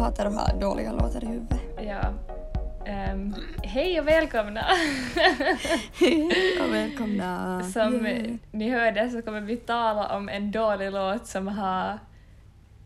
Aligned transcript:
hatar 0.00 0.26
att 0.26 0.34
ha 0.34 0.54
dåliga 0.54 0.92
låtar 0.92 1.24
i 1.24 1.26
huvudet. 1.26 1.60
Ja. 1.86 2.00
Ehm, 2.86 3.34
hej 3.62 4.00
och 4.00 4.08
välkomna! 4.08 4.64
Hej 6.00 6.30
och 6.64 6.74
välkomna. 6.74 7.62
Som 7.72 8.06
Yay. 8.06 8.38
ni 8.50 8.70
hörde 8.70 9.10
så 9.10 9.22
kommer 9.22 9.40
vi 9.40 9.56
tala 9.56 10.16
om 10.16 10.28
en 10.28 10.50
dålig 10.50 10.92
låt 10.92 11.26
som 11.26 11.48
har 11.48 11.98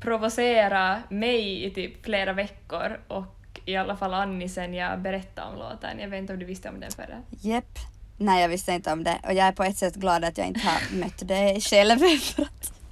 provocerat 0.00 1.10
mig 1.10 1.64
i 1.64 1.70
typ 1.70 2.04
flera 2.04 2.32
veckor 2.32 3.00
och 3.08 3.60
i 3.64 3.76
alla 3.76 3.96
fall 3.96 4.14
Annie 4.14 4.48
sen 4.48 4.74
jag 4.74 5.00
berättade 5.00 5.48
om 5.48 5.58
låten. 5.58 5.98
Jag 5.98 6.08
vet 6.08 6.18
inte 6.18 6.32
om 6.32 6.38
du 6.38 6.46
visste 6.46 6.68
om 6.68 6.80
den 6.80 6.90
förra? 6.90 7.22
Jepp. 7.30 7.78
Nej, 8.18 8.42
jag 8.42 8.48
visste 8.48 8.72
inte 8.72 8.92
om 8.92 9.04
det 9.04 9.18
och 9.24 9.32
jag 9.34 9.46
är 9.46 9.52
på 9.52 9.64
ett 9.64 9.76
sätt 9.76 9.94
glad 9.94 10.24
att 10.24 10.38
jag 10.38 10.46
inte 10.46 10.60
har 10.60 10.96
mött 11.00 11.28
det 11.28 11.60
själv 11.60 11.98
för 11.98 12.42
att 12.42 12.83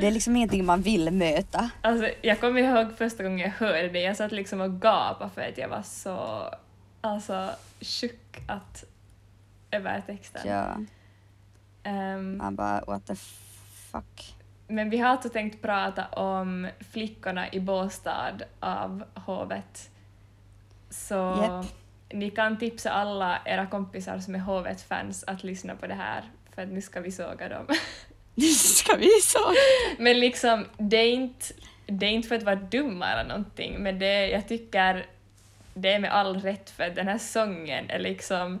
det 0.00 0.06
är 0.06 0.10
liksom 0.10 0.36
ingenting 0.36 0.64
man 0.64 0.82
vill 0.82 1.10
möta. 1.10 1.70
Alltså, 1.80 2.10
jag 2.22 2.40
kommer 2.40 2.60
ihåg 2.60 2.92
första 2.98 3.22
gången 3.22 3.38
jag 3.38 3.66
hörde 3.66 3.88
det, 3.88 4.00
jag 4.00 4.16
satt 4.16 4.32
liksom 4.32 4.60
och 4.60 4.80
gapade 4.80 5.30
för 5.34 5.40
att 5.40 5.58
jag 5.58 5.68
var 5.68 5.82
så 5.82 6.48
alltså, 7.00 7.50
tjock 7.80 8.42
att 8.46 8.84
över 9.70 10.02
texten. 10.06 10.42
Ja, 10.44 10.76
Ehm, 11.82 12.38
man 12.38 12.56
bara 12.56 12.80
what 12.86 13.06
the 13.06 13.14
fuck. 13.90 14.34
Men 14.68 14.90
vi 14.90 14.98
har 14.98 15.08
alltså 15.08 15.28
tänkt 15.28 15.62
prata 15.62 16.06
om 16.06 16.68
Flickorna 16.80 17.52
i 17.52 17.60
Båstad 17.60 18.38
av 18.60 19.04
Hovet. 19.14 19.90
Så 20.90 21.14
Japp. 21.14 21.66
ni 22.12 22.30
kan 22.30 22.58
tipsa 22.58 22.90
alla 22.90 23.38
era 23.44 23.66
kompisar 23.66 24.18
som 24.18 24.34
är 24.34 24.38
Hovet-fans 24.38 25.24
att 25.26 25.44
lyssna 25.44 25.76
på 25.76 25.86
det 25.86 25.94
här, 25.94 26.24
för 26.54 26.62
att 26.62 26.68
nu 26.68 26.82
ska 26.82 27.00
vi 27.00 27.12
såga 27.12 27.48
dem. 27.48 27.66
Ska 28.56 28.96
vi 28.96 29.10
så? 29.22 29.38
men 29.98 30.20
liksom, 30.20 30.66
det 30.78 30.96
är 30.96 31.12
inte, 31.12 31.46
det 31.86 32.06
är 32.06 32.10
inte 32.10 32.28
för 32.28 32.34
att 32.36 32.42
vara 32.42 32.56
dumma 32.56 33.06
eller 33.12 33.24
någonting, 33.28 33.82
men 33.82 33.98
det, 33.98 34.28
jag 34.28 34.48
tycker 34.48 35.06
det 35.74 35.92
är 35.92 35.98
med 35.98 36.12
all 36.14 36.40
rätt 36.40 36.70
för 36.70 36.84
att 36.84 36.94
den 36.94 37.08
här 37.08 37.18
sången 37.18 37.90
är 37.90 37.98
liksom 37.98 38.60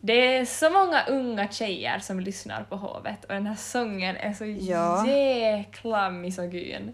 det 0.00 0.36
är 0.36 0.44
så 0.44 0.70
många 0.70 1.04
unga 1.06 1.48
tjejer 1.48 1.98
som 1.98 2.20
lyssnar 2.20 2.62
på 2.62 2.76
Hovet 2.76 3.24
och 3.24 3.34
den 3.34 3.46
här 3.46 3.56
sången 3.56 4.16
är 4.16 4.32
så 4.32 4.44
Ja. 4.44 5.06
jäkla 5.08 6.10
misogyn. 6.10 6.92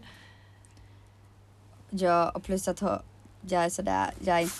Ja, 1.91 2.29
och 2.31 2.45
plus 2.45 2.69
att 2.69 2.83
jag 3.49 3.65
är 3.65 3.71
sådär, 3.71 4.11
jag 4.25 4.43
inte, 4.43 4.55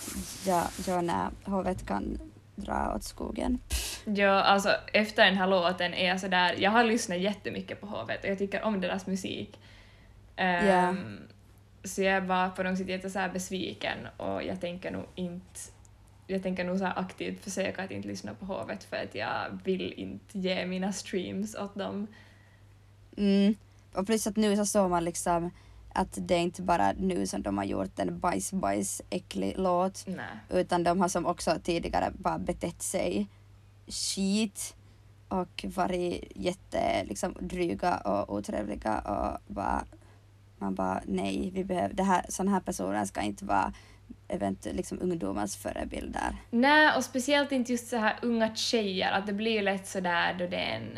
jag, 0.45 0.63
jag 0.87 1.03
när 1.03 1.29
hovet 1.45 1.85
kan 1.85 2.19
dra 2.55 2.93
åt 2.95 3.03
skogen. 3.03 3.59
Ja, 4.05 4.41
alltså 4.41 4.75
efter 4.93 5.25
den 5.25 5.37
här 5.37 5.47
låten 5.47 5.93
är 5.93 6.07
jag 6.07 6.19
sådär, 6.19 6.55
jag 6.57 6.71
har 6.71 6.83
lyssnat 6.83 7.19
jättemycket 7.19 7.81
på 7.81 7.87
Hovet 7.87 8.23
och 8.23 8.29
jag 8.29 8.37
tycker 8.37 8.63
om 8.63 8.81
deras 8.81 9.07
musik. 9.07 9.59
Ehm, 10.35 10.67
Ja. 10.67 10.95
Så 11.83 12.01
jag 12.01 12.21
var 12.21 12.49
på 12.49 12.63
något 12.63 12.77
sätt 12.77 12.87
jätte 12.87 13.09
så 13.09 13.19
här 13.19 13.29
besviken 13.29 13.97
och 14.17 14.43
jag 14.43 14.61
tänker 14.61 14.91
nog 14.91 15.05
inte 15.15 15.59
jag 16.27 16.43
tänker 16.43 16.63
nog 16.63 16.79
så 16.79 16.85
aktivt 16.85 17.43
försöka 17.43 17.83
att 17.83 17.91
inte 17.91 18.07
lyssna 18.07 18.33
på 18.33 18.45
Hovet 18.45 18.83
för 18.83 18.97
att 18.97 19.15
jag 19.15 19.59
vill 19.63 19.93
inte 19.93 20.39
ge 20.39 20.65
mina 20.65 20.93
streams 20.93 21.55
åt 21.55 21.75
dem. 21.75 22.07
Mm. 23.17 23.55
Och 23.93 24.05
plus 24.05 24.27
att 24.27 24.35
nu 24.35 24.55
så 24.55 24.65
såg 24.65 24.89
man 24.89 25.05
liksom 25.05 25.51
att 25.93 26.17
det 26.21 26.35
är 26.35 26.39
inte 26.39 26.61
bara 26.61 26.91
nu 26.97 27.27
som 27.27 27.41
de 27.41 27.57
har 27.57 27.65
gjort 27.65 27.99
en 27.99 28.19
bajs 28.19 28.53
bajs 28.53 29.01
äcklig 29.09 29.53
låt 29.57 30.03
Nej. 30.07 30.25
utan 30.49 30.83
de 30.83 31.01
har 31.01 31.07
som 31.07 31.25
också 31.25 31.57
tidigare 31.63 32.11
bara 32.13 32.39
betett 32.39 32.81
sig 32.81 33.27
skit 33.87 34.75
och 35.27 35.65
varit 35.75 36.31
jätte 36.35 37.03
liksom 37.03 37.35
dryga 37.39 37.97
och 37.97 38.35
otrevliga 38.35 38.99
och 38.99 39.53
bara 39.53 39.85
man 40.57 40.75
bara 40.75 41.01
nej, 41.05 41.51
vi 41.53 41.63
behöver 41.63 41.93
det 41.93 42.03
här, 42.03 42.25
sådana 42.29 42.51
här 42.51 42.59
personer 42.59 43.05
ska 43.05 43.21
inte 43.21 43.45
vara 43.45 43.73
eventuellt 44.27 44.77
liksom 44.77 44.99
ungdomars 45.01 45.55
förebilder. 45.55 46.35
Nej, 46.49 46.95
och 46.97 47.03
speciellt 47.03 47.51
inte 47.51 47.71
just 47.71 47.87
så 47.87 47.97
här 47.97 48.19
unga 48.21 48.55
tjejer, 48.55 49.11
att 49.11 49.27
det 49.27 49.33
blir 49.33 49.61
lätt 49.61 49.87
så 49.87 49.99
där 49.99 50.33
då 50.33 50.47
det 50.47 50.57
är 50.57 50.75
en 50.75 50.97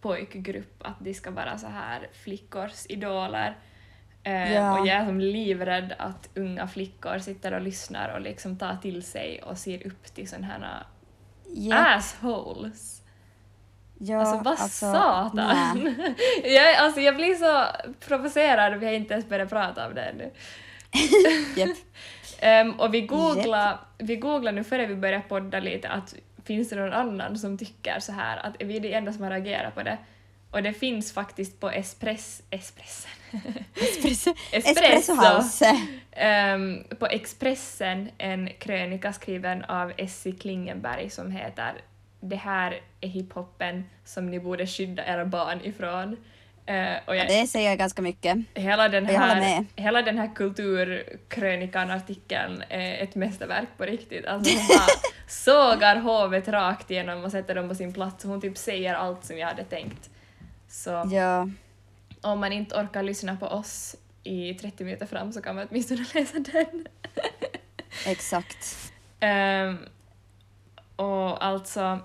pojkgrupp, 0.00 0.82
att 0.82 0.96
de 1.00 1.14
ska 1.14 1.30
vara 1.30 1.58
så 1.58 1.66
här 1.66 2.08
flickors 2.12 2.86
idoler. 2.88 3.58
Ja. 4.24 4.80
Och 4.80 4.86
jag 4.86 4.96
är 4.96 5.06
som 5.06 5.20
livrädd 5.20 5.94
att 5.98 6.28
unga 6.34 6.68
flickor 6.68 7.18
sitter 7.18 7.52
och 7.52 7.60
lyssnar 7.60 8.14
och 8.14 8.20
liksom 8.20 8.58
tar 8.58 8.76
till 8.76 9.02
sig 9.02 9.42
och 9.42 9.58
ser 9.58 9.86
upp 9.86 10.04
till 10.14 10.28
sådana 10.28 10.46
här 10.46 10.82
Ja, 11.56 11.94
assholes. 11.94 13.02
ja, 13.98 14.18
alltså 14.18 14.36
vad 14.36 14.58
nej. 14.58 14.68
satan! 14.68 15.94
jag, 16.44 16.76
alltså, 16.76 17.00
jag 17.00 17.16
blir 17.16 17.34
så 17.34 17.66
provocerad 18.06 18.74
vi 18.80 18.86
har 18.86 18.92
inte 18.92 19.14
ens 19.14 19.28
börjat 19.28 19.50
prata 19.50 19.86
om 19.86 19.94
det 19.94 20.02
ännu. 20.02 20.30
Ehm, 22.40 22.80
och 22.80 22.94
vi 22.94 23.00
googlar, 23.00 23.78
vi 23.98 24.16
googlar 24.16 24.52
nu 24.52 24.64
före 24.64 24.86
vi 24.86 24.96
börjar 24.96 25.20
podda 25.20 25.60
lite 25.60 25.88
att 25.88 26.14
finns 26.44 26.68
det 26.68 26.76
någon 26.76 26.92
annan 26.92 27.38
som 27.38 27.58
tycker 27.58 28.00
så 28.00 28.12
här 28.12 28.36
att 28.36 28.62
är 28.62 28.66
vi 28.66 28.78
de 28.78 28.94
enda 28.94 29.12
som 29.12 29.22
har 29.22 29.30
reagerat 29.30 29.74
på 29.74 29.82
det? 29.82 29.98
Och 30.50 30.62
det 30.62 30.72
finns 30.72 31.12
faktiskt 31.12 31.60
på 31.60 31.70
Espress, 31.70 32.42
Espressen. 32.50 33.10
Espresso, 33.74 34.34
Espresso. 34.52 34.80
Espresso 34.80 35.14
House. 35.14 35.76
Ehm, 36.12 36.84
på 36.98 37.06
Expressen 37.06 38.10
en 38.18 38.48
krönika 38.58 39.12
skriven 39.12 39.64
av 39.64 39.92
Essie 39.96 40.32
Klingenberg 40.32 41.10
som 41.10 41.30
heter 41.30 41.72
Det 42.20 42.36
här 42.36 42.80
är 43.00 43.08
hiphopen 43.08 43.84
som 44.04 44.30
ni 44.30 44.40
borde 44.40 44.66
skydda 44.66 45.06
era 45.06 45.24
barn 45.24 45.60
ifrån. 45.64 46.16
Och 47.06 47.16
jag, 47.16 47.28
Det 47.28 47.46
säger 47.46 47.76
ganska 47.76 48.02
mycket. 48.02 48.36
Hela 48.54 48.88
den, 48.88 49.04
Jag 49.04 49.12
här, 49.20 49.64
hela 49.76 50.02
den 50.02 50.18
här 50.18 50.30
kulturkrönikan-artikeln 50.34 52.62
är 52.68 53.02
ett 53.02 53.14
mästerverk 53.14 53.68
på 53.76 53.84
riktigt. 53.84 54.26
Alltså 54.26 54.54
hon 54.58 54.68
bara 54.68 54.86
sågar 55.28 55.96
hovet 55.96 56.48
rakt 56.48 56.90
igenom 56.90 57.24
och 57.24 57.30
sätter 57.30 57.54
dem 57.54 57.68
på 57.68 57.74
sin 57.74 57.92
plats. 57.92 58.24
Hon 58.24 58.40
typ 58.40 58.58
säger 58.58 58.94
allt 58.94 59.24
som 59.24 59.38
jag 59.38 59.46
hade 59.46 59.64
tänkt. 59.64 60.10
Så 60.68 60.90
Ja, 61.12 61.48
om 62.24 62.40
man 62.40 62.52
inte 62.52 62.74
orkar 62.74 63.02
lyssna 63.02 63.36
på 63.36 63.46
oss 63.46 63.96
i 64.24 64.54
30 64.54 64.84
minuter 64.84 65.06
fram 65.06 65.32
så 65.32 65.42
kan 65.42 65.54
man 65.54 65.66
åtminstone 65.70 66.04
läsa 66.14 66.38
den. 66.38 66.86
exakt. 68.06 68.92
Ehm, 69.20 69.78
och 70.96 71.44
alltså, 71.44 71.98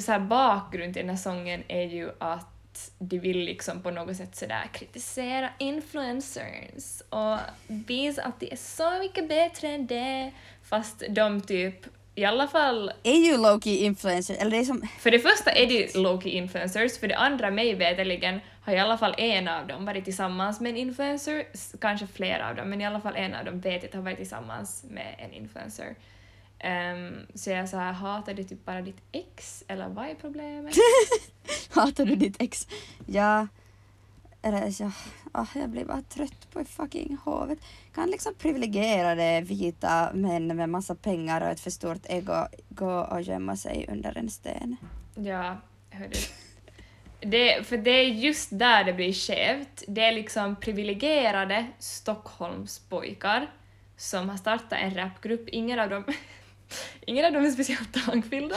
så 0.00 0.12
här 0.12 0.20
bakgrund 0.20 0.94
till 0.94 1.02
den 1.02 1.10
här 1.10 1.22
sången 1.22 1.62
är 1.68 1.82
ju 1.82 2.10
att 2.18 2.92
de 2.98 3.18
vill 3.18 3.38
liksom 3.38 3.82
på 3.82 3.90
något 3.90 4.16
sätt 4.16 4.36
sådär 4.36 4.70
kritisera 4.72 5.50
influencers 5.58 7.02
och 7.08 7.38
visa 7.66 8.22
att 8.22 8.40
de 8.40 8.52
är 8.52 8.56
så 8.56 8.98
mycket 8.98 9.28
bättre 9.28 9.68
än 9.68 9.86
det, 9.86 10.32
fast 10.62 11.02
de 11.08 11.40
typ 11.40 11.86
i 12.14 12.24
alla 12.24 12.48
fall 12.48 12.92
Är 13.02 13.26
ju 13.26 13.36
Loki 13.36 13.84
influencer, 13.84 14.36
eller 14.40 14.50
det 14.50 14.56
är 14.56 14.64
som... 14.64 14.88
för 14.98 15.10
det 15.10 15.18
första 15.18 15.50
är 15.50 15.66
de 15.66 15.86
low-key 15.86 16.28
influencers, 16.28 16.98
för 16.98 17.08
det 17.08 17.16
andra 17.16 17.50
mig 17.50 17.74
veterligen 17.74 18.40
har 18.62 18.72
i 18.72 18.78
alla 18.78 18.98
fall 18.98 19.14
en 19.18 19.48
av 19.48 19.66
dem 19.66 19.84
varit 19.84 20.04
tillsammans 20.04 20.60
med 20.60 20.70
en 20.70 20.76
influencer, 20.76 21.44
kanske 21.80 22.06
flera 22.06 22.48
av 22.48 22.56
dem, 22.56 22.70
men 22.70 22.80
i 22.80 22.86
alla 22.86 23.00
fall 23.00 23.16
en 23.16 23.34
av 23.34 23.44
dem 23.44 23.60
vet 23.60 23.82
jag 23.82 23.94
har 23.94 24.02
varit 24.02 24.16
tillsammans 24.16 24.84
med 24.90 25.14
en 25.18 25.32
influencer. 25.32 25.96
Ehm, 26.58 27.14
så 27.34 27.50
jag 27.50 27.66
här, 27.66 27.92
hatar 27.92 28.34
du 28.34 28.44
typ 28.44 28.64
bara 28.64 28.82
ditt 28.82 29.02
ex, 29.12 29.64
eller 29.68 29.88
vad 29.88 30.06
är 30.06 30.14
problemet? 30.14 30.74
Hatar 31.70 32.06
du 32.06 32.14
ditt 32.14 32.42
ex? 32.42 32.68
Ja. 33.06 33.46
Eller 34.42 34.74
ja, 35.32 35.46
jag 35.54 35.70
blir 35.70 35.84
bara 35.84 36.02
trött 36.02 36.50
på 36.52 36.64
fucking 36.64 37.16
havet. 37.24 37.58
Kan 37.94 38.10
liksom 38.10 38.34
privilegierade 38.34 39.40
vita 39.40 40.10
män 40.14 40.56
med 40.56 40.68
massa 40.68 40.94
pengar 40.94 41.40
och 41.40 41.46
ett 41.46 41.60
för 41.60 41.70
stort 41.70 42.06
ego 42.08 42.46
gå 42.68 42.92
och 42.92 43.22
gömma 43.22 43.56
sig 43.56 43.86
under 43.88 44.18
en 44.18 44.30
sten? 44.30 44.76
ja, 45.14 45.56
hördu. 45.90 46.18
Det, 47.20 47.66
för 47.66 47.76
det 47.76 47.90
är 47.90 48.04
just 48.04 48.58
där 48.58 48.84
det 48.84 48.92
blir 48.92 49.12
skevt. 49.12 49.84
Det 49.88 50.00
är 50.00 50.12
liksom 50.12 50.56
privilegierade 50.56 51.66
Stockholmspojkar 51.78 53.50
som 53.96 54.28
har 54.28 54.36
startat 54.36 54.72
en 54.72 54.94
rapgrupp. 54.94 55.48
Ingen 55.48 55.78
av 55.78 55.90
dem, 55.90 56.04
ingen 57.06 57.24
av 57.24 57.32
dem 57.32 57.44
är 57.44 57.50
speciellt 57.50 57.94
talangfyllda. 57.94 58.56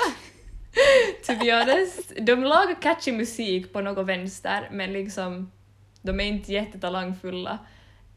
to 1.26 1.34
be 1.40 1.60
honest. 1.60 2.12
De 2.22 2.44
lagar 2.44 2.82
catchy 2.82 3.12
musik 3.12 3.74
på 3.74 3.82
något 3.82 4.06
vänster, 4.06 4.70
men 4.72 4.94
liksom 4.94 5.52
de 6.06 6.20
är 6.20 6.26
inte 6.26 6.54
jättetalangfulla. 6.54 7.60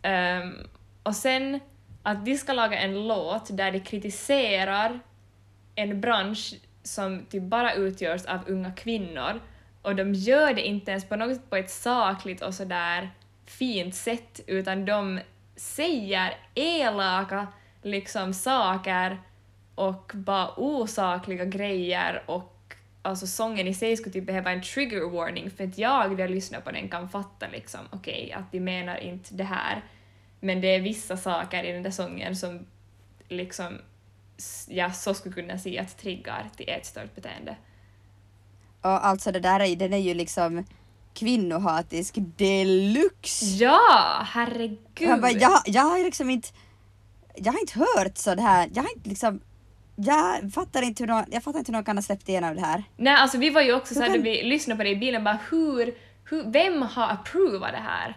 Um, 0.03 0.69
och 1.03 1.17
sen 1.17 1.61
att 2.03 2.25
de 2.25 2.37
ska 2.37 2.53
laga 2.53 2.79
en 2.79 3.09
låt 3.09 3.57
där 3.57 3.73
de 3.73 3.81
kritiserar 3.81 5.01
en 5.75 6.01
bransch 6.01 6.55
som 6.83 7.27
typ 7.31 7.43
bara 7.43 7.75
utgörs 7.75 8.27
av 8.27 8.39
unga 8.47 8.73
kvinnor 8.73 9.41
och 9.83 9.97
de 9.97 10.15
gör 10.15 10.55
det 10.55 10.67
inte 10.67 10.91
ens 10.91 11.09
på 11.09 11.17
något 11.17 11.37
sätt 11.37 11.51
på 11.51 11.57
ett 11.57 11.71
sakligt 11.71 12.43
och 12.43 12.55
sådär 12.55 13.11
fint 13.47 13.95
sätt 13.95 14.41
utan 14.47 14.85
de 14.85 15.21
säger 15.57 16.37
elaka 16.55 17.47
liksom 17.83 18.35
saker 18.35 19.19
och 19.75 20.13
bara 20.15 20.55
osakliga 20.57 21.45
grejer 21.45 22.23
och 22.27 22.58
alltså 23.03 23.27
sången 23.27 23.67
i 23.67 23.75
sig 23.75 23.97
skulle 23.97 24.13
typ 24.13 24.27
behöva 24.27 24.53
en 24.53 24.63
trigger 24.63 25.11
warning 25.11 25.51
för 25.51 25.65
att 25.65 25.79
jag 25.79 26.11
när 26.13 26.19
jag 26.19 26.31
lyssnar 26.31 26.61
på 26.61 26.71
den 26.71 26.89
kan 26.89 27.09
fatta 27.09 27.49
liksom 27.53 27.81
okej 27.91 28.33
att 28.33 28.53
de 28.53 28.61
menar 28.61 28.97
inte 28.97 29.35
det 29.35 29.45
här 29.45 29.83
Men 30.41 30.61
det 30.61 30.75
är 30.75 30.81
vissa 30.81 31.17
saker 31.17 31.65
i 31.65 31.73
den 31.73 31.83
där 31.83 31.91
sången 31.91 32.37
som 32.37 32.67
liksom 33.29 33.79
jag 34.69 34.97
så 34.97 35.15
skulle 35.15 35.35
kunna 35.35 35.59
säga 35.59 35.83
att 35.83 35.99
triggar 35.99 36.51
till 36.57 36.69
ätstört 36.69 37.15
beteende. 37.15 37.57
Och 38.81 39.07
alltså 39.07 39.33
det 39.33 39.41
där 39.41 39.61
är, 39.61 39.77
den 39.77 39.93
är 39.93 39.99
ju 39.99 40.15
liksom 40.15 40.65
kvinnohatisk 41.15 42.15
deluxe. 42.17 43.45
Ja, 43.45 44.23
herregud! 44.25 44.79
Jag, 44.97 45.21
bara, 45.21 45.31
jag, 45.31 45.61
jag 45.67 45.83
har 45.83 45.99
liksom 46.05 46.31
inte, 46.31 46.49
jag 47.35 47.53
har 47.53 47.61
inte 47.61 47.79
hört 47.79 48.19
så 48.19 48.35
det 48.35 48.43
här, 48.43 48.71
jag 48.75 48.83
har 48.83 48.91
inte 48.97 49.09
liksom, 49.09 49.41
jag 50.01 50.53
fattar 50.53 50.83
inte 50.83 51.03
hur 51.03 51.09
någon, 51.09 51.25
jag 51.31 51.43
fattar 51.43 51.59
inte 51.59 51.73
hur 51.73 51.77
någon 51.77 51.85
kan 51.85 51.97
ha 51.97 52.03
släppt 52.03 52.29
igenom 52.29 52.55
det 52.57 52.61
här. 52.61 52.85
Nej, 52.97 53.15
alltså 53.15 53.39
vi 53.39 53.51
var 53.51 53.63
ju 53.63 53.75
också 53.75 53.95
såhär 53.95 54.07
kan- 54.15 54.23
vi 54.23 54.43
lyssnade 54.43 54.77
på 54.79 54.83
det 54.85 54.91
i 54.91 54.97
bilen 54.97 55.25
bara 55.25 55.39
hur, 55.51 55.95
hur 56.31 56.51
vem 56.53 56.83
har 56.83 57.09
approvat 57.13 57.73
det 57.73 57.79
här? 57.87 58.17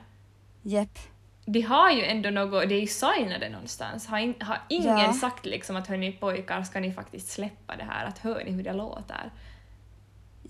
Jepp. 0.62 1.00
De 1.46 1.62
har 1.62 1.92
ju 1.92 2.04
ändå 2.06 2.30
något, 2.30 2.70
det 2.70 2.76
är 2.76 2.82
ju 2.82 2.88
signade 2.88 3.50
någonstans. 3.50 4.08
Har, 4.08 4.18
in, 4.20 4.34
har 4.42 4.58
ingen 4.70 4.98
Ja. 5.00 5.14
sagt 5.14 5.46
liksom 5.46 5.76
att 5.76 5.88
hörni 5.88 6.12
pojkar 6.12 6.64
ska 6.64 6.80
ni 6.80 6.94
faktiskt 6.94 7.30
släppa 7.30 7.76
det 7.76 7.84
här, 7.84 8.06
att 8.06 8.18
hör 8.18 8.44
ni 8.46 8.52
hur 8.52 8.64
det 8.64 8.74
låter? 8.74 9.32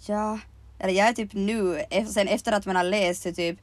Ja, 0.07 0.39
eller 0.80 0.94
jag 0.94 1.07
är 1.07 1.13
typ 1.13 1.34
nu, 1.34 1.84
sen 2.07 2.27
efter 2.27 2.51
att 2.51 2.66
man 2.66 2.75
har 2.75 2.84
läst 2.84 3.24
det 3.24 3.34
typ, 3.34 3.60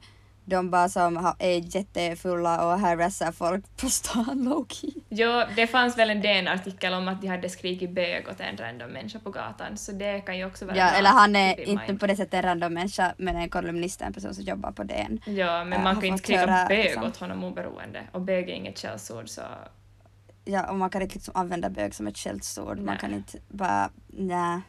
de 0.49 0.69
bara 0.71 0.89
som 0.89 1.33
är 1.39 1.75
jättefulla 1.75 2.65
och 2.65 2.79
harassar 2.79 3.31
folk 3.31 3.77
på 3.77 3.89
stan 3.89 4.25
low-key. 4.49 5.01
Jo, 5.09 5.43
det 5.55 5.67
fanns 5.67 5.97
väl 5.97 6.09
en 6.09 6.21
DN-artikel 6.21 6.93
om 6.93 7.07
att 7.07 7.21
de 7.21 7.27
hade 7.27 7.49
skrikit 7.49 7.91
bög 7.91 8.27
åt 8.27 8.39
en 8.39 8.57
random 8.57 8.91
människa 8.91 9.19
på 9.19 9.31
gatan, 9.31 9.77
så 9.77 9.91
det 9.91 10.19
kan 10.21 10.37
ju 10.37 10.45
också 10.45 10.65
vara 10.65 10.77
Ja, 10.77 10.89
eller 10.89 11.09
han 11.09 11.35
är 11.35 11.59
inte 11.59 11.87
mind. 11.87 11.99
på 11.99 12.07
det 12.07 12.15
sättet 12.15 12.33
en 12.33 12.41
random 12.41 12.73
människa, 12.73 13.13
men 13.17 13.35
en 13.35 13.49
kolumnist, 13.49 14.01
en 14.01 14.13
person 14.13 14.33
som 14.35 14.43
jobbar 14.43 14.71
på 14.71 14.83
DN. 14.83 15.21
Ja, 15.25 15.63
men 15.63 15.73
äh, 15.73 15.83
man 15.83 15.95
kan 15.95 16.03
ju 16.03 16.07
inte 16.07 16.23
skrika 16.23 16.65
bög 16.69 16.83
liksom. 16.83 17.03
åt 17.03 17.17
honom 17.17 17.43
oberoende. 17.43 18.03
Och 18.11 18.21
bög 18.21 18.49
är 18.49 18.53
inget 18.53 18.77
källsord 18.77 19.29
så... 19.29 19.41
Ja, 20.45 20.69
och 20.69 20.75
man 20.75 20.89
kan 20.89 21.01
inte 21.01 21.15
liksom 21.15 21.35
använda 21.35 21.69
bög 21.69 21.95
som 21.95 22.07
ett 22.07 22.17
skällsord. 22.17 22.79
Man 22.79 22.97
kan 22.97 23.13
inte 23.13 23.37
bara, 23.47 23.89
nej. 24.07 24.61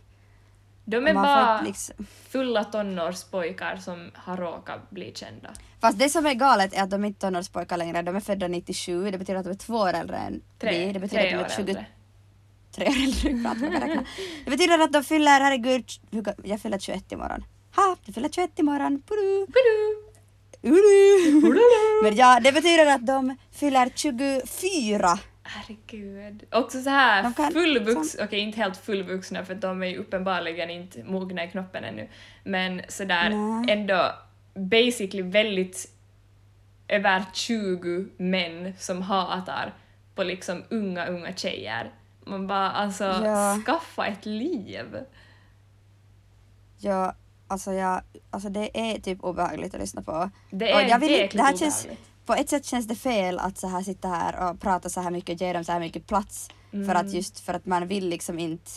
De 0.91 1.07
är 1.07 1.15
bara 1.15 1.63
liksom... 1.63 2.07
fulla 2.29 2.65
tonårspojkar 2.65 3.77
som 3.77 4.11
har 4.15 4.37
råkat 4.37 4.91
bli 4.91 5.13
kända. 5.15 5.51
Fast 5.81 5.99
det 5.99 6.09
som 6.09 6.27
är 6.27 6.35
galet 6.35 6.75
är 6.75 6.83
att 6.83 6.91
de 6.91 7.05
inte 7.05 7.27
är 7.27 7.31
tonårspojkar 7.31 7.77
längre, 7.77 8.03
de 8.03 8.17
är 8.17 8.21
födda 8.21 8.49
97, 8.49 9.11
det 9.11 9.19
betyder 9.19 9.39
att 9.39 9.45
de 9.45 9.51
är 9.51 9.55
två 9.55 9.75
år 9.75 9.93
äldre 9.93 10.17
än 10.17 10.43
Tre, 10.59 10.87
vi. 10.87 10.93
Det 10.93 11.01
betyder 11.01 11.23
tre 11.23 11.35
att 11.35 11.67
de 11.67 11.73
är 11.73 11.87
23 12.77 12.87
äldre. 12.87 13.51
år 13.51 13.83
äldre. 13.83 14.05
Det 14.45 14.51
betyder 14.51 14.79
att 14.79 14.93
de 14.93 15.05
fyller, 15.05 15.41
herregud, 15.41 15.85
jag 16.45 16.61
fyller 16.61 16.79
21 16.79 17.13
imorgon. 17.13 17.45
Ha, 17.77 17.97
du 18.05 18.13
fyller 18.13 18.29
21 18.29 18.59
imorgon. 18.59 19.03
Pudu. 19.03 19.47
Uru. 20.63 22.03
Men 22.03 22.17
ja, 22.17 22.41
det 22.41 22.53
betyder 22.53 22.87
att 22.87 23.07
de 23.07 23.37
fyller 23.53 23.91
24. 23.95 25.19
Herregud. 25.55 26.45
Också 26.53 26.83
så 26.83 26.91
här 26.91 27.33
kan- 27.35 27.53
fullvux, 27.53 28.17
okej 28.21 28.41
inte 28.41 28.59
helt 28.59 28.77
fullvuxna 28.77 29.45
för 29.45 29.55
de 29.55 29.83
är 29.83 29.87
ju 29.87 29.97
uppenbarligen 29.99 30.71
inte 30.71 31.05
mogna 31.05 31.45
i 31.45 31.49
knoppen 31.51 31.85
ännu, 31.85 32.09
men 32.45 32.83
sådär 32.89 33.31
Nej. 33.31 33.73
ändå 33.73 34.13
basically 34.55 35.23
väldigt 35.23 35.93
över 36.89 37.25
20 37.33 38.07
män 38.17 38.73
som 38.79 39.03
hatar 39.03 39.75
på 40.15 40.23
liksom 40.23 40.65
unga, 40.69 41.07
unga 41.07 41.33
tjejer. 41.37 41.91
Man 42.25 42.47
bara 42.47 42.71
alltså 42.71 43.05
Ja. 43.05 43.59
skaffa 43.67 44.07
ett 44.07 44.27
liv. 44.27 44.97
Ja, 46.79 47.15
alltså, 47.49 47.73
jag, 47.73 48.03
alltså 48.31 48.49
det 48.49 48.79
är 48.95 49.01
typ 49.01 49.25
obehagligt 49.25 49.75
att 49.75 49.81
lyssna 49.81 50.03
på. 50.03 50.31
Det 50.51 50.75
Och 50.75 50.81
är 50.81 50.89
jag 50.89 50.99
vill 50.99 51.11
inte- 51.11 51.23
jäkligt 51.23 51.43
det 51.43 51.47
här 51.47 51.57
känns- 51.57 51.85
obehagligt. 51.85 52.07
På 52.31 52.35
ett 52.35 52.49
sätt 52.49 52.65
känns 52.67 52.87
det 52.87 52.95
fel 52.95 53.39
att 53.39 53.59
så 53.59 53.69
här 53.69 53.83
sitta 53.83 54.09
här 54.09 54.51
och 54.51 54.61
prata 54.61 54.89
så 54.89 55.01
här 55.01 55.11
mycket 55.11 55.35
och 55.35 55.47
ge 55.47 55.53
dem 55.53 55.65
så 55.65 55.73
här 55.73 55.81
mycket 55.81 56.07
plats. 56.07 56.49
För 56.71 56.95
att 56.95 57.03
Mm. 57.03 57.15
just 57.15 57.41
för 57.41 57.55
att 57.55 57.67
man 57.67 57.87
vill 57.89 58.09
liksom 58.09 58.39
inte 58.39 58.71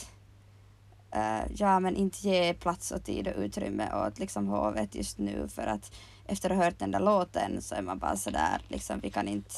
eh, 1.12 1.42
ja 1.56 1.80
men 1.80 1.96
inte 1.96 2.28
ge 2.28 2.54
plats 2.54 2.92
och 2.92 3.04
tid 3.04 3.28
och 3.28 3.34
utrymme 3.42 3.94
åt 4.08 4.20
liksom 4.20 4.48
hovet 4.48 4.96
just 4.96 5.18
nu 5.18 5.48
för 5.48 5.62
att 5.68 5.92
efter 6.26 6.50
att 6.50 6.58
ha 6.58 6.64
hört 6.66 6.80
den 6.80 6.92
där 6.92 7.00
låten 7.00 7.62
så 7.62 7.76
är 7.76 7.82
man 7.82 8.00
bara 8.00 8.16
sådär 8.16 8.62
liksom 8.68 9.00
vi 9.00 9.10
kan 9.10 9.28
inte 9.28 9.56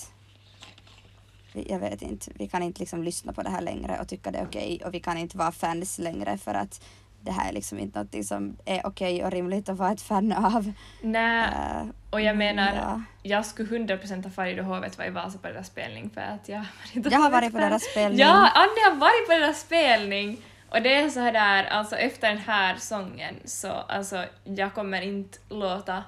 vi- 1.53 1.67
jag 1.69 1.79
vet 1.79 2.01
inte, 2.01 2.31
vi 2.35 2.47
kan 2.47 2.63
inte 2.63 2.79
liksom 2.79 3.03
lyssna 3.03 3.33
på 3.33 3.41
det 3.43 3.49
här 3.49 3.61
längre 3.61 3.99
och 4.01 4.07
tycka 4.07 4.31
det 4.31 4.37
är 4.37 4.45
okej 4.45 4.81
och 4.85 4.93
vi 4.93 4.99
kan 4.99 5.17
inte 5.17 5.37
vara 5.37 5.51
fans 5.51 5.97
längre 5.99 6.37
för 6.37 6.53
att 6.53 6.81
det 7.25 7.31
här 7.31 7.49
är 7.49 7.53
liksom 7.53 7.79
inte 7.79 7.99
något 8.03 8.25
som 8.25 8.57
är 8.65 8.85
okej 8.85 9.23
och 9.23 9.31
rimligt 9.31 9.69
att 9.69 9.77
vara 9.77 9.91
ett 9.91 10.01
fan 10.01 10.31
av. 10.31 10.71
Nej, 11.01 11.35
Eh, 11.35 11.85
och 12.09 12.21
jag 12.21 12.37
menar, 12.37 12.75
ja. 12.75 13.01
jag 13.23 13.45
skulle 13.45 13.69
100% 13.69 14.23
ha 14.23 14.31
farit 14.31 14.59
och 14.59 14.65
hovet 14.65 14.97
var 14.97 15.05
i 15.05 15.09
Vasa 15.09 15.37
på 15.37 15.47
deras 15.47 15.67
spelning 15.67 16.09
för 16.09 16.21
att 16.21 16.49
jag 16.49 16.57
har 16.57 16.65
varit 16.93 17.11
Jag 17.11 17.19
har 17.19 17.29
varit 17.29 17.51
på 17.51 17.57
deras 17.57 17.83
spelning. 17.83 18.19
Ja, 18.19 18.49
Annie 18.55 18.89
har 18.89 18.95
varit 18.95 19.27
på 19.27 19.33
deras 19.33 19.59
spelning! 19.59 20.41
Och 20.69 20.81
det 20.81 20.95
är 20.95 21.09
så 21.09 21.19
här 21.19 21.33
där, 21.33 21.63
alltså 21.63 21.95
efter 21.95 22.29
den 22.29 22.37
här 22.37 22.75
sången 22.75 23.35
så 23.45 23.67
alltså 23.71 24.25
jag 24.43 24.73
kommer 24.73 25.01
inte 25.01 25.37
låta 25.49 26.03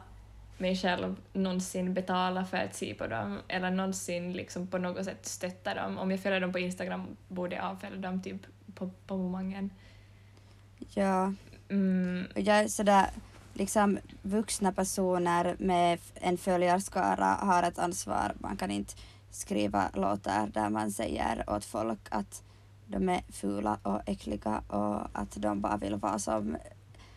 mig 0.57 0.75
själv 0.75 1.15
någonsin 1.33 1.93
betala 1.93 2.45
för 2.45 2.57
att 2.57 2.75
se 2.75 2.93
på 2.93 3.07
dem 3.07 3.39
eller 3.47 3.71
någonsin 3.71 4.33
liksom 4.33 4.67
på 4.67 4.77
något 4.77 5.05
sätt 5.05 5.25
stötta 5.25 5.73
dem. 5.73 5.97
Om 5.97 6.11
jag 6.11 6.19
följer 6.19 6.39
dem 6.39 6.51
på 6.51 6.59
Instagram 6.59 7.17
borde 7.27 7.55
jag 7.55 7.65
avfölja 7.65 7.97
dem 7.97 8.23
typ 8.23 8.41
på, 8.75 8.89
på 9.07 9.17
momangen. 9.17 9.69
Ja. 10.93 11.33
Mm, 11.69 12.27
Och 12.35 12.41
jag 12.41 12.57
är 12.57 12.67
sådär, 12.67 13.09
liksom 13.53 13.99
vuxna 14.21 14.71
personer 14.71 15.55
med 15.59 15.99
en 16.13 16.37
följarskara 16.37 17.25
har 17.25 17.63
ett 17.63 17.79
ansvar. 17.79 18.35
Man 18.39 18.57
kan 18.57 18.71
inte 18.71 18.93
skriva 19.31 19.89
låtar 19.93 20.47
där 20.47 20.69
man 20.69 20.91
säger 20.91 21.49
åt 21.49 21.65
folk 21.65 21.99
att 22.09 22.43
de 22.87 23.09
är 23.09 23.21
fula 23.31 23.79
och 23.83 24.01
äckliga 24.05 24.61
och 24.67 25.01
att 25.13 25.31
de 25.35 25.61
bara 25.61 25.77
vill 25.77 25.95
vara 25.95 26.19
som... 26.19 26.57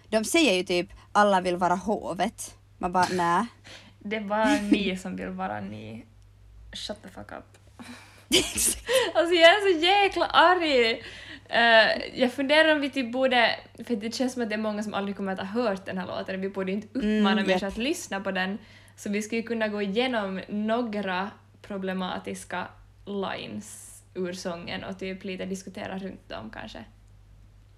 De 0.09 0.25
säger 0.25 0.55
ju 0.55 0.63
typ 0.63 0.89
alla 1.13 1.41
vill 1.41 1.57
vara 1.57 1.75
hovet. 1.75 2.55
Man 2.79 2.93
bara 2.93 3.07
nej. 3.13 3.47
det 3.99 4.17
är 4.17 4.21
bara 4.21 4.55
ni 4.71 4.97
som 4.97 5.17
vill 5.17 5.29
vara 5.29 5.61
ni. 5.61 6.05
Shut 6.73 7.03
the 7.03 7.09
fuck 7.09 7.33
up. 7.33 7.57
Alltså 9.15 9.35
jag 9.35 9.51
är 9.51 9.73
så 9.73 9.79
jäkla 9.87 10.27
arg! 10.27 11.03
Eh, 11.53 12.21
jag 12.21 12.33
funderar 12.33 12.73
om 12.75 12.81
vi 12.81 12.91
typ 12.91 13.13
borde, 13.13 13.57
för 13.85 13.97
det 13.97 14.15
känns 14.15 14.33
som 14.33 14.43
att 14.43 14.49
det 14.49 14.55
är 14.55 14.59
många 14.59 14.83
som 14.83 14.95
aldrig 14.95 15.17
kommer 15.17 15.33
att 15.33 15.39
ha 15.39 15.47
hört 15.47 15.87
den 15.87 15.99
här 15.99 16.07
låten, 16.07 16.41
vi 16.41 16.49
borde 16.49 16.73
inte 16.73 16.87
uppmana 16.87 17.31
Mm, 17.31 17.47
människor 17.47 17.67
att 17.67 17.77
lyssna 17.77 18.21
på 18.21 18.31
den, 18.31 18.59
så 18.97 19.11
vi 19.11 19.23
skulle 19.23 19.43
kunna 19.43 19.69
gå 19.69 19.83
igenom 19.83 20.41
några 20.49 21.31
problematiska 21.63 22.67
lines 23.07 24.03
ur 24.15 24.33
sången 24.33 24.85
och 24.85 24.99
typ 24.99 25.25
lite 25.25 25.45
diskutera 25.45 25.99
runt 25.99 26.29
dem 26.29 26.51
kanske. 26.53 26.85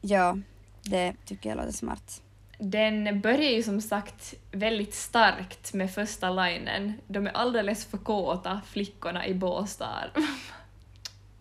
Ja, 0.00 0.38
det 0.82 1.14
tycker 1.24 1.48
jag 1.48 1.56
låter 1.56 1.72
smart. 1.72 2.22
Den 2.58 3.20
börjar 3.20 3.50
ju 3.50 3.62
som 3.62 3.80
sagt 3.80 4.34
väldigt 4.52 4.94
starkt 4.94 5.72
med 5.74 5.94
första 5.94 6.30
linen. 6.30 6.92
De 7.06 7.26
är 7.26 7.30
alldeles 7.30 7.86
för 7.86 7.98
kåta, 7.98 8.60
flickorna 8.66 9.26
i 9.26 9.34
Båstad. 9.34 10.10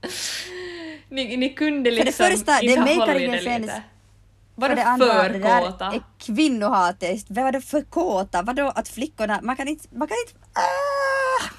ni, 1.10 1.38
ni 1.38 1.50
kunde 1.50 1.90
För 1.92 1.98
det 1.98 2.06
liksom 2.06 2.26
första, 2.26 2.60
det 2.60 2.66
inte 2.66 2.82
hållit 2.82 3.22
ingen 3.22 3.32
det 3.32 3.60
lite. 3.60 3.84
Var 4.56 4.70
det 4.70 4.76
det 4.76 4.86
andra, 4.86 5.06
för 5.06 5.30
det 5.30 5.40
där 5.40 5.62
kåta? 5.62 5.86
är 5.86 6.02
kvinnohatiskt. 6.18 7.28
Vad 7.30 7.44
var 7.44 7.52
det 7.52 7.62
för 7.62 7.82
kåta? 7.82 8.42
Vadå 8.42 8.72
att 8.76 8.90
flickorna, 8.90 9.40
man 9.44 9.56
kan 9.56 9.68
inte, 9.68 9.88
man 9.92 10.08
kan 10.08 10.18
inte... 10.28 10.40
Ah! 10.54 11.50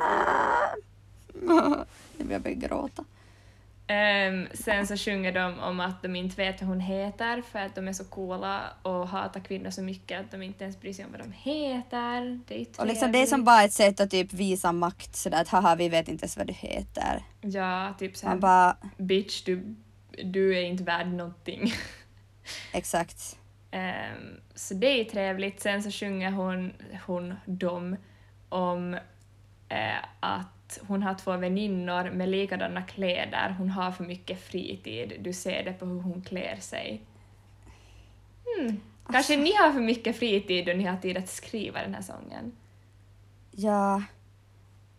Ah! 0.00 1.84
Jag 2.30 2.42
börjar 2.42 2.56
gråta. 2.56 3.04
Ehm, 3.88 4.48
sen 4.54 4.86
så 4.86 4.96
sjunger 4.96 5.32
de 5.32 5.58
om 5.58 5.80
att 5.80 6.02
de 6.02 6.16
inte 6.16 6.36
vet 6.36 6.62
hur 6.62 6.66
hon 6.66 6.80
heter 6.80 7.42
för 7.42 7.58
att 7.58 7.74
de 7.74 7.88
är 7.88 7.92
så 7.92 8.04
coola 8.04 8.62
och 8.82 9.08
hatar 9.08 9.40
kvinnor 9.40 9.70
så 9.70 9.82
mycket 9.82 10.20
att 10.20 10.30
de 10.30 10.42
inte 10.42 10.64
ens 10.64 10.80
bryr 10.80 10.92
sig 10.92 11.04
om 11.04 11.10
vad 11.12 11.20
de 11.20 11.32
heter. 11.32 12.40
Det 12.46 12.54
är 12.54 12.58
ju 12.58 12.66
Och 12.78 12.86
liksom 12.86 13.12
det 13.12 13.18
är 13.18 13.26
trevligt. 13.26 13.28
som 13.28 13.44
bara 13.44 13.62
ett 13.62 13.72
sätt 13.72 14.00
att 14.00 14.10
typ 14.10 14.32
visa 14.32 14.72
makt 14.72 15.16
sådär 15.16 15.40
att 15.40 15.48
haha 15.48 15.74
vi 15.74 15.88
vet 15.88 16.08
inte 16.08 16.24
ens 16.24 16.36
vad 16.36 16.46
du 16.46 16.52
heter. 16.52 17.22
Ja, 17.40 17.94
typ 17.98 18.16
såhär 18.16 18.36
bara, 18.36 18.76
bitch 18.96 19.42
du, 19.42 19.76
du 20.24 20.58
är 20.58 20.62
inte 20.62 20.84
värd 20.84 21.06
någonting. 21.06 21.72
exakt. 22.72 23.38
Ehm, 23.70 24.40
så 24.54 24.74
det 24.74 24.86
är 24.86 24.96
ju 24.96 25.04
trevligt. 25.04 25.60
Sen 25.60 25.82
så 25.82 25.90
sjunger 25.90 26.30
hon, 26.30 26.72
hon 27.06 27.34
dem 27.46 27.96
om 28.48 28.94
eh, 29.68 30.04
att 30.20 30.46
hon 30.88 31.02
har 31.02 31.14
två 31.14 31.36
väninnor 31.36 32.10
med 32.10 32.28
likadana 32.28 32.82
kläder. 32.82 33.54
Hon 33.58 33.70
har 33.70 33.92
för 33.92 34.04
mycket 34.04 34.40
fritid. 34.40 35.12
Du 35.20 35.32
ser 35.32 35.64
det 35.64 35.72
på 35.72 35.86
hur 35.86 36.00
hon 36.00 36.22
klär 36.22 36.56
sig. 36.60 37.02
Hmm. 38.44 38.80
Kanske 39.12 39.36
ni 39.36 39.52
har 39.54 39.72
för 39.72 39.80
mycket 39.80 40.18
fritid 40.18 40.68
och 40.68 40.76
ni 40.76 40.84
har 40.84 40.96
tid 40.96 41.16
att 41.16 41.28
skriva 41.28 41.82
den 41.82 41.94
här 41.94 42.02
sången. 42.02 42.52
Ja, 43.50 44.02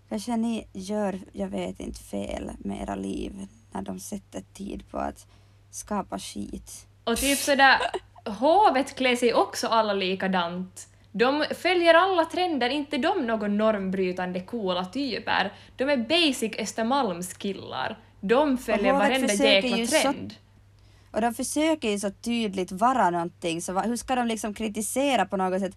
kanske 0.09 0.37
ni 0.37 0.67
gör, 0.73 1.19
jag 1.31 1.47
vet 1.47 1.79
inte, 1.79 1.99
fel 1.99 2.51
med 2.59 2.81
era 2.81 2.95
liv 2.95 3.47
när 3.71 3.81
de 3.81 3.99
sätter 3.99 4.43
tid 4.53 4.83
på 4.91 4.97
att 4.97 5.27
skapa 5.71 6.19
skit. 6.19 6.87
Och 7.03 7.17
typ 7.17 7.39
sådär, 7.39 7.79
hovet 8.25 8.95
klär 8.95 9.15
sig 9.15 9.33
också 9.33 9.67
alla 9.67 9.93
likadant. 9.93 10.87
De 11.11 11.45
följer 11.61 11.93
alla 11.93 12.25
trender, 12.25 12.69
inte 12.69 12.97
de 12.97 13.25
några 13.27 13.47
normbrytande 13.47 14.39
coola 14.39 14.85
typer. 14.85 15.53
De 15.75 15.83
är 15.89 15.97
basic 15.97 16.51
Östermalmskillar. 16.59 17.97
De 18.21 18.57
följer 18.57 18.93
håret 18.93 19.09
varenda 19.09 19.33
jäkla 19.33 19.77
ju 19.77 19.87
så- 19.87 20.01
trend. 20.01 20.33
Och 21.11 21.21
de 21.21 21.33
försöker 21.33 21.89
ju 21.89 21.99
så 21.99 22.11
tydligt 22.11 22.71
vara 22.71 23.09
någonting, 23.09 23.61
så 23.61 23.79
hur 23.79 23.95
ska 23.95 24.15
de 24.15 24.27
liksom 24.27 24.53
kritisera 24.53 25.25
på 25.25 25.37
något 25.37 25.59
sätt? 25.61 25.75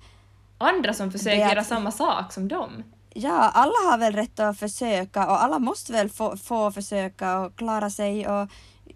Andra 0.59 0.93
som 0.95 1.13
försöker 1.13 1.45
att- 1.47 1.53
göra 1.53 1.65
samma 1.65 1.91
sak 1.91 2.33
som 2.33 2.49
dem. 2.49 2.83
Ja, 3.15 3.51
alla 3.55 3.91
har 3.91 3.99
väl 3.99 4.13
rätt 4.13 4.41
att 4.41 4.59
försöka 4.59 5.27
och 5.27 5.43
alla 5.43 5.59
måste 5.59 5.93
väl 5.93 6.09
få, 6.09 6.37
få 6.37 6.71
försöka 6.71 7.39
och 7.41 7.57
klara 7.57 7.91
sig 7.91 8.29
och 8.29 8.49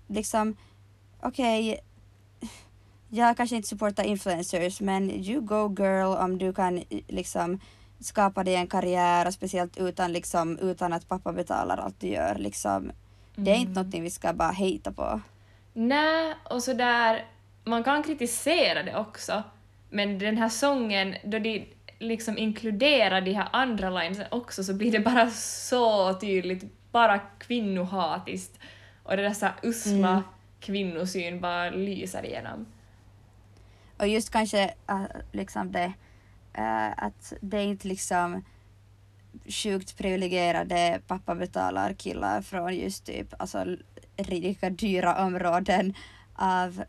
liksom, 0.09 0.57
okej, 1.23 1.81
jag 3.15 3.37
kanske 3.37 3.57
inte 3.57 3.69
supportar 3.69 4.05
influencers 4.05 4.81
men 4.81 5.11
you 5.11 5.41
go 5.41 5.75
girl 5.79 6.17
om 6.25 6.39
du 6.39 6.53
kan 6.53 6.83
liksom 7.09 7.61
skapa 8.01 8.45
dig 8.45 8.55
en 8.55 8.67
karriär 8.67 9.27
och 9.27 9.35
speciellt 9.35 9.77
utan 9.77 10.13
liksom, 10.13 10.59
utan 10.59 10.93
att 10.93 11.09
pappa 11.09 11.33
betalar 11.33 11.77
allt 11.77 12.01
du 12.01 12.07
gör 12.07 12.35
liksom. 12.39 12.93
Det 13.37 13.51
är 13.51 13.57
inte 13.57 13.73
någonting 13.73 14.03
vi 14.03 14.11
ska 14.11 14.33
bara 14.33 14.51
hejta 14.51 14.93
på. 14.93 15.21
Nej, 15.73 16.35
och 16.51 16.63
sådär, 16.63 17.25
man 17.65 17.85
kan 17.85 18.03
kritisera 18.03 18.83
det 18.83 18.97
också, 18.97 19.43
men 19.91 20.19
den 20.19 20.37
här 20.37 20.49
sången, 20.49 21.15
då 21.25 21.39
de 21.39 21.69
liksom 21.99 22.39
inkluderar 22.39 23.21
de 23.21 23.33
här 23.33 23.49
andra 23.53 23.91
linesen 23.91 24.27
också 24.31 24.65
så 24.65 24.75
blir 24.75 24.93
det 24.93 25.01
bara 25.01 25.31
så 25.31 26.15
tydligt, 26.15 26.65
bara 26.93 27.19
kvinnohatiskt. 27.19 28.59
Och 29.03 29.17
det 29.17 29.23
där 29.23 29.33
så 29.35 29.47
usla 29.63 30.09
Mm. 30.11 30.23
kvinnosyn 30.61 31.41
bara 31.41 31.71
lyser 31.71 32.25
igenom. 32.27 32.67
Och 33.99 34.09
just 34.09 34.31
kanske 34.31 34.75
uh, 34.91 35.05
liksom 35.33 35.73
det 35.73 35.93
uh, 36.59 37.05
att 37.05 37.33
det 37.41 37.59
är 37.59 37.65
inte 37.65 37.89
liksom 37.89 38.45
sjukt 39.47 39.99
privilegierade 39.99 41.01
pappa 41.07 41.35
betalar 41.35 41.93
killar 41.93 42.43
från 42.43 42.75
just 42.75 43.05
typ 43.07 43.35
alltså 43.39 43.77
rika 44.17 44.71
dyra 44.71 45.25
områden 45.25 45.95
av 46.35 46.85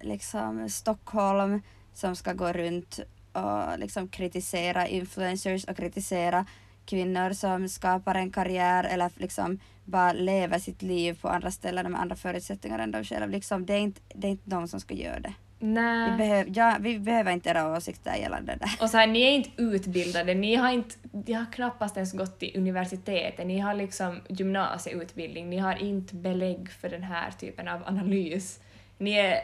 liksom 0.00 0.68
Stockholm 0.68 1.62
som 1.94 2.16
ska 2.16 2.32
gå 2.32 2.52
runt 2.52 3.00
och 3.32 3.78
liksom 3.78 4.08
kritisera 4.08 4.86
influencers 4.86 5.64
och 5.64 5.76
kritisera 5.76 6.46
kvinnor 6.86 7.32
som 7.32 7.68
skapar 7.68 8.14
en 8.14 8.32
karriär 8.32 8.84
eller 8.84 9.10
liksom 9.14 9.58
bara 9.84 10.12
lever 10.12 10.58
sitt 10.58 10.82
liv 10.82 11.18
på 11.20 11.28
andra 11.28 11.50
ställen 11.50 11.92
med 11.92 12.00
andra 12.00 12.16
förutsättningar 12.16 12.78
än 12.78 12.90
de 12.90 13.04
själva. 13.04 13.26
Liksom, 13.26 13.66
det, 13.66 13.74
är 13.74 13.78
inte, 13.78 14.00
det 14.14 14.26
är 14.26 14.30
inte 14.30 14.50
de 14.50 14.68
som 14.68 14.80
ska 14.80 14.94
göra 14.94 15.20
det. 15.20 15.34
Vi, 15.64 15.70
Nej. 15.70 16.16
behöv, 16.18 16.46
ja, 16.56 16.76
vi 16.80 16.98
behöver 16.98 17.32
inte 17.32 17.48
era 17.50 17.76
åsikter 17.76 18.14
gällande 18.16 18.56
det. 18.60 18.70
Och 18.84 18.90
så 18.90 18.96
här, 18.96 19.06
ni 19.06 19.20
är 19.22 19.30
inte 19.30 19.50
utbildade, 19.56 20.34
ni 20.34 20.54
har, 20.54 20.72
inte, 20.72 20.96
ni 21.12 21.32
har 21.32 21.52
knappast 21.52 21.96
ens 21.96 22.12
gått 22.12 22.38
till 22.38 22.52
universitetet, 22.56 23.46
ni 23.46 23.58
har 23.58 23.74
liksom 23.74 24.20
gymnasieutbildning, 24.28 25.50
ni 25.50 25.58
har 25.58 25.74
inte 25.82 26.14
belägg 26.14 26.70
för 26.70 26.88
den 26.88 27.02
här 27.02 27.30
typen 27.30 27.68
av 27.68 27.82
analys. 27.86 28.60
Ni 28.98 29.12
är 29.12 29.40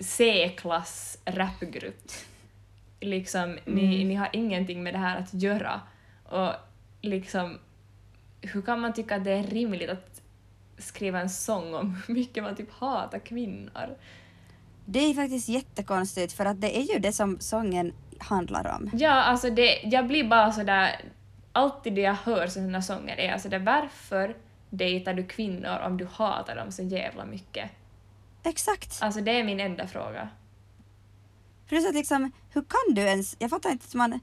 C-klass 0.00 1.18
rapgrupp. 1.24 2.10
Liksom, 3.00 3.58
ni, 3.64 3.94
Mm. 3.96 4.08
ni 4.08 4.14
har 4.14 4.28
ingenting 4.32 4.82
med 4.82 4.94
det 4.94 4.98
här 4.98 5.16
att 5.20 5.34
göra. 5.34 5.80
Och 6.24 6.52
liksom, 7.00 7.58
hur 8.40 8.62
kan 8.62 8.80
man 8.80 8.92
tycka 8.92 9.16
att 9.16 9.24
det 9.24 9.32
är 9.32 9.42
rimligt 9.42 9.90
att 9.90 10.20
skriva 10.78 11.20
en 11.20 11.30
sång 11.30 11.74
om 11.74 12.02
hur 12.06 12.14
mycket 12.14 12.42
man 12.42 12.56
typ 12.56 12.72
hatar 12.72 13.18
kvinnor? 13.18 13.96
Det 14.90 14.98
är 14.98 15.14
faktiskt 15.14 15.48
jättekonstigt 15.48 16.32
för 16.32 16.44
att 16.44 16.60
det 16.60 16.78
är 16.78 16.82
ju 16.82 16.98
det 16.98 17.12
som 17.12 17.40
sången 17.40 17.92
handlar 18.18 18.76
om. 18.76 18.90
Ja, 18.94 19.10
alltså 19.10 19.50
det, 19.50 19.80
jag 19.82 20.06
blir 20.06 20.28
bara 20.28 20.52
sådär... 20.52 21.00
Alltid 21.52 21.94
det 21.94 22.00
jag 22.00 22.14
hör 22.14 22.46
sådana 22.46 22.82
sånger 22.82 23.16
är 23.16 23.32
alltså 23.32 23.48
det 23.48 23.58
varför 23.58 24.36
dejtar 24.70 25.14
du 25.14 25.26
kvinnor 25.26 25.78
om 25.86 25.96
du 25.96 26.06
hatar 26.12 26.56
dem 26.56 26.72
så 26.72 26.82
jävla 26.82 27.24
mycket? 27.24 27.70
Exakt. 28.42 29.02
Alltså 29.02 29.20
det 29.20 29.40
är 29.40 29.44
min 29.44 29.60
enda 29.60 29.86
fråga. 29.86 30.28
Plus 31.68 31.86
att 31.86 31.94
liksom, 31.94 32.32
hur 32.52 32.62
kan 32.62 32.94
du 32.94 33.02
ens, 33.02 33.36
jag 33.38 33.50
fattar 33.50 33.70
inte 33.70 33.84
att 33.88 33.94
man, 33.94 34.20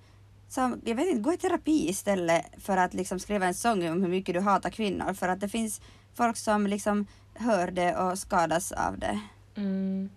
som, 0.48 0.81
jag 0.86 0.95
vet 0.95 1.07
inte, 1.07 1.22
gå 1.22 1.34
i 1.34 1.38
terapi 1.38 1.89
istället 1.89 2.45
för 2.57 2.77
att 2.77 2.93
liksom 2.93 3.19
skriva 3.19 3.45
en 3.45 3.53
sång 3.53 3.89
om 3.89 4.01
hur 4.01 4.10
mycket 4.10 4.36
du 4.36 4.41
hatar 4.41 4.69
kvinnor 4.69 5.13
för 5.13 5.27
att 5.27 5.39
det 5.39 5.50
finns 5.50 5.81
folk 6.13 6.38
som 6.38 6.67
liksom 6.67 7.07
hör 7.34 7.72
det 7.72 7.95
och 7.95 8.19
skadas 8.19 8.72
av 8.72 9.00
det. 9.00 9.19
Mm. 9.55 10.10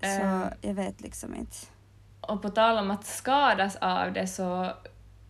Så 0.00 0.06
Eh. 0.06 0.46
jag 0.60 0.74
vet 0.74 1.00
liksom 1.00 1.34
inte. 1.34 1.56
Och 2.20 2.42
på 2.42 2.48
tal 2.50 2.78
om 2.78 2.90
att 2.90 3.06
skadas 3.06 3.76
av 3.76 4.12
det 4.12 4.26
så 4.26 4.72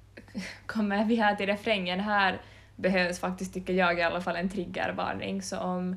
kommer 0.67 1.05
vi 1.05 1.17
här 1.17 1.35
till 1.37 1.47
refrängen. 1.47 2.01
Här 2.01 2.41
behövs 2.77 3.19
faktiskt, 3.21 3.55
tycker 3.55 3.73
jag 3.73 3.99
i 3.99 4.03
alla 4.03 4.21
fall, 4.21 4.37
en 4.37 4.49
triggervarning. 4.51 5.43
Så 5.43 5.59
om 5.59 5.97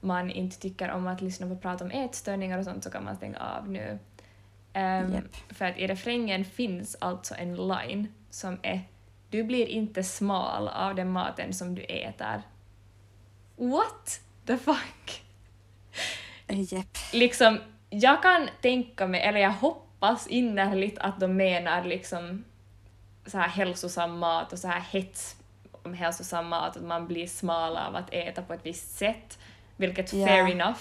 man 0.00 0.30
inte 0.30 0.58
tycker 0.58 0.90
om 0.90 1.06
att 1.06 1.20
lyssna 1.20 1.48
på 1.48 1.56
prat 1.56 1.80
om 1.80 1.90
ätstörningar 1.90 2.58
och 2.58 2.64
sånt 2.64 2.84
så 2.84 2.90
kan 2.90 3.04
man 3.04 3.16
stänga 3.16 3.38
av 3.38 3.68
nu. 3.70 3.98
Ehm, 4.72 5.12
Japp. 5.14 5.36
För 5.50 5.64
att 5.64 5.78
i 5.78 5.86
refrängen 5.86 6.44
finns 6.44 6.96
alltså 7.00 7.34
en 7.34 7.68
line 7.68 8.08
som 8.30 8.58
är 8.62 8.80
Du 9.30 9.44
blir 9.44 9.66
inte 9.66 10.04
smal 10.04 10.68
av 10.68 10.94
den 10.94 11.10
maten 11.10 11.54
som 11.54 11.74
du 11.74 11.82
äter. 11.82 12.42
What 13.56 14.20
the 14.46 14.56
fuck? 14.58 15.24
Jepp. 16.48 16.96
liksom, 17.12 17.58
jag 17.90 18.22
kan 18.22 18.48
tänka 18.60 19.06
mig, 19.06 19.20
eller 19.22 19.40
jag 19.40 19.50
hoppas 19.52 20.26
innerligt 20.26 20.98
att 20.98 21.20
de 21.20 21.36
menar 21.36 21.84
liksom 21.84 22.44
så 23.26 23.38
här 23.38 23.48
hälsosam 23.48 24.18
mat 24.18 24.52
och 24.52 24.58
så 24.58 24.68
här 24.68 24.80
hets 24.80 25.36
om 25.82 25.94
hälsosam 25.94 26.48
mat, 26.48 26.76
att 26.76 26.82
man 26.82 27.06
blir 27.06 27.26
smal 27.26 27.76
av 27.76 27.96
att 27.96 28.14
äta 28.14 28.42
på 28.42 28.52
ett 28.54 28.66
visst 28.66 28.98
sätt, 28.98 29.38
vilket 29.76 30.12
Ja. 30.12 30.26
fair 30.26 30.50
enough. 30.50 30.80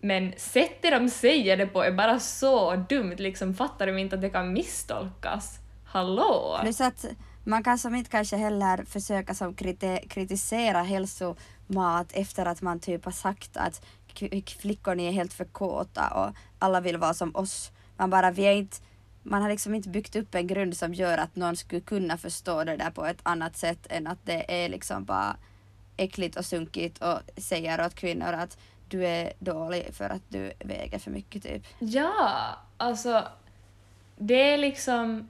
Men 0.00 0.32
sättet 0.36 0.90
de 0.92 1.08
säger 1.10 1.56
det 1.56 1.66
på 1.66 1.82
är 1.82 1.92
bara 1.92 2.20
så 2.20 2.76
dumt, 2.76 3.14
liksom 3.18 3.54
fattar 3.54 3.86
de 3.86 3.98
inte 3.98 4.14
att 4.16 4.22
det 4.22 4.30
kan 4.30 4.52
misstolkas? 4.52 5.58
Hallå? 5.86 6.58
Plus 6.62 6.80
att 6.80 7.04
man 7.44 7.64
kan 7.64 7.78
som 7.78 7.94
inte 7.94 8.10
kanske 8.10 8.36
heller 8.36 8.84
försöka 8.84 9.34
som 9.34 9.54
kriti- 9.54 10.08
kritisera 10.08 10.82
hälsomat 10.82 12.12
efter 12.12 12.46
att 12.46 12.62
man 12.62 12.80
typ 12.80 13.04
har 13.04 13.12
sagt 13.12 13.56
att 13.56 13.86
flickor 14.58 14.94
ni 14.94 15.06
är 15.06 15.12
helt 15.12 15.32
för 15.32 15.44
kåta 15.44 16.08
och 16.08 16.36
alla 16.58 16.80
vill 16.80 16.96
vara 16.96 17.14
som 17.14 17.36
oss. 17.36 17.72
Man 17.96 18.10
bara, 18.10 18.30
vi 18.30 18.42
är 18.42 18.52
inte, 18.52 18.76
man 19.22 19.42
har 19.42 19.50
liksom 19.50 19.74
inte 19.74 19.88
byggt 19.88 20.16
upp 20.16 20.34
en 20.34 20.46
grund 20.46 20.76
som 20.76 20.94
gör 20.94 21.18
att 21.18 21.36
någon 21.36 21.56
skulle 21.56 21.80
kunna 21.80 22.18
förstå 22.18 22.64
det 22.64 22.76
där 22.76 22.90
på 22.90 23.06
ett 23.06 23.20
annat 23.22 23.56
sätt 23.56 23.86
än 23.90 24.06
att 24.06 24.18
det 24.24 24.64
är 24.64 24.68
liksom 24.68 25.04
bara 25.04 25.36
äckligt 25.96 26.36
och 26.36 26.44
sunkigt 26.44 27.02
och 27.02 27.18
säger 27.36 27.86
åt 27.86 27.94
kvinnor 27.94 28.32
att 28.32 28.58
du 28.88 29.06
är 29.06 29.32
dålig 29.38 29.94
för 29.94 30.10
att 30.10 30.22
du 30.28 30.52
väger 30.58 30.98
för 30.98 31.10
mycket 31.10 31.42
typ. 31.42 31.62
Ja, 31.78 32.10
alltså 32.76 33.28
det 34.16 34.52
är 34.52 34.58
liksom... 34.58 35.28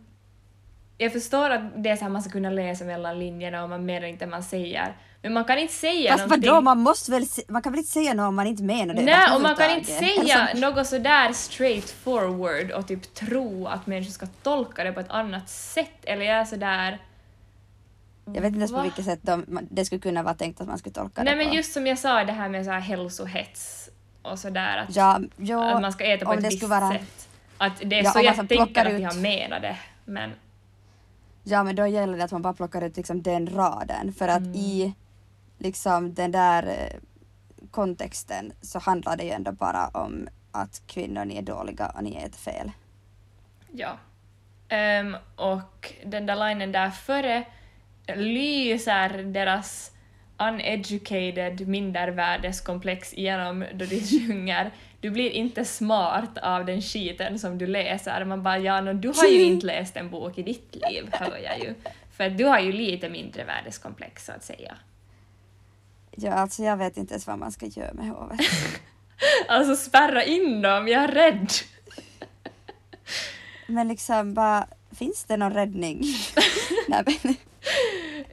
Jag 0.99 1.13
förstår 1.13 1.51
att 1.51 1.63
det 1.77 1.91
är 1.91 1.97
så 1.97 2.05
här 2.05 2.11
man 2.11 2.23
ska 2.23 2.33
kunna 2.33 2.51
läsa 2.51 2.85
mellan 2.85 3.19
linjerna 3.19 3.63
och 3.63 3.69
man 3.69 3.87
menar 3.87 4.07
inte 4.07 4.25
det 4.25 4.31
man 4.31 4.43
säger. 4.43 4.97
Men 5.25 5.33
man 5.33 5.45
kan 5.45 5.59
inte 5.59 5.75
säga 5.75 6.11
Fast 6.13 6.25
någonting... 6.25 6.51
vadå, 6.51 6.61
man 6.61 6.79
måste 6.79 7.11
väl, 7.11 7.25
man 7.49 7.63
kan 7.63 7.73
väl 7.73 7.79
inte 7.79 7.91
säga 7.93 8.15
något 8.15 8.29
om 8.29 8.35
man 8.37 8.47
inte 8.47 8.63
menar 8.63 8.95
det 8.95 9.03
Nej, 9.03 9.35
och 9.35 9.41
man 9.41 9.57
kan 9.57 9.71
inte 9.71 9.93
säga 9.93 10.39
Alltså, 10.39 10.67
något 10.71 10.87
sådär 10.87 11.33
straight 11.33 11.91
forward 11.91 12.71
och 12.71 12.89
typ 12.89 13.15
tro 13.15 13.67
att 13.67 13.87
människor 13.87 14.11
ska 14.11 14.27
tolka 14.43 14.85
det 14.85 14.93
på 14.93 15.01
ett 15.01 15.11
annat 15.11 15.49
sätt, 15.49 15.91
eller 16.03 16.25
jag 16.25 16.37
är 16.37 16.45
sådär... 16.45 16.99
Jag 18.25 18.33
vet 18.33 18.45
inte 18.45 18.57
ens 18.59 18.73
på 18.73 18.83
vilket 18.83 19.05
sätt 19.05 19.19
de, 19.23 19.59
det 19.71 19.85
skulle 19.85 20.01
kunna 20.01 20.23
vara 20.23 20.35
tänkt 20.35 20.61
att 20.61 20.69
man 20.69 20.79
skulle 20.79 20.93
tolka 20.95 21.23
Nej 21.23 21.33
det 21.33 21.39
men 21.39 21.49
på. 21.49 21.55
just 21.55 21.73
som 21.73 21.87
jag 21.87 21.99
sa, 21.99 22.25
det 22.25 22.33
här 22.33 22.49
med 22.49 22.65
så 22.65 22.71
här 22.71 22.81
hälsohets 22.81 23.89
och 24.23 24.39
sådär 24.39 24.77
att, 24.89 24.97
Ja, 24.97 25.21
jo, 25.37 25.61
att 25.61 25.83
man 25.83 25.93
ska 25.93 26.05
äta 26.05 26.25
på 26.27 26.33
ett 26.33 26.45
visst 26.45 26.63
vara- 26.63 26.91
sätt. 26.93 27.29
Att 27.59 27.73
det 27.85 27.99
är 27.99 28.05
Ja, 28.05 28.11
så 28.11 28.21
jag 28.21 28.37
tänker 28.37 28.57
plockar 28.57 28.87
att 28.87 28.93
ut- 28.93 29.01
jag 29.03 29.17
menar 29.17 29.61
det, 29.61 29.77
men... 30.05 30.31
ja 31.45 31.63
men 31.65 31.77
då 31.77 31.87
gäller 31.87 32.19
det 32.19 32.25
att 32.25 32.33
man 32.33 32.43
bara 32.43 32.55
plockar 32.55 32.83
ut 32.83 32.97
liksom 32.97 33.23
den 33.23 33.47
raden 33.57 34.13
för 34.13 34.29
att 34.29 34.39
Mm. 34.39 34.55
i 34.55 34.95
liksom 35.59 36.15
den 36.15 36.33
där 36.33 36.67
eh, 36.67 37.01
kontexten 37.71 38.53
så 38.61 38.79
handlar 38.79 39.17
det 39.17 39.25
ju 39.25 39.31
ändå 39.31 39.53
bara 39.53 39.89
om 39.89 40.29
att 40.53 40.83
kvinnor 40.87 41.25
ni 41.25 41.37
är 41.37 41.43
dåliga 41.43 41.87
och 41.87 42.05
ni 42.05 42.17
äter 42.17 42.39
fel. 42.39 42.71
Ja. 43.73 43.99
Ehm, 44.69 45.17
och 45.37 45.95
den 46.05 46.27
där 46.27 46.49
linen 46.49 46.73
där 46.73 46.91
före 46.91 47.45
lyser 48.15 49.23
deras 49.23 49.91
uneducated 50.39 51.69
mindervärdeskomplex 51.69 53.15
igenom 53.15 53.65
då 53.75 53.85
de 53.85 54.01
sjunger 54.01 54.71
du 55.05 55.11
blir 55.11 55.31
inte 55.31 55.65
smart 55.65 56.39
av 56.39 56.65
den 56.65 56.83
skiten 56.83 57.39
som 57.39 57.59
du 57.59 57.67
läser. 57.67 58.25
Man 58.25 58.43
bara 58.43 58.59
ja, 58.59 58.81
no, 58.81 58.93
du 58.93 59.09
har 59.09 59.29
ju 59.29 59.43
inte 59.53 59.67
läst 59.67 59.97
en 59.97 60.11
bok 60.11 60.39
i 60.39 60.43
ditt 60.43 60.75
liv, 60.75 61.09
hör 61.13 61.39
jag 61.39 61.59
ju. 61.59 61.75
För 62.11 62.31
du 62.31 62.45
har 62.45 62.61
ju 62.61 62.73
lite 62.73 63.09
mindre 63.09 63.45
värdeskomplex 63.45 64.25
så 64.27 64.33
att 64.33 64.45
säga. 64.45 64.77
Ja, 66.17 66.33
alltså 66.33 66.63
jag 66.63 66.77
vet 66.77 66.97
inte 66.97 67.15
ens 67.15 67.27
vad 67.27 67.39
man 67.39 67.53
ska 67.53 67.67
göra 67.67 67.95
med 67.95 68.09
hovet. 68.09 68.41
Alltså 69.49 69.77
spärra 69.77 70.25
in 70.25 70.63
dem, 70.63 70.89
jag 70.89 71.03
är 71.05 71.09
rädd. 71.09 71.51
Men 73.67 73.89
liksom 73.89 74.35
bara, 74.35 74.67
finns 74.93 75.25
det 75.25 75.37
någon 75.37 75.53
räddning? 75.53 76.03
Nej, 76.89 77.05
men, 77.07 77.35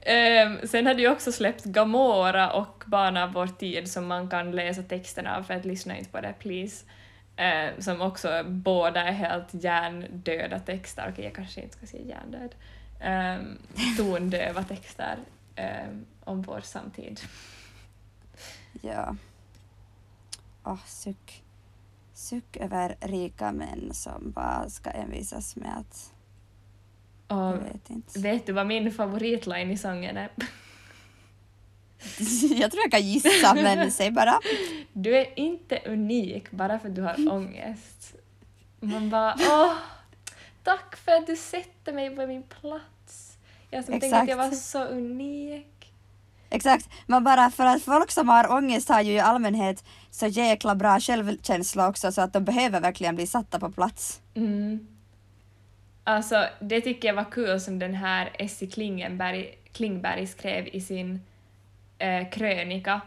Ehm, 0.02 0.68
sen 0.68 0.88
hade 0.88 1.02
ju 1.02 1.10
också 1.10 1.32
släppt 1.32 1.64
Gamora 1.64 2.52
och 2.52 2.84
Barn 2.88 3.18
av 3.18 3.34
vår 3.34 3.48
tid 3.48 3.92
som 3.92 4.08
man 4.08 4.30
kan 4.30 4.52
läsa 4.52 4.84
texterna 4.84 5.38
av 5.38 5.44
för 5.44 5.54
att 5.54 5.66
lyssna 5.66 5.98
inte 5.98 6.12
på 6.12 6.22
det, 6.22 6.34
please. 6.40 6.86
Ehm, 7.36 7.82
som 7.82 8.02
också 8.02 8.44
båda 8.48 9.02
är 9.02 9.12
helt 9.12 9.48
hjärndöda 9.52 10.60
texter. 10.60 11.08
Okej, 11.12 11.26
jag 11.26 11.36
kanske 11.36 11.62
inte 11.62 11.78
ska 11.78 11.86
säga 11.86 12.06
hjärndöd. 12.06 12.56
Um, 13.04 13.58
tondöva 13.98 14.64
texter 14.64 15.18
ehm, 15.56 16.06
om 16.24 16.42
vår 16.42 16.62
samtid. 16.62 17.20
Ja. 18.82 19.16
Åh, 20.64 20.86
suck. 20.86 21.44
Suck 22.14 22.58
över 22.58 22.96
rika 23.00 23.52
män 23.52 23.94
som 23.94 24.32
bara 24.32 24.70
ska 24.70 24.90
envisas 24.90 25.56
med 25.56 25.78
att... 25.78 26.14
Och 27.28 27.66
vet 27.66 27.90
inte. 27.90 28.20
vet 28.20 28.46
du 28.46 28.54
vad 28.54 28.68
min 28.68 28.92
favoritline 28.92 29.72
i 29.72 29.78
sången 29.78 30.18
är? 30.18 30.30
jag 32.60 32.72
tror 32.72 32.84
jag 32.84 32.92
kan 32.92 33.02
gissa, 33.02 33.54
men 33.54 33.92
säg 33.98 34.12
bara. 34.12 34.40
Du 34.94 35.18
är 35.18 35.40
inte 35.40 35.82
unik 35.86 36.52
bara 36.52 36.80
för 36.80 36.90
att 36.90 36.96
du 36.96 37.02
har 37.02 37.16
ångest. 37.32 38.16
Man 38.80 39.10
bara 39.10 39.36
åh, 39.40 39.74
tack 40.64 40.96
för 40.96 41.12
att 41.12 41.28
du 41.28 41.36
sätter 41.36 41.94
mig 41.94 42.16
på 42.16 42.28
min 42.28 42.44
plats. 42.44 43.38
Jag 43.70 43.86
som 43.86 44.00
tänkte 44.00 44.20
att 44.20 44.28
jag 44.30 44.38
var 44.38 44.52
så 44.52 44.84
unik. 44.84 45.68
Exakt, 46.54 46.90
men 47.08 47.24
bara 47.24 47.52
för 47.52 47.66
att 47.66 47.84
folk 47.84 48.12
som 48.12 48.30
har 48.30 48.52
ångest 48.52 48.90
har 48.90 49.02
ju 49.02 49.12
i 49.12 49.20
allmänhet 49.20 49.84
så 50.10 50.28
jäkla 50.28 50.76
bra 50.76 51.00
självkänsla 51.00 51.88
också 51.88 52.12
så 52.12 52.22
att 52.22 52.34
de 52.34 52.44
behöver 52.44 52.82
verkligen 52.82 53.16
bli 53.16 53.28
satta 53.28 53.60
på 53.60 53.72
plats. 53.72 54.22
Mm. 54.36 54.88
Alltså, 56.04 56.46
det 56.60 56.82
tycker 56.82 57.08
jag 57.08 57.16
var 57.16 57.32
kul 57.32 57.60
som 57.60 57.80
den 57.80 57.94
här 57.94 58.32
Essie 58.34 58.68
Klingenberg, 58.70 59.58
Klingberg 59.72 60.28
skrev 60.28 60.68
i 60.68 60.82
sin 60.82 61.22
eh, 61.98 62.30
krönika 62.30 63.02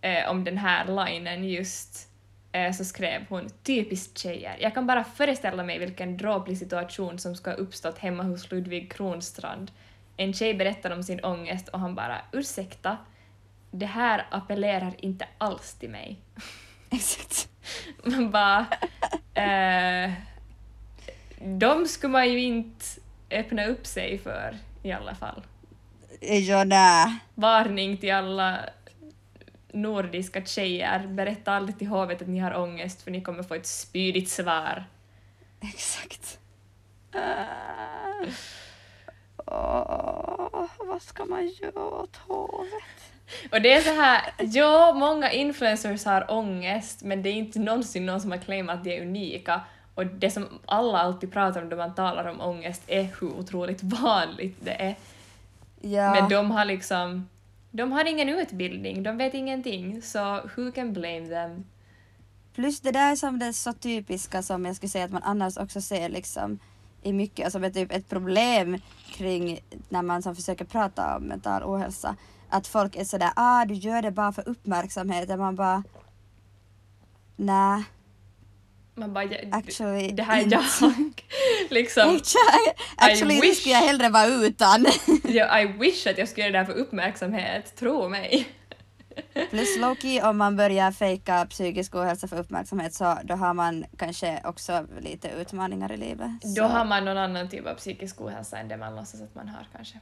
eh, 0.00 0.30
om 0.30 0.44
den 0.44 0.58
här 0.58 1.06
linen 1.06 1.44
just. 1.44 2.08
Eh, 2.52 2.72
så 2.72 2.84
skrev 2.84 3.26
hon 3.28 3.50
“Typiskt 3.62 4.18
tjejer. 4.18 4.56
Jag 4.60 4.74
kan 4.74 4.86
bara 4.86 5.04
föreställa 5.04 5.62
mig 5.62 5.78
vilken 5.78 6.16
dråplig 6.16 6.58
situation 6.58 7.18
som 7.18 7.36
ska 7.36 7.50
ha 7.50 7.56
uppstått 7.56 7.98
hemma 7.98 8.22
hos 8.22 8.50
Ludvig 8.50 8.92
Kronstrand. 8.92 9.70
En 10.16 10.32
tjej 10.32 10.54
berättar 10.54 10.90
om 10.90 11.02
sin 11.02 11.24
ångest 11.24 11.68
och 11.68 11.80
han 11.80 11.94
bara 11.94 12.20
“Ursäkta, 12.32 12.96
det 13.70 13.86
här 13.86 14.26
appellerar 14.30 14.94
inte 14.98 15.28
alls 15.38 15.74
till 15.74 15.90
mig”. 15.90 16.18
Exakt. 16.90 17.48
Man 18.04 18.30
bara... 18.30 18.66
Eh, 19.34 20.12
de 21.40 21.86
skulle 21.86 22.12
man 22.12 22.32
ju 22.32 22.40
inte 22.42 22.84
öppna 23.30 23.66
upp 23.66 23.86
sig 23.86 24.18
för 24.18 24.58
i 24.82 24.92
alla 24.92 25.14
fall. 25.14 25.42
Ja, 26.20 26.64
nä. 26.64 27.18
Varning 27.34 27.96
till 27.96 28.12
alla 28.12 28.60
nordiska 29.72 30.44
tjejer. 30.44 31.06
Berätta 31.06 31.52
aldrig 31.52 31.78
till 31.78 31.88
hovet 31.88 32.22
att 32.22 32.28
ni 32.28 32.38
har 32.38 32.56
ångest 32.56 33.02
för 33.02 33.10
ni 33.10 33.20
kommer 33.20 33.42
få 33.42 33.54
ett 33.54 33.66
spydigt 33.66 34.30
svar. 34.30 34.84
Exakt. 35.60 36.38
Uh, 37.14 38.28
åh, 40.52 40.70
vad 40.78 41.02
ska 41.02 41.24
man 41.24 41.48
göra 41.48 41.84
åt 41.84 42.16
hovet? 42.16 42.94
Och 43.52 43.62
det 43.62 43.72
är 43.72 43.80
så 43.80 43.94
här, 43.94 44.34
ja, 44.38 44.92
många 44.94 45.32
influencers 45.32 46.04
har 46.04 46.30
ångest 46.32 47.02
men 47.02 47.22
det 47.22 47.28
är 47.28 47.34
inte 47.34 47.58
någonsin 47.58 48.06
någon 48.06 48.20
som 48.20 48.30
har 48.30 48.38
claimat 48.38 48.78
att 48.78 48.84
de 48.84 48.96
är 48.96 49.02
unika. 49.02 49.60
Och 49.94 50.06
det 50.06 50.30
som 50.30 50.48
alla 50.66 50.98
alltid 50.98 51.32
pratar 51.32 51.62
om 51.62 51.68
då 51.68 51.76
man 51.76 51.94
talar 51.94 52.24
om 52.24 52.40
ångest 52.40 52.82
är 52.86 53.08
hur 53.20 53.38
otroligt 53.38 53.82
vanligt 54.02 54.56
det 54.60 54.82
är. 54.82 54.96
Ja, 55.80 56.10
Men 56.10 56.28
de 56.28 56.50
har 56.50 56.64
liksom... 56.64 57.28
De 57.70 57.92
har 57.92 58.04
ingen 58.04 58.28
utbildning, 58.28 59.02
de 59.02 59.16
vet 59.16 59.34
ingenting, 59.34 60.02
så 60.02 60.40
who 60.56 60.72
can 60.72 60.92
blame 60.92 61.28
them? 61.28 61.64
plus 62.54 62.80
det 62.80 62.92
där 62.92 63.16
som 63.16 63.38
det 63.38 63.46
är 63.46 63.52
så 63.52 63.72
typiska 63.72 64.42
som 64.42 64.64
jag 64.64 64.76
skulle 64.76 64.90
säga 64.90 65.04
att 65.04 65.10
man 65.10 65.22
annars 65.22 65.56
också 65.56 65.80
ser 65.80 66.08
liksom 66.08 66.58
i 67.04 67.12
mycket, 67.12 67.44
alltså 67.44 67.58
med 67.58 67.74
typ 67.74 67.92
ett 67.92 68.08
problem 68.08 68.78
kring 69.12 69.60
när 69.88 70.02
man 70.02 70.22
som 70.22 70.36
försöker 70.36 70.64
prata 70.64 71.16
om 71.16 71.22
mental 71.22 71.62
ohälsa. 71.62 72.16
Att 72.48 72.66
folk 72.66 72.96
är 72.96 73.04
sådär, 73.04 73.30
ah 73.36 73.64
du 73.64 73.74
gör 73.74 74.02
det 74.02 74.10
bara 74.10 74.32
för 74.32 74.48
uppmärksamhet. 74.48 75.30
Och 75.30 75.38
man 75.38 75.56
bara, 75.56 75.82
nej, 77.36 77.84
Man 78.94 79.12
bara, 79.14 79.24
ja, 79.24 79.38
actually 79.50 80.12
det 80.12 80.22
här 80.22 80.38
är 80.38 80.42
inte. 80.42 80.56
jag. 80.80 80.92
liksom, 81.70 82.20
Actually, 82.96 83.34
det 83.34 83.40
wish. 83.40 83.60
skulle 83.60 83.74
jag 83.74 83.80
hellre 83.82 84.08
vara 84.08 84.26
utan. 84.26 84.86
ja, 85.24 85.60
I 85.60 85.66
wish 85.66 86.06
att 86.06 86.18
jag 86.18 86.28
skulle 86.28 86.46
göra 86.46 86.52
det 86.52 86.58
här 86.58 86.64
för 86.64 86.72
uppmärksamhet, 86.72 87.76
tro 87.76 88.08
mig. 88.08 88.48
Plus 89.50 89.78
Loki, 89.78 90.22
om 90.22 90.38
man 90.38 90.56
börjar 90.56 90.92
fejka 90.92 91.46
psykisk 91.50 91.94
ohälsa 91.94 92.28
för 92.28 92.38
uppmärksamhet 92.38 92.94
så 92.94 93.18
då 93.24 93.34
har 93.34 93.54
man 93.54 93.84
kanske 93.96 94.40
också 94.44 94.86
lite 95.00 95.28
utmaningar 95.28 95.92
i 95.92 95.96
livet. 95.96 96.30
Då 96.42 96.48
Så, 96.48 96.62
har 96.62 96.84
man 96.84 97.04
någon 97.04 97.18
annan 97.18 97.48
typ 97.48 97.66
av 97.66 97.74
psykisk 97.74 98.20
ohälsa 98.20 98.58
än 98.58 98.68
det 98.68 98.76
man 98.76 98.96
låtsas 98.96 99.20
att 99.20 99.34
man 99.34 99.48
har 99.48 99.68
kanske. 99.76 100.00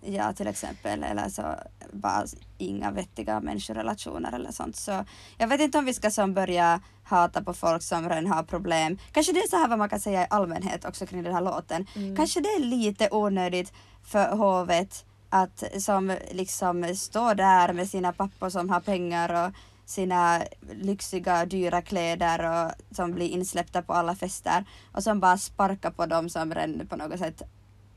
Ja, 0.00 0.32
till 0.32 0.46
exempel. 0.46 1.04
Eller 1.04 1.28
så 1.28 1.54
bara 1.92 2.24
inga 2.58 2.90
vettiga 2.90 3.40
människorelationer 3.40 4.32
eller 4.32 4.52
sånt. 4.52 4.76
Så 4.76 5.04
jag 5.38 5.48
vet 5.48 5.60
inte 5.60 5.78
om 5.78 5.84
vi 5.84 5.94
ska 5.94 6.10
som 6.10 6.34
börja 6.34 6.80
hata 7.04 7.42
på 7.42 7.54
folk 7.54 7.82
som 7.82 8.08
redan 8.08 8.26
har 8.26 8.42
problem. 8.42 8.98
Kanske 9.12 9.32
det 9.32 9.40
är 9.40 9.48
så 9.48 9.56
här 9.56 9.68
vad 9.68 9.78
man 9.78 9.88
kan 9.88 10.00
säga 10.00 10.22
i 10.22 10.26
allmänhet 10.30 10.84
också 10.84 11.06
kring 11.06 11.22
den 11.22 11.34
här 11.34 11.42
låten. 11.42 11.86
Mm. 11.96 12.16
Kanske 12.16 12.40
det 12.40 12.48
är 12.48 12.60
lite 12.60 13.08
onödigt 13.10 13.72
för 14.02 14.36
hovet 14.36 15.04
att 15.30 15.64
som 15.78 16.16
liksom 16.30 16.94
står 16.96 17.34
där 17.34 17.72
med 17.72 17.88
sina 17.88 18.12
pappor 18.12 18.48
som 18.50 18.70
har 18.70 18.80
pengar 18.80 19.46
och 19.46 19.54
sina 19.90 20.42
lyxiga 20.72 21.46
dyra 21.46 21.82
kläder 21.82 22.66
och 22.66 22.96
som 22.96 23.12
blir 23.12 23.28
insläppta 23.28 23.82
på 23.82 23.92
alla 23.92 24.14
fester 24.14 24.64
och 24.92 25.02
som 25.02 25.20
bara 25.20 25.38
sparkar 25.38 25.90
på 25.90 26.06
dem 26.06 26.28
som 26.28 26.54
redan 26.54 26.86
på 26.86 26.96
något 26.96 27.18
sätt 27.18 27.42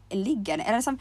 ligger 0.10 0.58
ner. 0.58 0.66
Eller 0.66 0.82
som, 0.82 1.00